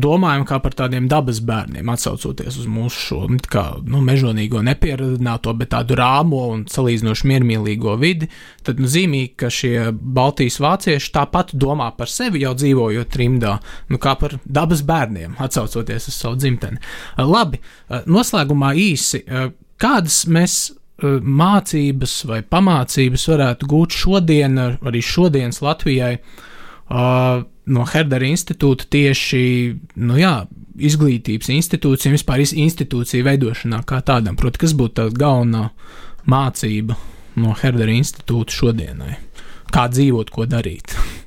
domājam 0.03 0.45
kā 0.47 0.59
par 0.63 0.75
tādiem 0.77 1.07
dabas 1.11 1.41
bērniem, 1.45 1.89
atsaucoties 1.93 2.57
uz 2.61 2.67
mūsu 2.69 3.03
šo 3.07 3.21
kā, 3.51 3.65
nu, 3.87 4.01
mežonīgo, 4.05 4.61
nepieradināto, 4.65 5.53
bet 5.59 5.73
tādu 5.75 5.97
rāmo 5.99 6.43
un 6.53 6.65
salīdzinoši 6.71 7.29
miermīlīgo 7.31 7.95
vidi, 8.01 8.29
tad 8.65 8.81
nu, 8.81 8.89
zīmīgi, 8.89 9.33
ka 9.39 9.51
šie 9.53 9.89
Baltijas 9.93 10.59
vācieši 10.63 11.11
tāpat 11.15 11.55
domā 11.59 11.91
par 11.97 12.11
sevi 12.11 12.43
jau 12.43 12.53
dzīvojot 12.57 13.11
trimdā, 13.13 13.57
nu, 13.91 13.99
kā 14.01 14.15
par 14.19 14.37
dabas 14.43 14.83
bērniem, 14.87 15.35
atsaucoties 15.43 16.09
uz 16.11 16.19
savu 16.19 16.39
dzimteni. 16.39 16.79
Labi, 17.19 17.59
noslēgumā 18.09 18.73
īsi, 18.79 19.23
kādas 19.81 20.23
mēs 20.31 20.63
mācības 21.03 22.15
vai 22.29 22.41
pamācības 22.45 23.27
varētu 23.31 23.67
gūt 23.69 23.95
šodien, 23.97 24.59
arī 24.85 25.01
šodienas 25.03 25.61
Latvijai, 25.65 26.17
uh, 26.89 27.43
no 27.65 27.85
Herdera 27.87 28.27
institūta 28.27 28.87
tieši 28.91 29.43
nu 30.03 30.19
jā, 30.19 30.35
izglītības 30.75 31.51
institūcija 31.53 32.11
un 32.11 32.17
vispār 32.17 32.43
institūcija 32.43 33.27
veidošanā 33.27 33.83
kā 33.87 34.01
tādam. 34.05 34.37
Proti, 34.39 34.63
kas 34.65 34.75
būtu 34.77 34.97
tā 34.99 35.09
galvenā 35.15 35.69
mācība 36.29 36.97
no 37.39 37.55
Herdera 37.59 37.93
institūta 37.93 38.55
šodienai? 38.55 39.17
Kā 39.73 39.87
dzīvot, 39.91 40.33
ko 40.33 40.49
darīt? 40.49 40.95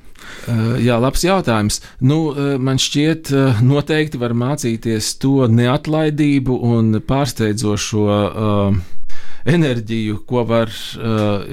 Uh, 0.47 0.77
jā, 0.79 0.95
labs 0.95 1.25
jautājums. 1.25 1.81
Nu, 2.07 2.29
uh, 2.29 2.53
man 2.55 2.77
šķiet, 2.79 3.31
uh, 3.35 3.57
noteikti 3.67 4.19
var 4.21 4.31
mācīties 4.37 5.09
to 5.19 5.43
neatlaidību 5.51 6.55
un 6.63 7.01
pārsteidzošo 7.03 8.05
uh, 8.07 8.77
enerģiju, 9.47 10.21
ko 10.29 10.45
var 10.47 10.71
uh, 10.71 11.43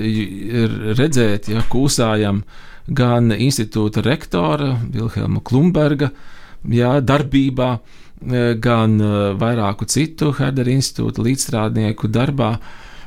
redzēt, 1.01 1.51
ja 1.51 1.65
kūsājam 1.71 2.45
gan 2.87 3.33
institūta 3.33 4.03
rektora 4.05 4.75
Vilhelma 4.93 5.41
Klumberga 5.45 6.11
jā, 6.69 6.99
darbībā, 7.01 7.71
gan 8.65 8.95
vairāku 9.37 9.85
citu 9.91 10.31
Herdera 10.39 10.73
institūta 10.73 11.25
līdzstrādnieku 11.25 12.09
darbā. 12.09 12.55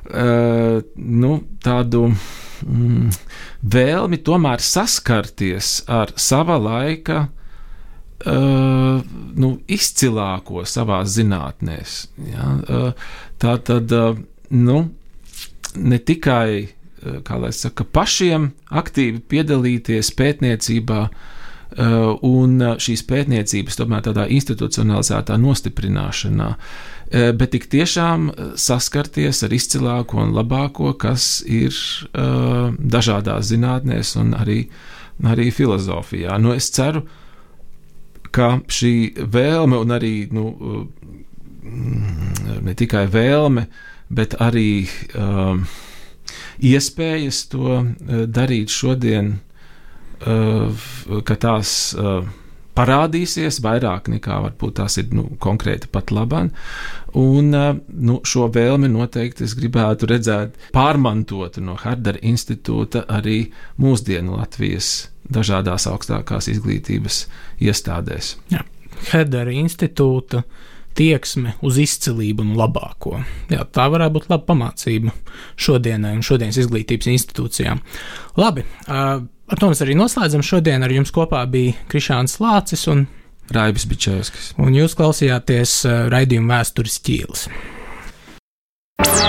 Uh, 0.07 0.83
nu, 0.95 1.33
tādu 1.59 2.05
mm, 2.07 3.09
vēlmi 3.75 4.19
tomēr 4.23 4.61
saskarties 4.63 5.81
ar 5.91 6.13
sava 6.15 6.55
laika 6.61 7.25
uh, 7.27 9.01
nu, 9.35 9.49
izcilāko 9.67 10.63
savā 10.63 11.01
zinātnē. 11.03 11.81
Ja? 12.31 12.53
Uh, 12.55 13.09
tā 13.41 13.57
tad 13.67 13.91
uh, 13.91 14.15
nu, 14.55 14.79
ne 15.75 15.99
tikai 15.99 16.76
kā 17.25 17.39
lai 17.41 17.53
saka, 17.55 17.85
pašiem 17.85 18.51
aktīvi 18.69 19.23
piedalīties 19.29 20.13
pētniecībā. 20.17 21.01
Uh, 21.07 21.33
un 21.75 22.61
šīs 22.79 23.03
pētniecības 23.07 23.75
tomēr 23.75 24.05
tādā 24.05 24.27
institucionalizētā 24.31 25.35
nostiprināšanā, 25.41 26.49
bet 27.37 27.51
tik 27.51 27.67
tiešām 27.71 28.31
saskarties 28.55 29.43
ar 29.43 29.53
izcilāko 29.55 30.21
un 30.23 30.33
labāko, 30.35 30.93
kas 30.99 31.43
ir 31.45 31.75
dažādās 32.15 33.51
zinātnēs 33.51 34.15
un 34.19 34.33
arī, 34.37 34.69
arī 35.23 35.49
filozofijā. 35.51 36.37
Nu, 36.39 36.53
es 36.55 36.71
ceru, 36.71 37.03
ka 38.31 38.57
šī 38.67 39.27
vēlme 39.27 39.79
un 39.83 39.91
arī 39.95 40.15
nu, 40.31 40.47
ne 42.63 42.77
tikai 42.79 43.07
vēlme, 43.11 43.67
bet 44.07 44.37
arī 44.39 44.87
uh, 44.87 45.59
iespējas 46.63 47.45
to 47.51 47.77
eh, 47.81 48.25
darīt 48.27 48.73
šodien, 48.73 49.37
eh, 50.21 50.85
ka 51.23 51.37
tās 51.41 51.71
eh, 51.93 52.29
parādīsies 52.77 53.59
vairāk 53.65 54.09
nekā 54.13 54.37
varbūt 54.45 54.77
tās 54.79 54.99
ir 55.01 55.09
nu, 55.17 55.25
konkrēti 55.41 55.89
pat 55.91 56.13
labāk. 56.13 56.53
Un 57.17 57.49
nu, 57.49 58.19
šo 58.21 58.51
vēlmi 58.53 58.91
noteikti 58.93 59.47
es 59.47 59.55
gribētu 59.57 60.09
redzēt 60.11 60.59
pārmantotu 60.75 61.63
no 61.65 61.73
Hardara 61.81 62.21
institūta 62.21 63.07
arī 63.09 63.47
mūsdienu 63.81 64.37
Latvijas 64.37 65.09
dažādās 65.33 65.87
augstākās 65.89 66.51
izglītības 66.53 67.23
iestādēs. 67.65 68.35
Jā. 68.53 68.61
Herdera 69.09 69.51
institūta 69.53 70.43
uh, 70.43 70.76
tieksme 70.97 71.53
uz 71.65 71.77
izcilību 71.81 72.43
un 72.43 72.55
labāko. 72.57 73.19
Jā, 73.53 73.65
tā 73.69 73.87
varētu 73.93 74.15
būt 74.17 74.29
laba 74.31 74.47
pamācība 74.49 75.13
šodienai 75.59 76.15
un 76.17 76.25
šodienas 76.25 76.57
izglītības 76.63 77.11
institūcijām. 77.13 77.81
Labi, 78.41 78.65
ar 78.87 79.61
to 79.61 79.69
mēs 79.71 79.83
arī 79.85 79.97
noslēdzam. 79.99 80.45
Šodien 80.45 80.85
ar 80.85 80.93
jums 80.93 81.13
kopā 81.15 81.43
bija 81.51 81.77
Krišāns 81.91 82.39
Lācis 82.43 82.87
un 82.91 83.05
Raibis 83.53 83.87
Bičevskis. 83.87 84.51
Un 84.59 84.75
jūs 84.75 84.97
klausījāties 84.97 85.79
raidījuma 86.11 86.57
vēstures 86.57 86.99
ķīlis. 87.05 87.47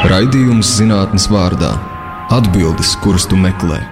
Raidījums 0.09 0.79
zinātnes 0.79 1.29
vārdā- 1.31 1.75
atbildes, 2.39 2.97
kuras 3.03 3.29
tu 3.29 3.37
meklē. 3.37 3.83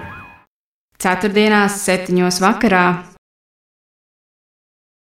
Ceturtdienās, 0.97 1.77
septiņos 1.85 2.41
vakarā 2.41 3.16